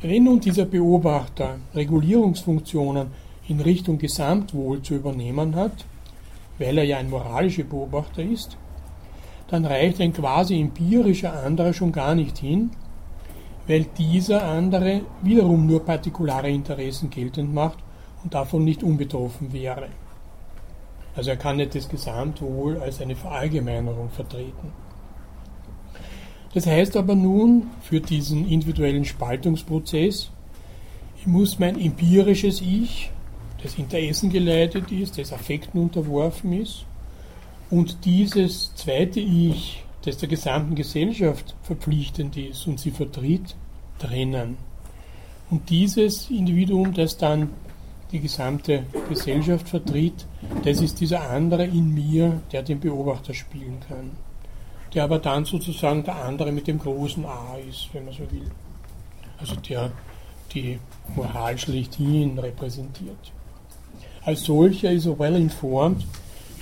Wenn 0.00 0.24
nun 0.24 0.40
dieser 0.40 0.64
Beobachter 0.64 1.58
Regulierungsfunktionen 1.74 3.08
in 3.48 3.60
Richtung 3.60 3.98
Gesamtwohl 3.98 4.82
zu 4.82 4.94
übernehmen 4.94 5.54
hat, 5.56 5.84
weil 6.58 6.78
er 6.78 6.84
ja 6.84 6.98
ein 6.98 7.10
moralischer 7.10 7.64
Beobachter 7.64 8.22
ist, 8.22 8.56
dann 9.48 9.64
reicht 9.64 10.00
ein 10.00 10.12
quasi 10.12 10.60
empirischer 10.60 11.42
anderer 11.44 11.72
schon 11.72 11.92
gar 11.92 12.14
nicht 12.14 12.38
hin, 12.38 12.70
weil 13.66 13.84
dieser 13.98 14.44
andere 14.44 15.02
wiederum 15.22 15.66
nur 15.66 15.84
partikulare 15.84 16.50
Interessen 16.50 17.10
geltend 17.10 17.52
macht 17.54 17.78
und 18.22 18.34
davon 18.34 18.64
nicht 18.64 18.82
unbetroffen 18.82 19.52
wäre. 19.52 19.88
Also 21.14 21.30
er 21.30 21.36
kann 21.36 21.56
nicht 21.56 21.74
das 21.74 21.88
Gesamtwohl 21.88 22.78
als 22.78 23.00
eine 23.00 23.16
Verallgemeinerung 23.16 24.10
vertreten. 24.10 24.72
Das 26.52 26.66
heißt 26.66 26.96
aber 26.96 27.14
nun 27.14 27.68
für 27.82 28.00
diesen 28.00 28.48
individuellen 28.48 29.04
Spaltungsprozess, 29.04 30.30
ich 31.18 31.26
muss 31.26 31.58
mein 31.58 31.80
empirisches 31.80 32.60
Ich, 32.60 33.10
das 33.62 33.76
Interessen 33.78 34.30
geleitet 34.30 34.92
ist, 34.92 35.18
das 35.18 35.32
Affekten 35.32 35.80
unterworfen 35.80 36.52
ist, 36.52 36.84
und 37.70 38.04
dieses 38.04 38.74
zweite 38.74 39.20
Ich, 39.20 39.84
das 40.04 40.18
der 40.18 40.28
gesamten 40.28 40.74
Gesellschaft 40.74 41.54
verpflichtend 41.62 42.36
ist 42.36 42.66
und 42.66 42.78
sie 42.78 42.92
vertritt, 42.92 43.56
trennen. 43.98 44.56
Und 45.50 45.68
dieses 45.70 46.30
Individuum, 46.30 46.94
das 46.94 47.16
dann 47.16 47.50
die 48.12 48.20
gesamte 48.20 48.84
Gesellschaft 49.08 49.68
vertritt, 49.68 50.26
das 50.64 50.80
ist 50.80 51.00
dieser 51.00 51.28
andere 51.28 51.64
in 51.64 51.92
mir, 51.92 52.40
der 52.52 52.62
den 52.62 52.78
Beobachter 52.78 53.34
spielen 53.34 53.80
kann. 53.88 54.12
Der 54.94 55.04
aber 55.04 55.18
dann 55.18 55.44
sozusagen 55.44 56.04
der 56.04 56.24
andere 56.24 56.52
mit 56.52 56.68
dem 56.68 56.78
großen 56.78 57.24
A 57.24 57.56
ist, 57.68 57.88
wenn 57.92 58.04
man 58.04 58.14
so 58.14 58.30
will. 58.30 58.48
Also 59.38 59.56
der 59.56 59.90
die 60.52 60.78
Moral 61.14 61.58
schlechthin 61.58 62.38
repräsentiert. 62.38 63.32
Als 64.24 64.44
solcher 64.44 64.90
ist 64.92 65.06
er 65.06 65.18
well 65.18 65.36
informed 65.36 66.04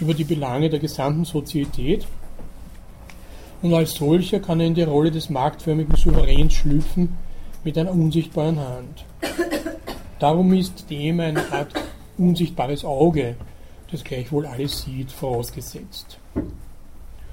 über 0.00 0.14
die 0.14 0.24
Belange 0.24 0.70
der 0.70 0.80
gesamten 0.80 1.24
Sozietät 1.24 2.06
und 3.64 3.72
als 3.72 3.94
solcher 3.94 4.40
kann 4.40 4.60
er 4.60 4.66
in 4.66 4.74
die 4.74 4.82
Rolle 4.82 5.10
des 5.10 5.30
marktförmigen 5.30 5.96
Souveräns 5.96 6.52
schlüpfen 6.52 7.16
mit 7.64 7.78
einer 7.78 7.92
unsichtbaren 7.92 8.60
Hand. 8.60 9.06
Darum 10.18 10.52
ist 10.52 10.90
dem 10.90 11.20
ein 11.20 11.38
Art 11.38 11.72
unsichtbares 12.18 12.84
Auge, 12.84 13.36
das 13.90 14.04
gleichwohl 14.04 14.44
alles 14.44 14.82
sieht, 14.82 15.10
vorausgesetzt. 15.10 16.18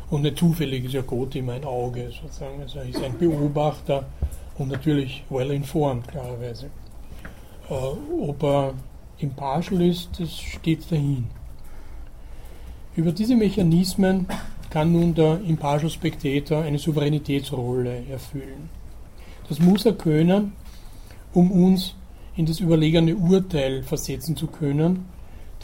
Und 0.10 0.22
nicht 0.22 0.38
zufällig 0.38 0.86
ist 0.86 0.94
ja 0.94 1.02
Gott 1.02 1.36
immer 1.36 1.54
ein 1.54 1.66
Auge, 1.66 2.10
sozusagen. 2.22 2.62
Also 2.62 2.80
er 2.80 2.88
ist 2.88 3.04
ein 3.04 3.18
Beobachter 3.18 4.06
und 4.58 4.70
natürlich 4.70 5.26
well 5.30 5.52
informed, 5.52 6.08
klarerweise. 6.08 6.68
Äh, 7.70 7.74
ob 7.74 8.42
er 8.42 8.74
impartial 9.18 9.82
ist, 9.82 10.18
das 10.18 10.38
steht 10.38 10.90
dahin. 10.90 11.28
Über 12.94 13.14
diese 13.14 13.36
Mechanismen 13.36 14.28
kann 14.70 14.92
nun 14.92 15.14
der 15.16 15.40
Impartial 15.48 15.90
Spectator 15.90 16.64
eine 16.64 16.78
Souveränitätsrolle 16.78 18.04
erfüllen. 18.10 18.70
Das 19.48 19.60
muss 19.60 19.86
er 19.86 19.94
können, 19.94 20.52
um 21.34 21.52
uns 21.52 21.96
in 22.36 22.46
das 22.46 22.60
überlegene 22.60 23.16
Urteil 23.16 23.84
versetzen 23.84 24.36
zu 24.36 24.48
können, 24.48 25.06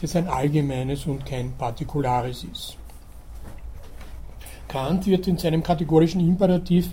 das 0.00 0.16
ein 0.16 0.26
allgemeines 0.26 1.04
und 1.04 1.26
kein 1.26 1.52
partikulares 1.52 2.46
ist. 2.50 2.76
Kant 4.66 5.06
wird 5.06 5.26
in 5.28 5.36
seinem 5.36 5.62
kategorischen 5.62 6.20
Imperativ 6.20 6.92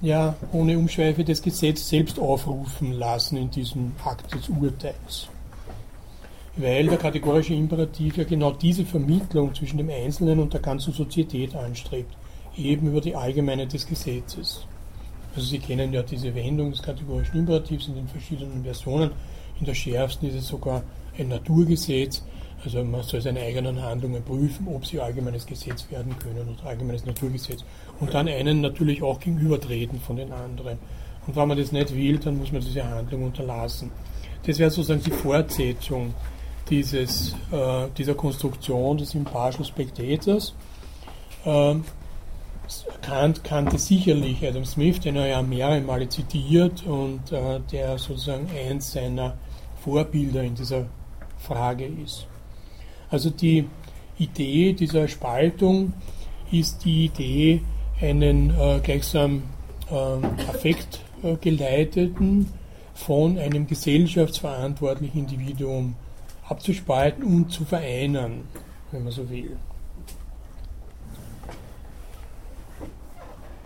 ja 0.00 0.34
ohne 0.52 0.76
Umschweife 0.76 1.22
das 1.22 1.40
Gesetz 1.40 1.88
selbst 1.88 2.18
aufrufen 2.18 2.92
lassen 2.92 3.36
in 3.36 3.50
diesem 3.50 3.92
Akt 4.04 4.34
des 4.34 4.48
Urteils 4.48 5.28
weil 6.56 6.86
der 6.86 6.98
kategorische 6.98 7.54
Imperativ 7.54 8.16
ja 8.16 8.24
genau 8.24 8.52
diese 8.52 8.84
Vermittlung 8.84 9.54
zwischen 9.54 9.78
dem 9.78 9.90
Einzelnen 9.90 10.38
und 10.40 10.52
der 10.52 10.60
ganzen 10.60 10.92
Sozietät 10.92 11.54
anstrebt, 11.54 12.16
eben 12.56 12.88
über 12.88 13.00
die 13.00 13.14
Allgemeine 13.14 13.66
des 13.66 13.86
Gesetzes. 13.86 14.66
Also 15.34 15.48
Sie 15.48 15.58
kennen 15.58 15.92
ja 15.92 16.02
diese 16.02 16.34
Wendung 16.34 16.70
des 16.70 16.82
kategorischen 16.82 17.40
Imperativs 17.40 17.88
in 17.88 17.94
den 17.96 18.08
verschiedenen 18.08 18.64
Versionen. 18.64 19.10
In 19.60 19.66
der 19.66 19.74
schärfsten 19.74 20.28
ist 20.28 20.36
es 20.36 20.48
sogar 20.48 20.82
ein 21.18 21.28
Naturgesetz, 21.28 22.22
also 22.64 22.82
man 22.82 23.02
soll 23.02 23.20
seine 23.20 23.40
eigenen 23.40 23.82
Handlungen 23.82 24.22
prüfen, 24.22 24.66
ob 24.68 24.86
sie 24.86 24.98
allgemeines 24.98 25.46
Gesetz 25.46 25.90
werden 25.90 26.18
können 26.18 26.48
oder 26.48 26.68
allgemeines 26.68 27.04
Naturgesetz. 27.04 27.64
Und 28.00 28.14
dann 28.14 28.28
einen 28.28 28.62
natürlich 28.62 29.02
auch 29.02 29.20
gegenübertreten 29.20 30.00
von 30.00 30.16
den 30.16 30.32
anderen. 30.32 30.78
Und 31.26 31.36
wenn 31.36 31.48
man 31.48 31.58
das 31.58 31.72
nicht 31.72 31.94
will, 31.94 32.18
dann 32.18 32.38
muss 32.38 32.50
man 32.50 32.62
diese 32.62 32.88
Handlung 32.88 33.24
unterlassen. 33.24 33.90
Das 34.46 34.58
wäre 34.58 34.70
sozusagen 34.70 35.02
die 35.02 35.10
Fortsetzung 35.10 36.14
dieses, 36.68 37.34
äh, 37.52 37.86
dieser 37.96 38.14
Konstruktion 38.14 38.98
des 38.98 39.14
Impartial 39.14 39.64
Spectators. 39.64 40.54
Ähm, 41.44 41.84
Kant 43.00 43.44
kannte 43.44 43.78
sicherlich 43.78 44.44
Adam 44.44 44.64
Smith, 44.64 44.98
den 45.00 45.14
er 45.16 45.28
ja 45.28 45.42
mehrere 45.42 45.80
Male 45.80 46.08
zitiert 46.08 46.84
und 46.84 47.30
äh, 47.30 47.60
der 47.70 47.96
sozusagen 47.98 48.48
eins 48.50 48.90
seiner 48.92 49.36
Vorbilder 49.84 50.42
in 50.42 50.56
dieser 50.56 50.86
Frage 51.38 51.86
ist. 51.86 52.26
Also 53.08 53.30
die 53.30 53.68
Idee 54.18 54.72
dieser 54.72 55.06
Spaltung 55.06 55.92
ist 56.50 56.84
die 56.84 57.04
Idee, 57.06 57.62
einen 58.00 58.50
äh, 58.50 58.80
gleichsam 58.82 59.44
äh, 59.90 59.94
affektgeleiteten 60.48 62.52
von 62.94 63.38
einem 63.38 63.66
gesellschaftsverantwortlichen 63.66 65.20
Individuum 65.20 65.94
abzuspalten 66.48 67.24
und 67.24 67.50
zu 67.50 67.64
vereinen, 67.64 68.42
wenn 68.92 69.04
man 69.04 69.12
so 69.12 69.28
will. 69.28 69.56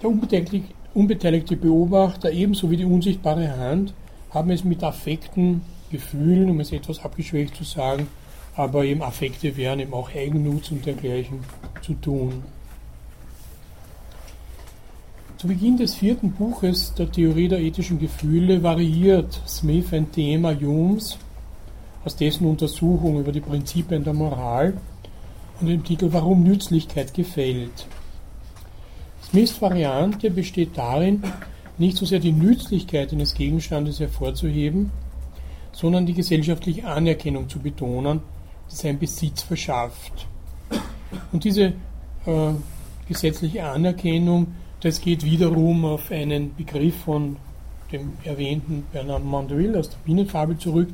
Der 0.02 0.10
unbeteiligte 0.94 1.56
Beobachter 1.56 2.32
ebenso 2.32 2.70
wie 2.70 2.78
die 2.78 2.84
unsichtbare 2.84 3.56
Hand 3.56 3.92
haben 4.30 4.50
es 4.50 4.64
mit 4.64 4.82
Affekten, 4.82 5.62
Gefühlen, 5.90 6.48
um 6.48 6.60
es 6.60 6.72
etwas 6.72 7.04
abgeschwächt 7.04 7.56
zu 7.56 7.64
sagen, 7.64 8.06
aber 8.56 8.84
eben 8.84 9.02
Affekte 9.02 9.56
wären 9.56 9.80
eben 9.80 9.92
auch 9.92 10.14
Eigennutz 10.14 10.70
und 10.70 10.86
dergleichen 10.86 11.40
zu 11.82 11.94
tun. 11.94 12.42
Zu 15.36 15.48
Beginn 15.48 15.76
des 15.78 15.94
vierten 15.94 16.32
Buches 16.32 16.94
der 16.94 17.10
Theorie 17.10 17.48
der 17.48 17.60
ethischen 17.60 17.98
Gefühle 17.98 18.62
variiert 18.62 19.40
Smith 19.46 19.92
ein 19.92 20.12
Thema 20.12 20.54
Humes 20.54 21.18
aus 22.04 22.16
dessen 22.16 22.46
Untersuchung 22.46 23.20
über 23.20 23.32
die 23.32 23.40
Prinzipien 23.40 24.04
der 24.04 24.14
Moral 24.14 24.74
unter 25.60 25.72
dem 25.72 25.84
Titel 25.84 26.08
Warum 26.12 26.42
Nützlichkeit 26.42 27.12
gefällt. 27.12 27.86
Smiths 29.28 29.60
Variante 29.60 30.30
besteht 30.30 30.76
darin, 30.76 31.22
nicht 31.78 31.96
so 31.96 32.04
sehr 32.06 32.18
die 32.18 32.32
Nützlichkeit 32.32 33.12
eines 33.12 33.34
Gegenstandes 33.34 34.00
hervorzuheben, 34.00 34.90
sondern 35.72 36.06
die 36.06 36.14
gesellschaftliche 36.14 36.86
Anerkennung 36.86 37.48
zu 37.48 37.58
betonen, 37.58 38.20
die 38.70 38.74
sein 38.74 38.98
Besitz 38.98 39.42
verschafft. 39.42 40.26
Und 41.32 41.44
diese 41.44 41.72
äh, 42.26 42.52
gesetzliche 43.08 43.64
Anerkennung, 43.64 44.48
das 44.80 45.00
geht 45.00 45.24
wiederum 45.24 45.84
auf 45.84 46.10
einen 46.10 46.54
Begriff 46.54 46.96
von 47.04 47.36
dem 47.92 48.12
erwähnten 48.24 48.84
Bernard 48.92 49.24
Mandeville 49.24 49.78
aus 49.78 49.90
der 49.90 49.98
Bienenfabel 50.04 50.56
zurück, 50.58 50.88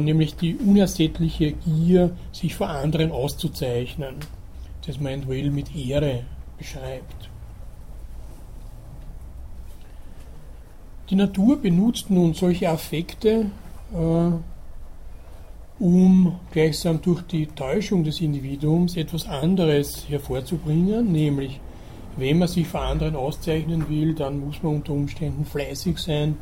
nämlich 0.00 0.36
die 0.36 0.56
unersättliche 0.56 1.52
Gier, 1.52 2.16
sich 2.32 2.54
vor 2.54 2.68
anderen 2.68 3.12
auszuzeichnen, 3.12 4.16
das 4.86 5.00
Mandeville 5.00 5.50
mit 5.50 5.74
Ehre 5.74 6.24
beschreibt. 6.58 7.28
Die 11.10 11.14
Natur 11.14 11.60
benutzt 11.60 12.10
nun 12.10 12.34
solche 12.34 12.68
Affekte, 12.68 13.46
äh, 13.94 14.30
um 15.78 16.40
gleichsam 16.50 17.00
durch 17.00 17.22
die 17.22 17.46
Täuschung 17.46 18.02
des 18.02 18.20
Individuums 18.20 18.96
etwas 18.96 19.28
anderes 19.28 20.08
hervorzubringen, 20.08 21.12
nämlich 21.12 21.60
wenn 22.16 22.38
man 22.38 22.48
sich 22.48 22.66
vor 22.66 22.80
anderen 22.80 23.14
auszeichnen 23.14 23.88
will, 23.88 24.14
dann 24.14 24.40
muss 24.40 24.62
man 24.62 24.76
unter 24.76 24.94
Umständen 24.94 25.44
fleißig 25.44 25.98
sein, 25.98 26.38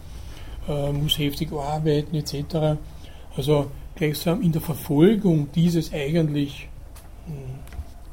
äh, 0.68 0.92
muss 0.92 1.18
heftig 1.18 1.52
arbeiten 1.52 2.14
etc. 2.14 2.78
Also 3.36 3.70
gleichsam 3.94 4.42
in 4.42 4.52
der 4.52 4.60
Verfolgung 4.60 5.50
dieses 5.52 5.92
eigentlich 5.92 6.68
hm, 7.26 7.58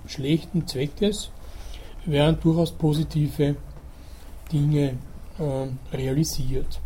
schlechten 0.07 0.67
Zweckes 0.67 1.31
werden 2.05 2.39
durchaus 2.41 2.71
positive 2.71 3.55
Dinge 4.51 4.97
äh, 5.39 5.95
realisiert. 5.95 6.81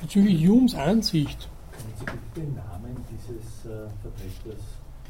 Bezüglich 0.00 0.46
Humes 0.46 0.74
Ansicht. 0.74 1.48
Können 1.72 1.92
Sie 1.98 2.04
bitte 2.04 2.18
den 2.36 2.54
Namen 2.54 2.96
dieses 3.10 3.64
äh, 3.64 3.88
Vertreters 4.00 4.64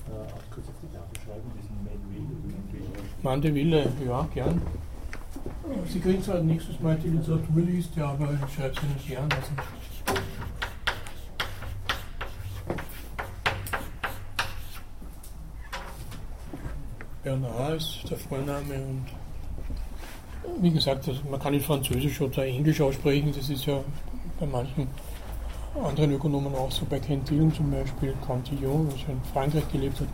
äh, 0.08 0.12
auch 0.12 0.54
kurz 0.54 0.66
auf 0.68 0.74
die 0.82 0.96
Tafel 0.96 1.16
schreiben, 1.24 1.50
diesen 1.60 1.76
Mandeville? 1.84 3.02
Mandeville, 3.22 3.92
ja, 4.06 4.28
gern. 4.34 4.60
Sie 5.86 6.00
kriegen 6.00 6.22
zwar 6.22 6.40
nächstes 6.40 6.80
Mal 6.80 6.96
die 6.96 7.08
Literaturliste, 7.08 8.04
aber 8.04 8.28
ich 8.32 8.54
schreibe 8.54 8.74
sie 8.80 8.86
nicht 8.86 9.08
gern. 9.08 9.28
Also. 9.30 9.52
Bernard 17.22 17.76
ist 17.76 18.10
der 18.10 18.16
Vorname 18.18 18.74
und 18.74 19.06
wie 20.62 20.70
gesagt, 20.70 21.08
man 21.30 21.38
kann 21.38 21.52
nicht 21.52 21.66
Französisch 21.66 22.20
oder 22.20 22.44
Englisch 22.46 22.80
aussprechen, 22.80 23.32
das 23.36 23.48
ist 23.48 23.66
ja 23.66 23.80
bei 24.38 24.46
manchen 24.46 24.88
anderen 25.82 26.12
Ökonomen 26.12 26.54
auch 26.54 26.70
so, 26.70 26.84
bei 26.86 26.98
Quintillon 26.98 27.52
zum 27.52 27.70
Beispiel, 27.70 28.14
Cantillon, 28.26 28.88
der 28.88 29.14
in 29.14 29.20
Frankreich 29.32 29.70
gelebt 29.70 30.00
hat. 30.00 30.08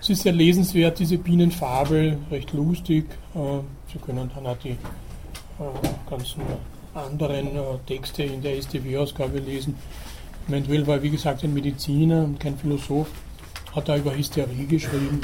Es 0.00 0.10
ist 0.10 0.22
sehr 0.22 0.32
lesenswert, 0.32 0.98
diese 0.98 1.18
Bienenfabel, 1.18 2.18
recht 2.30 2.52
lustig. 2.52 3.06
Äh, 3.34 3.60
Sie 3.92 3.98
können 3.98 4.30
dann 4.34 4.46
auch 4.46 4.56
die 4.58 4.70
äh, 4.70 4.76
ganzen 6.08 6.42
anderen 6.94 7.56
äh, 7.56 7.60
Texte 7.86 8.22
in 8.22 8.42
der 8.42 8.60
STW-Ausgabe 8.60 9.38
lesen. 9.38 9.74
Mendel 10.48 10.86
war, 10.86 11.02
wie 11.02 11.10
gesagt, 11.10 11.44
ein 11.44 11.54
Mediziner 11.54 12.24
und 12.24 12.40
kein 12.40 12.56
Philosoph, 12.56 13.08
hat 13.74 13.88
da 13.88 13.96
über 13.96 14.16
Hysterie 14.16 14.66
geschrieben. 14.66 15.20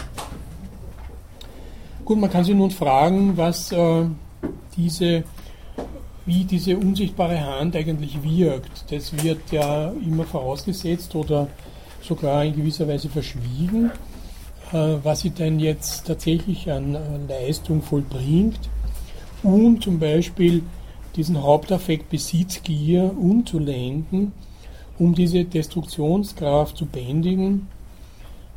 Gut, 2.04 2.18
man 2.18 2.30
kann 2.30 2.44
sich 2.44 2.54
nun 2.54 2.70
fragen, 2.70 3.36
was 3.36 3.74
diese 4.76 5.24
wie 6.26 6.44
diese 6.44 6.76
unsichtbare 6.76 7.40
Hand 7.40 7.76
eigentlich 7.76 8.20
wirkt. 8.22 8.90
Das 8.90 9.12
wird 9.22 9.52
ja 9.52 9.92
immer 10.04 10.24
vorausgesetzt 10.24 11.14
oder 11.14 11.48
sogar 12.02 12.44
in 12.44 12.56
gewisser 12.56 12.86
Weise 12.86 13.08
verschwiegen, 13.08 13.86
äh, 13.86 14.15
was 14.72 15.20
sie 15.20 15.30
denn 15.30 15.60
jetzt 15.60 16.06
tatsächlich 16.06 16.70
an 16.70 16.96
Leistung 17.28 17.82
vollbringt, 17.82 18.58
um 19.42 19.80
zum 19.80 19.98
Beispiel 19.98 20.62
diesen 21.14 21.42
Hauptaffekt 21.42 22.10
Besitzgier 22.10 23.10
umzulenken, 23.16 24.32
um 24.98 25.14
diese 25.14 25.44
Destruktionskraft 25.44 26.76
zu 26.76 26.86
bändigen. 26.86 27.68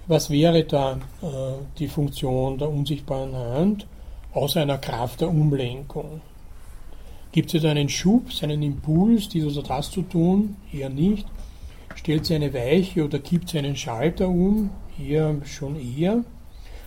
Was 0.08 0.30
wäre 0.30 0.64
da 0.64 0.94
äh, 1.22 1.28
die 1.78 1.88
Funktion 1.88 2.58
der 2.58 2.70
unsichtbaren 2.70 3.36
Hand 3.36 3.88
außer 4.34 4.62
einer 4.62 4.78
Kraft 4.78 5.22
der 5.22 5.30
Umlenkung? 5.30 6.22
Gibt 7.32 7.54
es 7.54 7.64
einen 7.64 7.90
Schub, 7.90 8.24
einen 8.42 8.64
Impuls, 8.64 9.30
dies 9.30 9.46
oder 9.46 9.62
das 9.62 9.92
zu 9.92 10.02
tun? 10.02 10.56
Eher 10.74 10.90
nicht. 10.90 11.28
Stellt 11.96 12.26
sie 12.26 12.36
eine 12.36 12.54
Weiche 12.54 13.06
oder 13.06 13.20
kippt 13.20 13.50
sie 13.50 13.60
einen 13.60 13.76
Schalter 13.76 14.28
um? 14.28 14.72
Eher 15.00 15.36
schon 15.46 15.76
eher. 15.76 16.24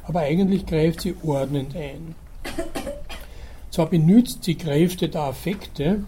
Aber 0.05 0.21
eigentlich 0.21 0.67
greift 0.67 1.03
sie 1.03 1.15
ordnend 1.23 1.77
ein. 1.77 2.15
Zwar 3.71 3.87
benützt 3.87 4.45
sie 4.45 4.57
Kräfte 4.57 5.09
der 5.09 5.23
Affekte, 5.23 6.05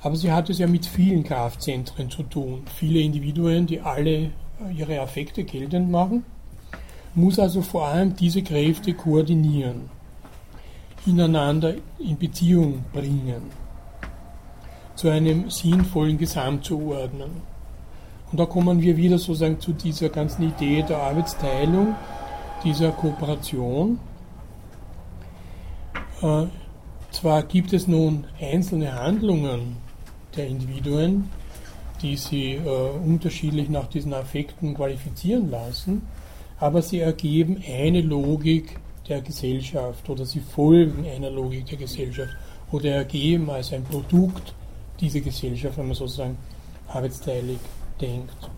aber 0.00 0.16
sie 0.16 0.32
hat 0.32 0.48
es 0.48 0.58
ja 0.58 0.66
mit 0.66 0.86
vielen 0.86 1.24
Kraftzentren 1.24 2.10
zu 2.10 2.22
tun. 2.22 2.62
Viele 2.74 3.00
Individuen, 3.00 3.66
die 3.66 3.80
alle 3.80 4.30
ihre 4.74 5.00
Affekte 5.00 5.44
geltend 5.44 5.90
machen, 5.90 6.24
muss 7.14 7.38
also 7.38 7.60
vor 7.60 7.86
allem 7.86 8.16
diese 8.16 8.42
Kräfte 8.42 8.94
koordinieren 8.94 9.90
ineinander 11.06 11.74
in 11.98 12.18
Beziehung 12.18 12.84
bringen, 12.92 13.42
zu 14.94 15.08
einem 15.08 15.50
sinnvollen 15.50 16.18
Gesamt 16.18 16.64
zu 16.64 16.92
ordnen. 16.92 17.49
Und 18.30 18.38
da 18.38 18.46
kommen 18.46 18.80
wir 18.80 18.96
wieder 18.96 19.18
sozusagen 19.18 19.58
zu 19.58 19.72
dieser 19.72 20.08
ganzen 20.08 20.48
Idee 20.48 20.82
der 20.82 20.98
Arbeitsteilung, 20.98 21.94
dieser 22.62 22.92
Kooperation. 22.92 23.98
Äh, 26.22 26.46
zwar 27.10 27.42
gibt 27.42 27.72
es 27.72 27.88
nun 27.88 28.24
einzelne 28.40 28.94
Handlungen 28.94 29.76
der 30.36 30.46
Individuen, 30.46 31.28
die 32.02 32.16
sie 32.16 32.52
äh, 32.54 32.60
unterschiedlich 33.04 33.68
nach 33.68 33.88
diesen 33.88 34.14
Affekten 34.14 34.74
qualifizieren 34.74 35.50
lassen, 35.50 36.02
aber 36.58 36.82
sie 36.82 37.00
ergeben 37.00 37.62
eine 37.66 38.00
Logik, 38.00 38.78
der 39.10 39.20
Gesellschaft 39.22 40.08
oder 40.08 40.24
sie 40.24 40.40
folgen 40.40 41.04
einer 41.04 41.30
Logik 41.30 41.66
der 41.66 41.78
Gesellschaft 41.78 42.30
oder 42.70 42.90
ergeben 42.90 43.50
als 43.50 43.72
ein 43.72 43.82
Produkt 43.82 44.54
dieser 45.00 45.20
Gesellschaft, 45.20 45.76
wenn 45.76 45.88
man 45.88 45.96
sozusagen 45.96 46.38
arbeitsteilig 46.86 47.58
denkt. 48.00 48.50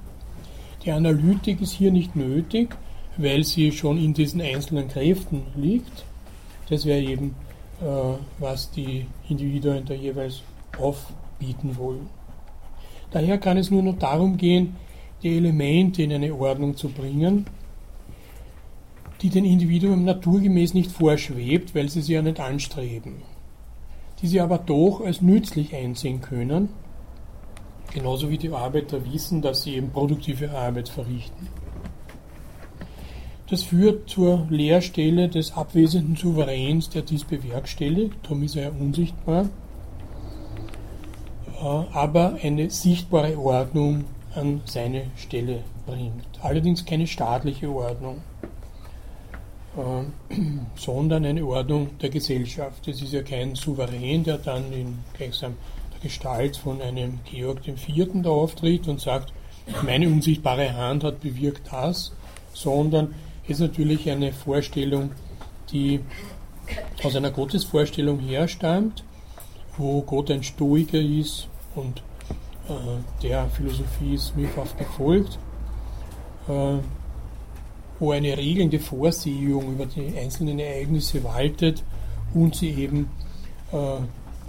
Die 0.84 0.90
Analytik 0.90 1.60
ist 1.60 1.72
hier 1.72 1.92
nicht 1.92 2.16
nötig, 2.16 2.76
weil 3.16 3.44
sie 3.44 3.72
schon 3.72 3.98
in 3.98 4.14
diesen 4.14 4.40
einzelnen 4.40 4.88
Kräften 4.88 5.42
liegt. 5.54 6.04
Das 6.68 6.84
wäre 6.84 7.00
eben, 7.00 7.34
äh, 7.80 7.84
was 8.38 8.70
die 8.70 9.06
Individuen 9.28 9.84
da 9.84 9.94
jeweils 9.94 10.42
aufbieten 10.78 11.76
wollen. 11.76 12.08
Daher 13.10 13.38
kann 13.38 13.58
es 13.58 13.70
nur 13.70 13.82
noch 13.82 13.98
darum 13.98 14.36
gehen, 14.38 14.76
die 15.22 15.36
Elemente 15.36 16.02
in 16.02 16.12
eine 16.12 16.34
Ordnung 16.34 16.76
zu 16.76 16.88
bringen, 16.88 17.46
die 19.20 19.28
den 19.28 19.44
Individuen 19.44 20.04
naturgemäß 20.04 20.74
nicht 20.74 20.90
vorschwebt, 20.90 21.74
weil 21.74 21.88
sie 21.88 22.02
sie 22.02 22.14
ja 22.14 22.22
nicht 22.22 22.40
anstreben, 22.40 23.22
die 24.20 24.26
sie 24.26 24.40
aber 24.40 24.58
doch 24.58 25.00
als 25.04 25.20
nützlich 25.20 25.74
einsehen 25.76 26.20
können, 26.20 26.70
genauso 27.92 28.30
wie 28.30 28.38
die 28.38 28.50
Arbeiter 28.50 29.04
wissen, 29.12 29.42
dass 29.42 29.62
sie 29.62 29.76
eben 29.76 29.90
produktive 29.90 30.50
Arbeit 30.50 30.88
verrichten. 30.88 31.48
Das 33.48 33.62
führt 33.62 34.08
zur 34.08 34.46
Leerstelle 34.48 35.28
des 35.28 35.52
abwesenden 35.52 36.16
Souveräns, 36.16 36.88
der 36.88 37.02
dies 37.02 37.24
bewerkstelligt, 37.24 38.14
darum 38.22 38.42
ist 38.42 38.56
er 38.56 38.62
ja 38.64 38.70
unsichtbar, 38.70 39.48
aber 41.92 42.38
eine 42.42 42.70
sichtbare 42.70 43.38
Ordnung 43.38 44.04
an 44.34 44.62
seine 44.64 45.10
Stelle 45.16 45.62
bringt. 45.86 46.24
Allerdings 46.40 46.84
keine 46.84 47.06
staatliche 47.06 47.68
Ordnung. 47.68 48.22
Äh, 49.76 50.34
sondern 50.76 51.24
eine 51.24 51.44
Ordnung 51.44 51.98
der 51.98 52.10
Gesellschaft. 52.10 52.86
Es 52.88 53.00
ist 53.00 53.12
ja 53.12 53.22
kein 53.22 53.54
Souverän, 53.54 54.22
der 54.24 54.38
dann 54.38 54.72
in 54.72 54.98
gleichsam 55.14 55.54
Gestalt 56.02 56.56
von 56.56 56.80
einem 56.80 57.20
Georg 57.24 57.66
IV. 57.66 58.08
da 58.22 58.30
auftritt 58.30 58.88
und 58.88 59.00
sagt, 59.00 59.32
meine 59.82 60.08
unsichtbare 60.08 60.74
Hand 60.74 61.04
hat 61.04 61.20
bewirkt 61.20 61.72
das, 61.72 62.12
sondern 62.52 63.14
es 63.44 63.50
ist 63.50 63.60
natürlich 63.60 64.10
eine 64.10 64.32
Vorstellung, 64.32 65.12
die 65.70 66.00
aus 67.02 67.16
einer 67.16 67.30
Gottesvorstellung 67.30 68.18
herstammt, 68.20 69.04
wo 69.76 70.02
Gott 70.02 70.30
ein 70.30 70.42
Stoiker 70.42 71.00
ist, 71.00 71.48
Und 71.74 72.02
äh, 72.68 73.22
der 73.22 73.48
Philosophie 73.48 74.14
ist 74.14 74.28
Smith 74.28 74.50
oft 74.56 74.76
gefolgt, 74.78 75.38
äh, 76.48 76.78
wo 77.98 78.10
eine 78.10 78.36
regelnde 78.36 78.78
Vorsehung 78.78 79.72
über 79.72 79.86
die 79.86 80.16
einzelnen 80.18 80.58
Ereignisse 80.58 81.22
waltet 81.24 81.82
und 82.34 82.56
sie 82.56 82.70
eben 82.70 83.08
äh, 83.72 84.00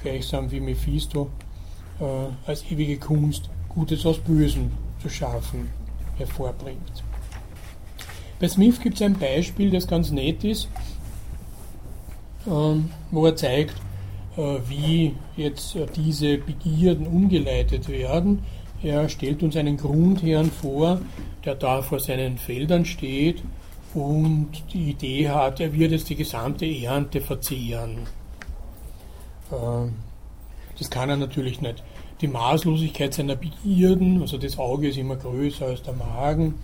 gleichsam 0.01 0.51
wie 0.51 0.59
Mephisto 0.59 1.30
äh, 1.99 2.49
als 2.49 2.64
ewige 2.70 2.98
Kunst 2.98 3.49
Gutes 3.70 4.06
aus 4.06 4.20
Bösen 4.20 4.72
zu 5.02 5.10
schaffen 5.10 5.70
hervorbringt. 6.18 7.03
Bei 8.40 8.48
Smith 8.48 8.80
gibt 8.80 8.95
es 8.95 9.02
ein 9.02 9.18
Beispiel, 9.18 9.72
das 9.72 9.88
ganz 9.88 10.11
nett 10.11 10.44
ist, 10.44 10.68
ähm, 12.45 12.90
wo 13.11 13.26
er 13.26 13.36
zeigt, 13.36 13.76
äh, 14.38 14.57
wie 14.68 15.15
jetzt 15.38 15.76
äh, 15.76 15.86
diese 15.95 16.38
Begierden 16.38 17.07
umgeleitet 17.07 17.88
werden. 17.90 18.44
Er 18.82 19.07
stellt 19.07 19.44
uns 19.44 19.56
einen 19.56 19.78
Grundherrn 19.78 20.52
vor, 20.52 20.99
der 21.45 21.56
da 21.56 21.82
vor 21.82 21.99
seinen 21.99 22.38
Feldern 22.38 22.86
steht 22.86 23.41
und 23.94 24.49
die 24.74 24.90
Idee 24.91 25.30
hat, 25.30 25.60
er 25.60 25.72
wird 25.74 25.91
jetzt 25.91 26.10
die 26.10 26.15
gesamte 26.15 26.65
Ernte 26.65 27.22
verzehren. 27.22 27.99
Ähm, 29.52 29.94
das 30.80 30.90
kann 30.90 31.10
er 31.10 31.18
natürlich 31.18 31.62
nicht. 31.62 31.84
Die 32.22 32.28
Maßlosigkeit 32.28 33.14
seiner 33.14 33.36
Begierden, 33.36 34.22
also 34.22 34.38
das 34.38 34.58
Auge 34.58 34.90
ist 34.90 34.98
immer 34.98 35.16
größer 35.16 35.66
als 35.66 35.84
der 35.84 35.94
Magen, 35.94 36.56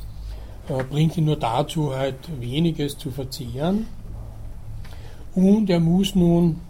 äh, 0.69 0.83
bringt 0.83 1.17
ihn 1.17 1.25
nur 1.25 1.35
dazu, 1.35 1.95
halt 1.95 2.15
weniges 2.39 2.97
zu 2.97 3.11
verzehren. 3.11 3.87
Und 5.35 5.69
er 5.69 5.79
muss 5.79 6.15
nun, 6.15 6.61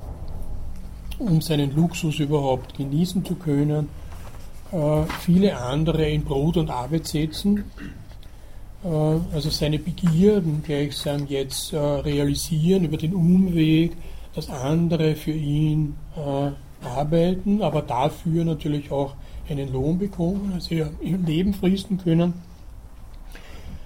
um 1.17 1.41
seinen 1.41 1.75
Luxus 1.75 2.19
überhaupt 2.19 2.77
genießen 2.77 3.25
zu 3.25 3.35
können, 3.35 3.89
äh, 4.71 5.03
viele 5.19 5.57
andere 5.57 6.09
in 6.09 6.23
Brot 6.23 6.57
und 6.57 6.69
Arbeit 6.69 7.07
setzen. 7.07 7.65
Äh, 8.83 8.87
also 8.87 9.49
seine 9.49 9.79
Begierden 9.79 10.63
gleichsam 10.63 11.27
jetzt 11.27 11.73
realisieren 11.73 12.85
über 12.85 12.97
den 12.97 13.13
Umweg, 13.13 13.97
dass 14.33 14.49
andere 14.49 15.15
für 15.15 15.31
ihn 15.31 15.95
arbeiten, 16.83 17.61
aber 17.61 17.81
dafür 17.81 18.45
natürlich 18.45 18.91
auch 18.91 19.15
einen 19.49 19.71
Lohn 19.71 19.97
bekommen, 19.97 20.51
also 20.53 20.75
ihr 20.75 20.91
Leben 21.01 21.53
fristen 21.53 21.97
können. 21.97 22.33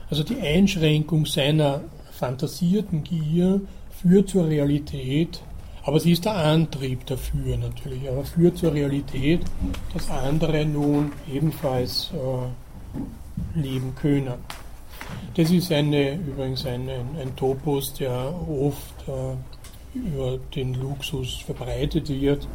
Also 0.10 0.24
die 0.24 0.40
Einschränkung 0.40 1.26
seiner 1.26 1.82
fantasierten 2.12 3.04
Gier 3.04 3.62
führt 4.02 4.30
zur 4.30 4.48
Realität, 4.48 5.42
aber 5.84 6.00
sie 6.00 6.12
ist 6.12 6.26
der 6.26 6.36
Antrieb 6.36 7.06
dafür 7.06 7.58
natürlich, 7.58 8.08
aber 8.10 8.24
führt 8.24 8.58
zur 8.58 8.74
Realität, 8.74 9.42
dass 9.94 10.10
andere 10.10 10.66
nun 10.66 11.12
ebenfalls 11.32 12.12
äh, 12.14 13.60
leben 13.60 13.96
können. 13.96 14.34
Das 15.36 15.50
ist 15.52 15.72
eine, 15.72 16.14
übrigens 16.16 16.66
ein, 16.66 16.90
ein, 16.90 17.18
ein 17.20 17.36
Topos, 17.36 17.94
der 17.94 18.34
oft 18.48 19.08
äh, 19.08 19.98
über 19.98 20.38
den 20.56 20.74
Luxus 20.76 21.38
verbreitet 21.46 22.10
wird. 22.10 22.48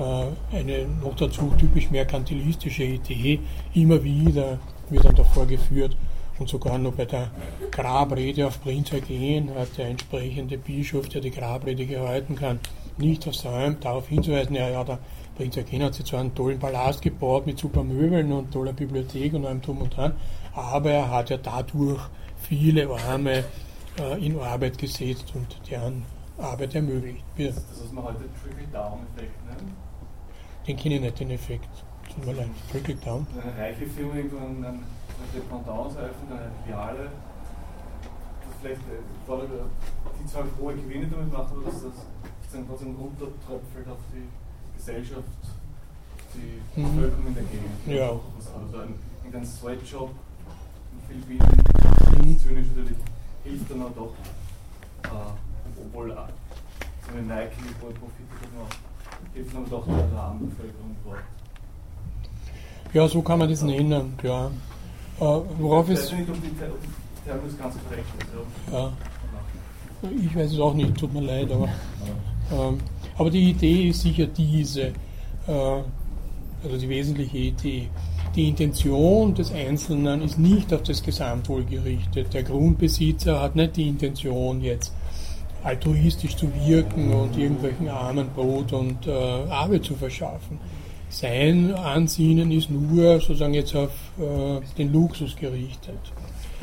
Äh, 0.00 0.56
eine 0.56 0.86
noch 1.02 1.14
dazu 1.14 1.52
typisch 1.58 1.90
merkantilistische 1.90 2.84
Idee. 2.84 3.40
Immer 3.74 4.02
wieder 4.02 4.58
wird 4.88 5.04
dann 5.04 5.14
davor 5.14 5.46
geführt, 5.46 5.94
und 6.38 6.48
sogar 6.48 6.78
noch 6.78 6.94
bei 6.94 7.04
der 7.04 7.30
Grabrede 7.70 8.46
auf 8.46 8.62
Prinz 8.62 8.90
Eugen 8.94 9.54
hat 9.54 9.76
der 9.76 9.88
entsprechende 9.88 10.56
Bischof, 10.56 11.06
der 11.10 11.20
die 11.20 11.30
Grabrede 11.30 11.84
gehalten 11.84 12.34
kann, 12.34 12.60
nicht 12.96 13.24
versäumt, 13.24 13.84
darauf 13.84 14.08
hinzuweisen, 14.08 14.56
ja, 14.56 14.70
ja, 14.70 14.82
der 14.82 15.00
Prinz 15.36 15.58
Eugen 15.58 15.82
hat 15.82 15.94
sich 15.94 16.06
zwar 16.06 16.20
einen 16.20 16.34
tollen 16.34 16.58
Palast 16.58 17.02
gebaut 17.02 17.46
mit 17.46 17.58
super 17.58 17.84
Möbeln 17.84 18.32
und 18.32 18.50
toller 18.50 18.72
Bibliothek 18.72 19.34
und 19.34 19.44
allem 19.44 19.60
drum 19.60 19.82
und 19.82 19.94
dran, 19.94 20.14
aber 20.54 20.90
er 20.90 21.10
hat 21.10 21.28
ja 21.28 21.36
dadurch 21.36 22.00
viele 22.38 22.88
Arme 22.88 23.44
äh, 24.00 24.24
in 24.26 24.40
Arbeit 24.40 24.78
gesetzt 24.78 25.34
und 25.34 25.46
deren 25.70 26.04
Arbeit 26.38 26.74
ermöglicht. 26.74 27.22
Das 27.36 27.48
ist 27.58 27.84
was 27.84 27.92
man 27.92 28.04
heute 28.04 28.24
Trickle-Down-Effekt 28.42 29.46
nennt? 29.46 29.72
Den 30.70 30.76
kenne 30.76 30.94
ich 30.94 31.00
nicht, 31.00 31.18
den 31.18 31.30
Effekt. 31.32 31.68
Tut 32.14 32.26
mir 32.26 32.32
leid, 32.32 32.48
Trickle-Down. 32.70 33.26
Eine 33.42 33.58
reiche 33.60 33.86
Firma 33.86 34.14
irgendwann 34.14 34.84
Dependance 35.34 35.98
eröffnet, 35.98 36.30
eine 36.30 36.50
Filiale, 36.62 37.10
das 37.10 38.54
vielleicht 38.60 38.80
äh, 38.82 39.42
die 40.22 40.26
zwar 40.26 40.44
hohe 40.60 40.74
Gewinne 40.74 41.08
damit 41.08 41.32
macht, 41.32 41.50
aber 41.50 41.64
dass 41.64 41.82
das 41.82 41.92
sozusagen 42.42 42.68
trotzdem 42.68 42.94
runtertröpfelt 42.94 43.88
auf 43.88 43.98
die 44.14 44.28
Gesellschaft, 44.76 45.24
die 46.34 46.80
mhm. 46.80 46.94
Bevölkerung 46.94 47.26
in 47.26 47.34
der 47.34 47.42
Gegend. 47.42 47.86
Ja. 47.88 48.10
Also 48.38 48.78
ein, 48.78 48.94
ein 49.34 49.44
Sweatshop 49.44 50.10
in 50.92 51.00
Philippinen, 51.08 51.64
mhm. 52.14 52.38
zynisch 52.38 52.68
natürlich, 52.68 52.98
hilft 53.42 53.70
dann 53.72 53.82
auch 53.82 53.90
doch, 53.96 54.14
äh, 55.02 55.82
obwohl 55.84 56.12
äh, 56.12 56.14
so 56.14 57.18
eine 57.18 57.22
Nike 57.26 57.58
wohl 57.80 57.90
Profite 57.90 58.46
macht, 58.56 58.78
hilft 59.34 59.54
dann 59.54 59.68
doch 59.70 59.86
der 59.86 60.20
armen 60.20 60.50
Bevölkerung 60.50 60.96
dort. 61.04 61.18
Ja, 62.92 63.08
so 63.08 63.22
kann 63.22 63.38
man 63.38 63.48
das 63.48 63.62
nennen, 63.62 64.14
ja. 64.22 64.46
Äh, 65.20 65.40
worauf 65.58 65.88
ist. 65.90 66.12
Ja. 68.72 68.92
Ich 70.02 70.34
weiß 70.34 70.52
es 70.52 70.58
auch 70.58 70.74
nicht, 70.74 70.96
tut 70.96 71.12
mir 71.12 71.20
leid, 71.20 71.52
aber, 71.52 71.68
ähm, 72.50 72.78
aber 73.18 73.30
die 73.30 73.50
Idee 73.50 73.90
ist 73.90 74.00
sicher 74.00 74.26
diese, 74.26 74.82
äh, 75.46 75.82
also 76.64 76.78
die 76.78 76.88
wesentliche 76.88 77.36
Idee. 77.36 77.88
Die 78.34 78.48
Intention 78.48 79.34
des 79.34 79.52
Einzelnen 79.52 80.22
ist 80.22 80.38
nicht 80.38 80.72
auf 80.72 80.82
das 80.84 81.02
Gesamtwohl 81.02 81.64
gerichtet. 81.64 82.32
Der 82.32 82.44
Grundbesitzer 82.44 83.40
hat 83.40 83.56
nicht 83.56 83.76
die 83.76 83.88
Intention, 83.88 84.60
jetzt 84.62 84.94
altruistisch 85.62 86.36
zu 86.36 86.48
wirken 86.66 87.12
und 87.12 87.36
irgendwelchen 87.36 87.88
Armen 87.88 88.28
Brot 88.34 88.72
und 88.72 89.06
äh, 89.06 89.10
Arbeit 89.10 89.84
zu 89.84 89.94
verschaffen 89.94 90.58
sein 91.10 91.74
Ansinnen 91.74 92.52
ist 92.52 92.70
nur 92.70 93.20
sozusagen 93.20 93.54
jetzt 93.54 93.74
auf 93.74 93.90
äh, 94.18 94.60
den 94.78 94.92
Luxus 94.92 95.34
gerichtet. 95.34 95.98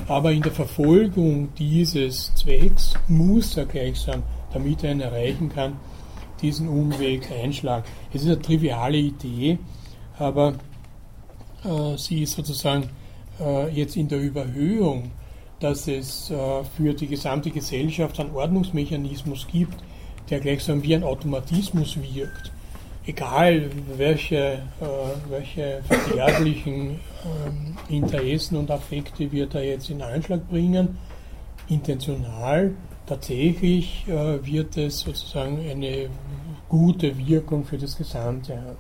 Aber 0.07 0.32
in 0.32 0.41
der 0.41 0.53
Verfolgung 0.53 1.49
dieses 1.57 2.34
Zwecks 2.34 2.94
muss 3.10 3.57
er 3.57 3.65
gleichsam, 3.65 4.24
damit 4.53 4.84
er 4.84 4.94
ihn 4.94 5.02
erreichen 5.02 5.49
kann, 5.49 5.74
diesen 6.41 6.69
Umweg 6.69 7.30
einschlagen. 7.30 7.84
Es 8.14 8.22
ist 8.22 8.28
eine 8.28 8.41
triviale 8.41 8.98
Idee, 8.98 9.60
aber 10.18 10.53
äh, 11.65 11.98
sie 11.98 12.24
ist 12.24 12.34
sozusagen 12.34 12.90
äh, 13.41 13.69
jetzt 13.69 13.98
in 13.98 14.07
der 14.07 14.22
Überhöhung, 14.22 15.11
dass 15.60 15.88
es 15.88 16.30
äh, 16.30 16.64
für 16.76 16.94
die 16.94 17.08
gesamte 17.08 17.50
Gesellschaft 17.52 18.20
einen 18.20 18.36
Ordnungsmechanismus 18.36 19.48
gibt, 19.52 19.76
der 20.30 20.40
gleichsam 20.40 20.84
wie 20.84 20.96
ein 20.96 21.04
Automatismus 21.04 21.98
wirkt 21.98 22.52
egal 23.08 23.70
welche, 23.96 24.36
äh, 24.36 24.60
welche 25.30 25.82
verderblichen 25.88 27.00
ähm, 27.26 27.78
Interessen 27.90 28.58
und 28.58 28.70
Affekte 28.70 29.32
wir 29.32 29.48
da 29.48 29.62
jetzt 29.62 29.90
in 29.90 30.02
Anschlag 30.02 30.48
bringen, 30.50 30.98
intentional, 31.70 32.74
tatsächlich 33.06 34.06
äh, 34.08 34.46
wird 34.46 34.78
es 34.78 35.00
sozusagen 35.00 35.60
eine 35.70 36.10
gute 36.68 37.18
Wirkung 37.18 37.64
für 37.64 37.78
das 37.78 37.98
Gesamte 37.98 38.58
haben. 38.58 38.78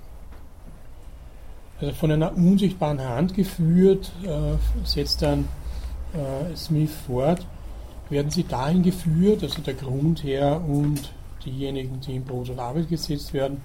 Also 1.79 1.93
von 1.93 2.11
einer 2.11 2.35
unsichtbaren 2.35 2.99
Hand 2.99 3.33
geführt, 3.33 4.11
äh, 4.23 4.57
setzt 4.83 5.21
dann 5.21 5.47
Smith 6.55 6.91
fort, 7.05 7.45
werden 8.09 8.31
sie 8.31 8.43
dahin 8.43 8.83
geführt, 8.83 9.43
also 9.43 9.61
der 9.61 9.73
Grundherr 9.73 10.61
und 10.67 11.11
diejenigen, 11.45 11.99
die 11.99 12.15
in 12.15 12.23
Brot 12.23 12.49
und 12.49 12.59
Arbeit 12.59 12.89
gesetzt 12.89 13.33
werden, 13.33 13.61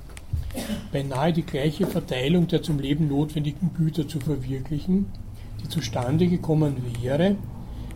beinahe 0.90 1.32
die 1.32 1.42
gleiche 1.42 1.86
Verteilung 1.86 2.46
der 2.48 2.62
zum 2.62 2.78
Leben 2.78 3.08
notwendigen 3.08 3.70
Güter 3.74 4.08
zu 4.08 4.20
verwirklichen, 4.20 5.06
die 5.62 5.68
zustande 5.68 6.26
gekommen 6.26 6.76
wäre, 7.00 7.36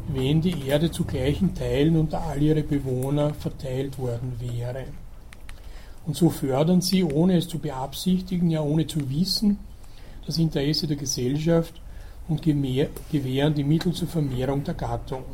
wenn 0.09 0.41
die 0.41 0.67
Erde 0.67 0.91
zu 0.91 1.05
gleichen 1.05 1.55
Teilen 1.55 1.97
unter 1.97 2.23
all 2.23 2.41
ihre 2.41 2.63
Bewohner 2.63 3.35
verteilt 3.35 3.99
worden 3.99 4.35
wäre. 4.39 4.85
Und 6.07 6.15
so 6.15 6.31
fördern 6.31 6.81
sie, 6.81 7.03
ohne 7.03 7.37
es 7.37 7.49
zu 7.49 7.59
beabsichtigen, 7.59 8.51
ja 8.51 8.61
ohne 8.61 8.87
zu 8.87 9.11
wissen, 9.11 9.59
das 10.25 10.39
Interesse 10.39 10.87
der 10.87 10.97
Gesellschaft 10.97 11.81
und 12.29 12.43
gewähren 12.43 13.55
die 13.55 13.65
Mittel 13.65 13.93
zur 13.93 14.09
Vermehrung 14.09 14.65
der 14.65 14.75
Gattung. 14.75 15.25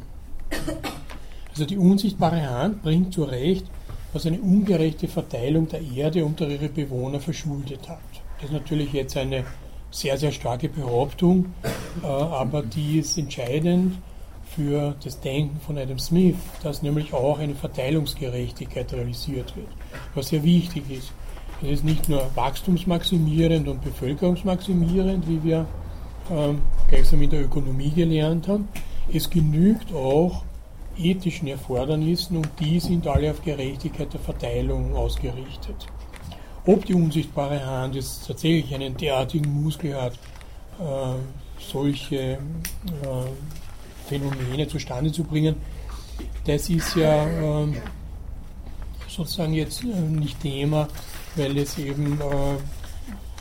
Also 1.50 1.64
die 1.64 1.78
unsichtbare 1.78 2.48
Hand 2.48 2.82
bringt 2.82 3.12
zurecht, 3.12 3.66
was 4.12 4.26
eine 4.26 4.40
ungerechte 4.40 5.08
Verteilung 5.08 5.68
der 5.68 5.80
Erde 5.82 6.24
unter 6.24 6.48
ihre 6.48 6.68
Bewohner 6.68 7.20
verschuldet 7.20 7.88
hat. 7.88 7.98
Das 8.36 8.50
ist 8.50 8.52
natürlich 8.52 8.92
jetzt 8.92 9.16
eine 9.16 9.44
sehr, 9.90 10.16
sehr 10.18 10.32
starke 10.32 10.68
Behauptung, 10.68 11.46
äh, 12.02 12.06
aber 12.06 12.62
die 12.62 12.98
ist 12.98 13.16
entscheidend 13.18 13.98
für 14.54 14.94
das 15.02 15.20
Denken 15.20 15.60
von 15.60 15.78
Adam 15.78 15.98
Smith, 15.98 16.36
dass 16.62 16.82
nämlich 16.82 17.12
auch 17.12 17.38
eine 17.38 17.54
Verteilungsgerechtigkeit 17.54 18.92
realisiert 18.92 19.54
wird, 19.56 19.68
was 20.14 20.28
sehr 20.28 20.42
wichtig 20.42 20.90
ist. 20.90 21.12
Es 21.62 21.70
ist 21.70 21.84
nicht 21.84 22.08
nur 22.08 22.28
wachstumsmaximierend 22.34 23.68
und 23.68 23.82
bevölkerungsmaximierend, 23.82 25.28
wie 25.28 25.42
wir 25.44 25.66
gleichsam 26.88 27.22
in 27.22 27.30
der 27.30 27.44
Ökonomie 27.44 27.90
gelernt 27.90 28.48
haben. 28.48 28.68
Es 29.12 29.28
genügt 29.28 29.92
auch 29.92 30.44
ethischen 30.98 31.48
Erfordernissen 31.48 32.36
und 32.36 32.48
die 32.60 32.78
sind 32.80 33.06
alle 33.06 33.30
auf 33.30 33.42
Gerechtigkeit 33.42 34.12
der 34.12 34.20
Verteilung 34.20 34.94
ausgerichtet. 34.94 35.86
Ob 36.66 36.84
die 36.84 36.94
unsichtbare 36.94 37.64
Hand 37.64 37.94
jetzt 37.94 38.26
tatsächlich 38.26 38.74
einen 38.74 38.96
derartigen 38.96 39.62
Muskel 39.62 40.00
hat, 40.00 40.14
äh, 40.78 41.14
solche 41.58 42.16
äh, 42.16 42.38
Phänomene 44.06 44.68
zustande 44.68 45.10
zu 45.10 45.24
bringen, 45.24 45.56
das 46.46 46.68
ist 46.68 46.96
ja 46.96 47.26
äh, 47.26 47.66
sozusagen 49.08 49.54
jetzt 49.54 49.82
äh, 49.82 49.86
nicht 49.86 50.40
Thema, 50.40 50.88
weil 51.36 51.56
es 51.58 51.78
eben 51.78 52.20
äh, 52.20 52.56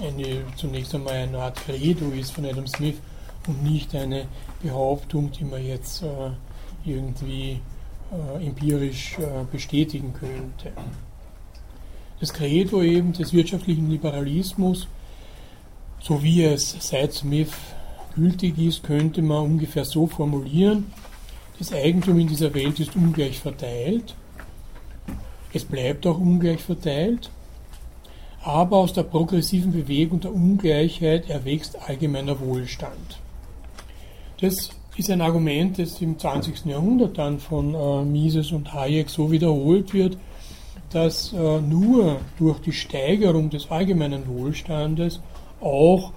eine, 0.01 0.43
zunächst 0.55 0.93
einmal 0.95 1.13
eine 1.13 1.39
Art 1.39 1.57
Credo 1.57 2.09
ist 2.11 2.31
von 2.31 2.45
Adam 2.45 2.67
Smith 2.67 2.95
und 3.47 3.63
nicht 3.63 3.93
eine 3.95 4.25
Behauptung, 4.61 5.31
die 5.31 5.45
man 5.45 5.65
jetzt 5.65 6.03
äh, 6.03 6.31
irgendwie 6.85 7.59
äh, 8.11 8.45
empirisch 8.45 9.17
äh, 9.19 9.43
bestätigen 9.51 10.13
könnte. 10.13 10.71
Das 12.19 12.33
Credo 12.33 12.81
eben 12.83 13.13
des 13.13 13.33
wirtschaftlichen 13.33 13.89
Liberalismus, 13.89 14.87
so 15.99 16.21
wie 16.21 16.43
es 16.43 16.75
seit 16.79 17.13
Smith 17.13 17.53
gültig 18.15 18.57
ist, 18.57 18.83
könnte 18.83 19.21
man 19.21 19.43
ungefähr 19.43 19.85
so 19.85 20.07
formulieren, 20.07 20.91
das 21.57 21.73
Eigentum 21.73 22.19
in 22.19 22.27
dieser 22.27 22.53
Welt 22.53 22.79
ist 22.79 22.95
ungleich 22.95 23.39
verteilt, 23.39 24.15
es 25.53 25.63
bleibt 25.63 26.07
auch 26.07 26.17
ungleich 26.17 26.61
verteilt, 26.61 27.29
aber 28.43 28.77
aus 28.77 28.93
der 28.93 29.03
progressiven 29.03 29.71
Bewegung 29.71 30.19
der 30.19 30.33
Ungleichheit 30.33 31.29
erwächst 31.29 31.77
allgemeiner 31.87 32.39
Wohlstand. 32.39 33.19
Das 34.39 34.71
ist 34.97 35.09
ein 35.11 35.21
Argument, 35.21 35.77
das 35.77 36.01
im 36.01 36.17
20. 36.17 36.65
Jahrhundert 36.65 37.17
dann 37.17 37.39
von 37.39 37.75
äh, 37.75 38.03
Mises 38.03 38.51
und 38.51 38.73
Hayek 38.73 39.09
so 39.09 39.31
wiederholt 39.31 39.93
wird, 39.93 40.17
dass 40.89 41.33
äh, 41.33 41.61
nur 41.61 42.17
durch 42.37 42.59
die 42.59 42.73
Steigerung 42.73 43.49
des 43.49 43.69
allgemeinen 43.69 44.27
Wohlstandes 44.27 45.21
auch 45.61 46.11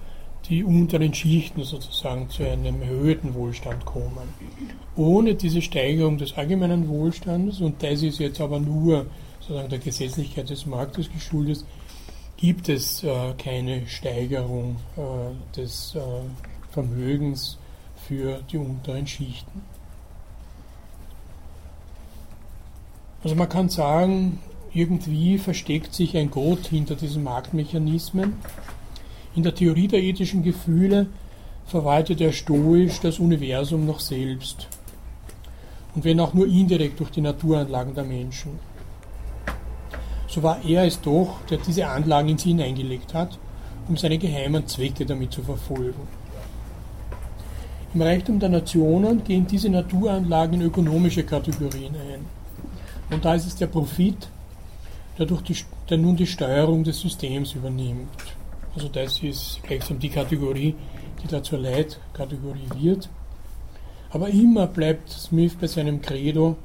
die 0.49 0.63
unteren 0.63 1.13
Schichten 1.13 1.63
sozusagen 1.63 2.29
zu 2.29 2.43
einem 2.43 2.81
erhöhten 2.81 3.33
Wohlstand 3.33 3.85
kommen. 3.85 4.29
Ohne 4.95 5.35
diese 5.35 5.61
Steigerung 5.61 6.17
des 6.17 6.33
allgemeinen 6.33 6.87
Wohlstandes, 6.87 7.61
und 7.61 7.81
das 7.81 8.03
ist 8.03 8.19
jetzt 8.19 8.41
aber 8.41 8.59
nur 8.59 9.05
sozusagen 9.39 9.69
der 9.69 9.79
Gesetzlichkeit 9.79 10.49
des 10.49 10.65
Marktes 10.65 11.11
geschuldet, 11.11 11.63
gibt 12.37 12.69
es 12.69 13.03
äh, 13.03 13.33
keine 13.37 13.87
Steigerung 13.87 14.77
äh, 14.97 15.55
des 15.55 15.95
äh, 15.95 15.99
Vermögens 16.71 17.57
für 18.07 18.41
die 18.51 18.57
unteren 18.57 19.07
Schichten. 19.07 19.63
Also 23.23 23.35
man 23.35 23.49
kann 23.49 23.69
sagen, 23.69 24.39
irgendwie 24.73 25.37
versteckt 25.37 25.93
sich 25.93 26.15
ein 26.17 26.29
Gott 26.29 26.67
hinter 26.67 26.95
diesen 26.95 27.23
Marktmechanismen. 27.23 28.33
In 29.35 29.43
der 29.43 29.55
Theorie 29.55 29.87
der 29.87 30.03
ethischen 30.03 30.43
Gefühle 30.43 31.07
verwaltet 31.65 32.21
er 32.21 32.33
stoisch 32.33 32.99
das 32.99 33.19
Universum 33.19 33.85
noch 33.85 33.99
selbst. 33.99 34.67
Und 35.95 36.03
wenn 36.03 36.19
auch 36.19 36.33
nur 36.33 36.45
indirekt 36.45 36.99
durch 36.99 37.09
die 37.09 37.21
Naturanlagen 37.21 37.95
der 37.95 38.03
Menschen. 38.03 38.59
So 40.35 40.43
war 40.43 40.59
er 40.65 40.83
es 40.83 40.99
doch, 40.99 41.39
der 41.49 41.59
diese 41.59 41.87
Anlagen 41.87 42.27
in 42.27 42.37
sie 42.37 42.49
hineingelegt 42.49 43.13
hat, 43.13 43.39
um 43.87 43.95
seine 43.95 44.17
geheimen 44.17 44.67
Zwecke 44.67 45.05
damit 45.05 45.31
zu 45.31 45.41
verfolgen. 45.41 46.09
Im 47.93 48.01
Reichtum 48.01 48.37
der 48.37 48.49
Nationen 48.49 49.23
gehen 49.23 49.47
diese 49.47 49.69
Naturanlagen 49.69 50.59
in 50.59 50.67
ökonomische 50.67 51.23
Kategorien 51.23 51.95
ein. 51.95 52.25
Und 53.09 53.23
da 53.23 53.35
ist 53.35 53.45
es 53.45 53.55
der 53.55 53.67
Profit, 53.67 54.27
der, 55.17 55.25
die, 55.25 55.55
der 55.89 55.97
nun 55.99 56.17
die 56.17 56.27
Steuerung 56.27 56.83
des 56.83 56.99
Systems 56.99 57.53
übernimmt. 57.53 58.09
Also 58.75 58.89
das 58.89 59.23
ist 59.23 59.61
gleichsam 59.63 59.99
die 59.99 60.09
Kategorie, 60.09 60.75
die 61.23 61.27
da 61.29 61.41
zur 61.41 61.59
Leitkategorie 61.59 62.67
wird. 62.81 63.07
Aber 64.09 64.27
immer 64.27 64.67
bleibt 64.67 65.11
Smith 65.11 65.55
bei 65.55 65.67
seinem 65.67 66.01
Credo, 66.01 66.57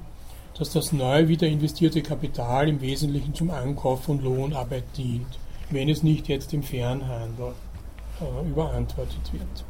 dass 0.61 0.73
das 0.73 0.93
neu 0.93 1.27
wieder 1.27 1.47
investierte 1.47 2.03
Kapital 2.03 2.69
im 2.69 2.83
Wesentlichen 2.83 3.35
zum 3.35 3.51
Ankauf 3.51 4.05
von 4.05 4.23
Lohnarbeit 4.23 4.85
dient, 4.95 5.39
wenn 5.71 5.89
es 5.89 6.03
nicht 6.03 6.29
jetzt 6.29 6.53
im 6.53 6.63
Fernhandel 6.63 7.55
äh, 8.21 8.47
überantwortet 8.47 9.33
wird. 9.33 9.65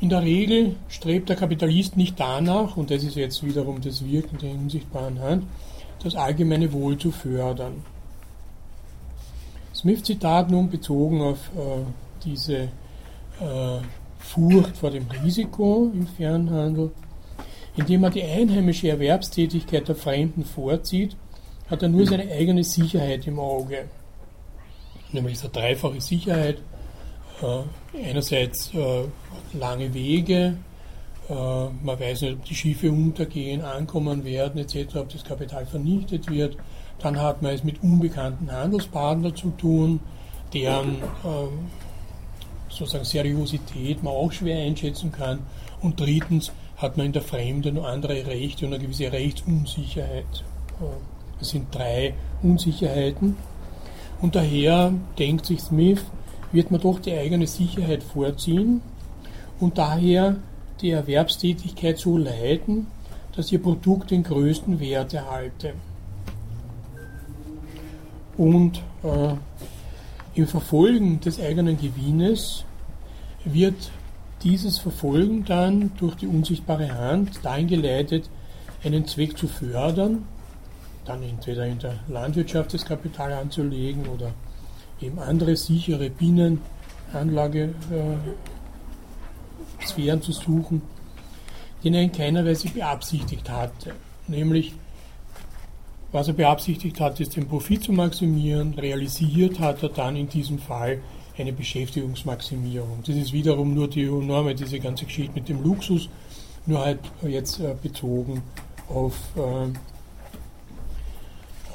In 0.00 0.08
der 0.08 0.22
Regel 0.22 0.74
strebt 0.88 1.28
der 1.28 1.36
Kapitalist 1.36 1.96
nicht 1.96 2.18
danach, 2.18 2.76
und 2.76 2.90
das 2.90 3.04
ist 3.04 3.14
jetzt 3.14 3.44
wiederum 3.44 3.80
das 3.80 4.04
Wirken 4.04 4.38
der 4.38 4.50
unsichtbaren 4.50 5.20
Hand, 5.20 5.44
das 6.02 6.16
allgemeine 6.16 6.72
Wohl 6.72 6.98
zu 6.98 7.12
fördern. 7.12 7.84
Smith-Zitat 9.72 10.50
nun 10.50 10.68
bezogen 10.68 11.22
auf 11.22 11.38
äh, 11.56 11.84
diese 12.24 12.56
äh, 12.56 12.68
Furcht 14.18 14.76
vor 14.76 14.90
dem 14.90 15.06
Risiko 15.22 15.92
im 15.94 16.08
Fernhandel. 16.08 16.90
Indem 17.80 18.04
er 18.04 18.10
die 18.10 18.22
einheimische 18.22 18.90
Erwerbstätigkeit 18.90 19.88
der 19.88 19.94
Fremden 19.94 20.44
vorzieht, 20.44 21.16
hat 21.70 21.82
er 21.82 21.88
nur 21.88 22.06
seine 22.06 22.30
eigene 22.30 22.62
Sicherheit 22.62 23.26
im 23.26 23.38
Auge. 23.38 23.86
Nämlich 25.12 25.38
diese 25.38 25.48
dreifache 25.48 25.98
Sicherheit, 25.98 26.58
äh, 27.40 28.06
einerseits 28.06 28.74
äh, 28.74 29.04
lange 29.58 29.94
Wege, 29.94 30.58
äh, 31.30 31.32
man 31.32 31.98
weiß 31.98 32.20
nicht, 32.20 32.34
ob 32.34 32.44
die 32.44 32.54
Schiffe 32.54 32.92
untergehen, 32.92 33.62
ankommen 33.62 34.24
werden 34.26 34.60
etc., 34.60 34.96
ob 34.96 35.08
das 35.08 35.24
Kapital 35.24 35.64
vernichtet 35.64 36.28
wird. 36.28 36.58
Dann 36.98 37.18
hat 37.18 37.40
man 37.40 37.54
es 37.54 37.64
mit 37.64 37.82
unbekannten 37.82 38.52
Handelspartnern 38.52 39.34
zu 39.34 39.52
tun, 39.52 40.00
deren 40.52 40.96
sozusagen 42.68 43.06
Seriosität 43.06 44.02
man 44.02 44.12
auch 44.12 44.30
schwer 44.32 44.58
einschätzen 44.58 45.10
kann. 45.10 45.38
Und 45.80 45.98
drittens 45.98 46.52
hat 46.80 46.96
man 46.96 47.06
in 47.06 47.12
der 47.12 47.22
Fremde 47.22 47.72
noch 47.72 47.84
andere 47.84 48.26
Rechte 48.26 48.66
und 48.66 48.72
eine 48.72 48.82
gewisse 48.82 49.12
Rechtsunsicherheit. 49.12 50.44
Das 51.38 51.50
sind 51.50 51.74
drei 51.74 52.14
Unsicherheiten. 52.42 53.36
Und 54.20 54.34
daher 54.34 54.92
denkt 55.18 55.46
sich 55.46 55.60
Smith, 55.60 56.02
wird 56.52 56.70
man 56.70 56.80
doch 56.80 56.98
die 56.98 57.12
eigene 57.12 57.46
Sicherheit 57.46 58.02
vorziehen 58.02 58.82
und 59.60 59.78
daher 59.78 60.36
die 60.80 60.90
Erwerbstätigkeit 60.90 61.98
so 61.98 62.16
leiten, 62.16 62.86
dass 63.36 63.52
ihr 63.52 63.62
Produkt 63.62 64.10
den 64.10 64.22
größten 64.22 64.80
Wert 64.80 65.14
erhalte. 65.14 65.74
Und 68.36 68.78
äh, 69.02 69.34
im 70.34 70.46
Verfolgen 70.46 71.20
des 71.20 71.40
eigenen 71.40 71.76
Gewinnes 71.76 72.64
wird 73.44 73.90
dieses 74.42 74.78
Verfolgen 74.78 75.44
dann 75.44 75.92
durch 75.98 76.16
die 76.16 76.26
unsichtbare 76.26 76.92
Hand 76.92 77.44
dahin 77.44 77.66
geleitet, 77.66 78.30
einen 78.82 79.06
Zweck 79.06 79.36
zu 79.36 79.48
fördern, 79.48 80.26
dann 81.04 81.22
entweder 81.22 81.66
in 81.66 81.78
der 81.78 81.98
Landwirtschaft 82.08 82.74
das 82.74 82.84
Kapital 82.84 83.32
anzulegen 83.32 84.06
oder 84.06 84.32
eben 85.00 85.18
andere 85.18 85.56
sichere 85.56 86.10
Binnenanlagesphären 86.10 88.34
äh, 89.96 90.20
zu 90.20 90.32
suchen, 90.32 90.82
den 91.84 91.94
er 91.94 92.02
in 92.02 92.12
keiner 92.12 92.44
Weise 92.44 92.68
beabsichtigt 92.68 93.48
hatte. 93.50 93.94
Nämlich, 94.28 94.74
was 96.12 96.28
er 96.28 96.34
beabsichtigt 96.34 97.00
hat, 97.00 97.20
ist 97.20 97.36
den 97.36 97.48
Profit 97.48 97.84
zu 97.84 97.92
maximieren, 97.92 98.74
realisiert 98.74 99.58
hat 99.58 99.82
er 99.82 99.90
dann 99.90 100.16
in 100.16 100.28
diesem 100.28 100.58
Fall 100.58 101.00
eine 101.38 101.52
Beschäftigungsmaximierung. 101.52 103.02
Das 103.06 103.16
ist 103.16 103.32
wiederum 103.32 103.74
nur 103.74 103.88
die 103.88 104.04
Norme, 104.04 104.54
diese 104.54 104.78
ganze 104.80 105.04
Geschichte 105.04 105.32
mit 105.34 105.48
dem 105.48 105.62
Luxus, 105.62 106.08
nur 106.66 106.80
halt 106.80 107.00
jetzt 107.22 107.60
äh, 107.60 107.74
bezogen 107.80 108.42
auf, 108.88 109.14
äh, 109.36 109.66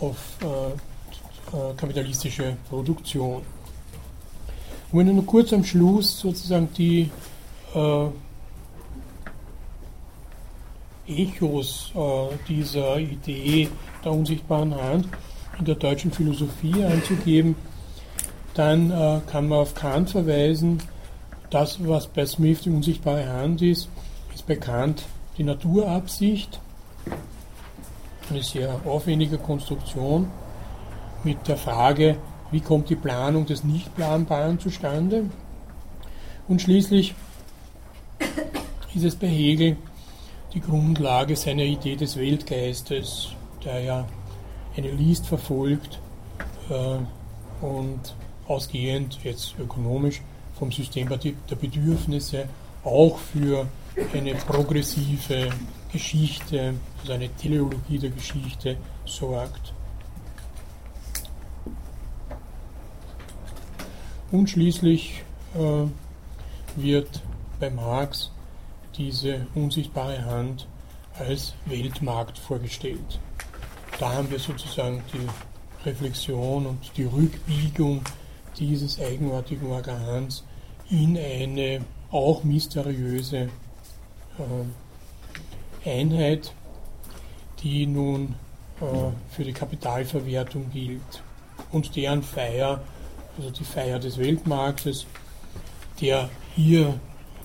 auf 0.03 0.17
äh, 0.41 0.73
äh, 1.55 1.73
kapitalistische 1.75 2.57
Produktion. 2.69 3.41
Und 4.91 4.99
wenn 4.99 5.07
ich 5.07 5.13
nur 5.13 5.25
kurz 5.25 5.53
am 5.53 5.63
Schluss 5.63 6.19
sozusagen 6.19 6.69
die 6.77 7.09
äh, 7.73 8.07
Echos 11.07 11.91
äh, 11.95 12.35
dieser 12.47 12.97
Idee 12.97 13.69
der 14.03 14.11
unsichtbaren 14.11 14.75
Hand 14.75 15.07
in 15.59 15.65
der 15.65 15.75
deutschen 15.75 16.11
Philosophie 16.11 16.83
anzugeben, 16.83 17.55
dann 18.55 18.89
äh, 18.89 19.21
kann 19.29 19.47
man 19.49 19.59
auf 19.59 19.75
Kant 19.75 20.09
verweisen. 20.09 20.81
Das, 21.49 21.77
was 21.85 22.07
bei 22.07 22.25
Smith 22.25 22.61
die 22.61 22.71
unsichtbare 22.71 23.27
Hand 23.31 23.61
ist, 23.61 23.89
ist 24.33 24.47
bekannt 24.47 25.03
die 25.37 25.43
Naturabsicht. 25.43 26.59
eine 28.29 28.41
sehr 28.41 28.79
aufwendige 28.85 29.37
Konstruktion 29.37 30.31
mit 31.23 31.47
der 31.47 31.57
Frage, 31.57 32.17
wie 32.51 32.61
kommt 32.61 32.89
die 32.89 32.95
Planung 32.95 33.45
des 33.45 33.63
Nicht-Planbaren 33.63 34.59
zustande. 34.59 35.25
Und 36.47 36.61
schließlich 36.61 37.13
ist 38.95 39.03
es 39.03 39.15
bei 39.15 39.27
Hegel 39.27 39.77
die 40.53 40.61
Grundlage 40.61 41.35
seiner 41.35 41.63
Idee 41.63 41.95
des 41.95 42.17
Weltgeistes, 42.17 43.29
der 43.63 43.81
ja 43.81 44.07
eine 44.77 44.91
List 44.91 45.27
verfolgt 45.27 45.99
äh, 46.69 47.65
und 47.65 48.15
ausgehend 48.47 49.19
jetzt 49.23 49.55
ökonomisch 49.59 50.21
vom 50.57 50.71
System 50.71 51.09
der 51.09 51.55
Bedürfnisse 51.55 52.47
auch 52.83 53.17
für 53.17 53.67
eine 54.13 54.35
progressive 54.35 55.49
Geschichte, 55.91 56.75
also 57.01 57.13
eine 57.13 57.29
Teleologie 57.29 57.97
der 57.97 58.09
Geschichte 58.11 58.77
sorgt. 59.05 59.73
Und 64.31 64.49
schließlich 64.49 65.23
äh, 65.55 65.85
wird 66.75 67.21
bei 67.59 67.69
Marx 67.69 68.31
diese 68.97 69.47
unsichtbare 69.55 70.25
Hand 70.25 70.67
als 71.17 71.53
Weltmarkt 71.65 72.37
vorgestellt. 72.37 73.19
Da 73.99 74.13
haben 74.13 74.29
wir 74.29 74.39
sozusagen 74.39 75.01
die 75.13 75.87
Reflexion 75.87 76.65
und 76.65 76.91
die 76.97 77.05
Rückbiegung 77.05 78.01
dieses 78.59 78.99
eigenartigen 78.99 79.71
Organs 79.71 80.43
in 80.89 81.17
eine 81.17 81.81
auch 82.11 82.43
mysteriöse 82.43 83.49
äh, 84.39 85.89
Einheit, 85.89 86.53
die 87.61 87.85
nun 87.85 88.35
äh, 88.79 88.85
für 89.29 89.43
die 89.43 89.53
Kapitalverwertung 89.53 90.69
gilt. 90.71 91.23
Und 91.71 91.95
deren 91.95 92.23
Feier, 92.23 92.81
also 93.37 93.49
die 93.49 93.63
Feier 93.63 93.99
des 93.99 94.17
Weltmarktes, 94.17 95.05
der 96.01 96.29
hier 96.55 96.99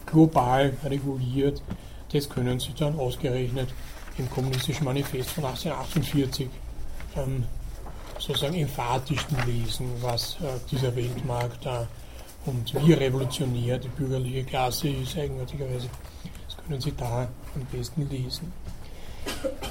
global 0.06 0.74
reguliert, 0.84 1.62
das 2.12 2.28
können 2.28 2.58
Sie 2.58 2.74
dann 2.76 2.98
ausgerechnet 2.98 3.68
im 4.18 4.28
Kommunistischen 4.28 4.84
Manifest 4.84 5.30
von 5.30 5.44
1848 5.44 6.48
ähm, 7.16 7.44
sozusagen 8.20 8.54
emphatischsten 8.54 9.36
lesen, 9.46 9.90
was 10.00 10.36
äh, 10.42 10.58
dieser 10.70 10.94
Weltmarkt 10.94 11.64
da 11.64 11.86
und 12.46 12.74
wie 12.74 12.92
revolutionär 12.92 13.78
die 13.78 13.88
bürgerliche 13.88 14.44
Klasse 14.44 14.88
ist, 14.88 15.16
eigenartigerweise. 15.16 15.88
Das 16.46 16.56
können 16.56 16.80
Sie 16.80 16.92
da 16.92 17.28
am 17.54 17.66
besten 17.72 18.08
lesen. 18.08 18.52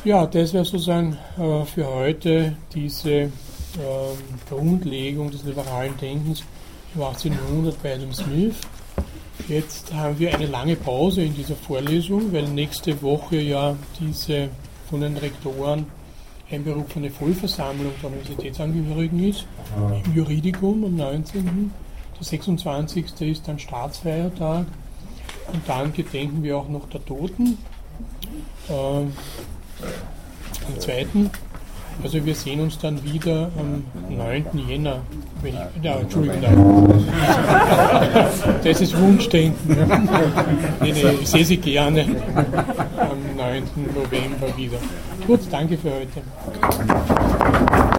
Ja, 0.04 0.26
das 0.26 0.54
wäre 0.54 0.66
sozusagen 0.66 1.18
äh, 1.38 1.66
für 1.66 1.88
heute 1.88 2.56
diese 2.74 3.12
äh, 3.12 3.30
Grundlegung 4.50 5.32
des 5.32 5.44
liberalen 5.44 5.98
Denkens 5.98 6.44
im 6.96 7.02
18. 7.02 7.34
Jahrhundert 7.34 7.82
bei 7.82 7.96
Adam 7.96 8.14
Smith. 8.14 8.56
Jetzt 9.48 9.94
haben 9.94 10.20
wir 10.20 10.34
eine 10.34 10.46
lange 10.48 10.76
Pause 10.76 11.24
in 11.24 11.34
dieser 11.34 11.56
Vorlesung, 11.56 12.32
weil 12.32 12.48
nächste 12.48 13.02
Woche 13.02 13.38
ja 13.38 13.76
diese 14.00 14.50
von 14.90 15.02
den 15.02 15.18
Rektoren 15.18 15.86
einberufene 16.52 17.10
Vollversammlung 17.12 17.94
der 18.02 18.10
Universitätsangehörigen 18.10 19.30
ist, 19.30 19.46
im 20.06 20.16
Juridikum 20.16 20.84
am 20.84 20.96
19. 20.96 21.72
Der 22.18 22.24
26. 22.24 23.22
ist 23.22 23.48
dann 23.48 23.60
Staatsfeiertag 23.60 24.66
und 25.54 25.62
dann 25.68 25.94
gedenken 25.94 26.44
wir 26.44 26.58
auch 26.58 26.70
noch 26.70 26.90
der 26.90 27.06
Toten. 27.06 27.58
Äh, 28.68 28.74
am 28.74 29.14
2. 30.80 31.08
Also 32.02 32.26
wir 32.26 32.34
sehen 32.36 32.62
uns 32.62 32.78
dann 32.80 33.04
wieder 33.04 33.50
am 33.58 33.84
9. 34.16 34.46
Jänner. 34.68 35.02
Wenn 35.42 35.54
ich, 35.54 35.84
ja, 35.84 35.96
Entschuldigung, 36.00 36.42
nein. 36.42 37.04
Das 38.64 38.82
ist 38.82 38.98
Wunschdenken. 39.00 39.78
Nee, 40.82 40.92
nee, 40.94 41.04
ich 41.22 41.28
sehe 41.28 41.46
Sie 41.46 41.58
gerne 41.58 42.06
am 42.06 43.36
9. 43.38 43.64
November 43.96 44.58
wieder. 44.58 44.78
Gut, 45.28 45.42
danke 45.52 45.78
für 45.78 45.92
heute. 45.92 46.22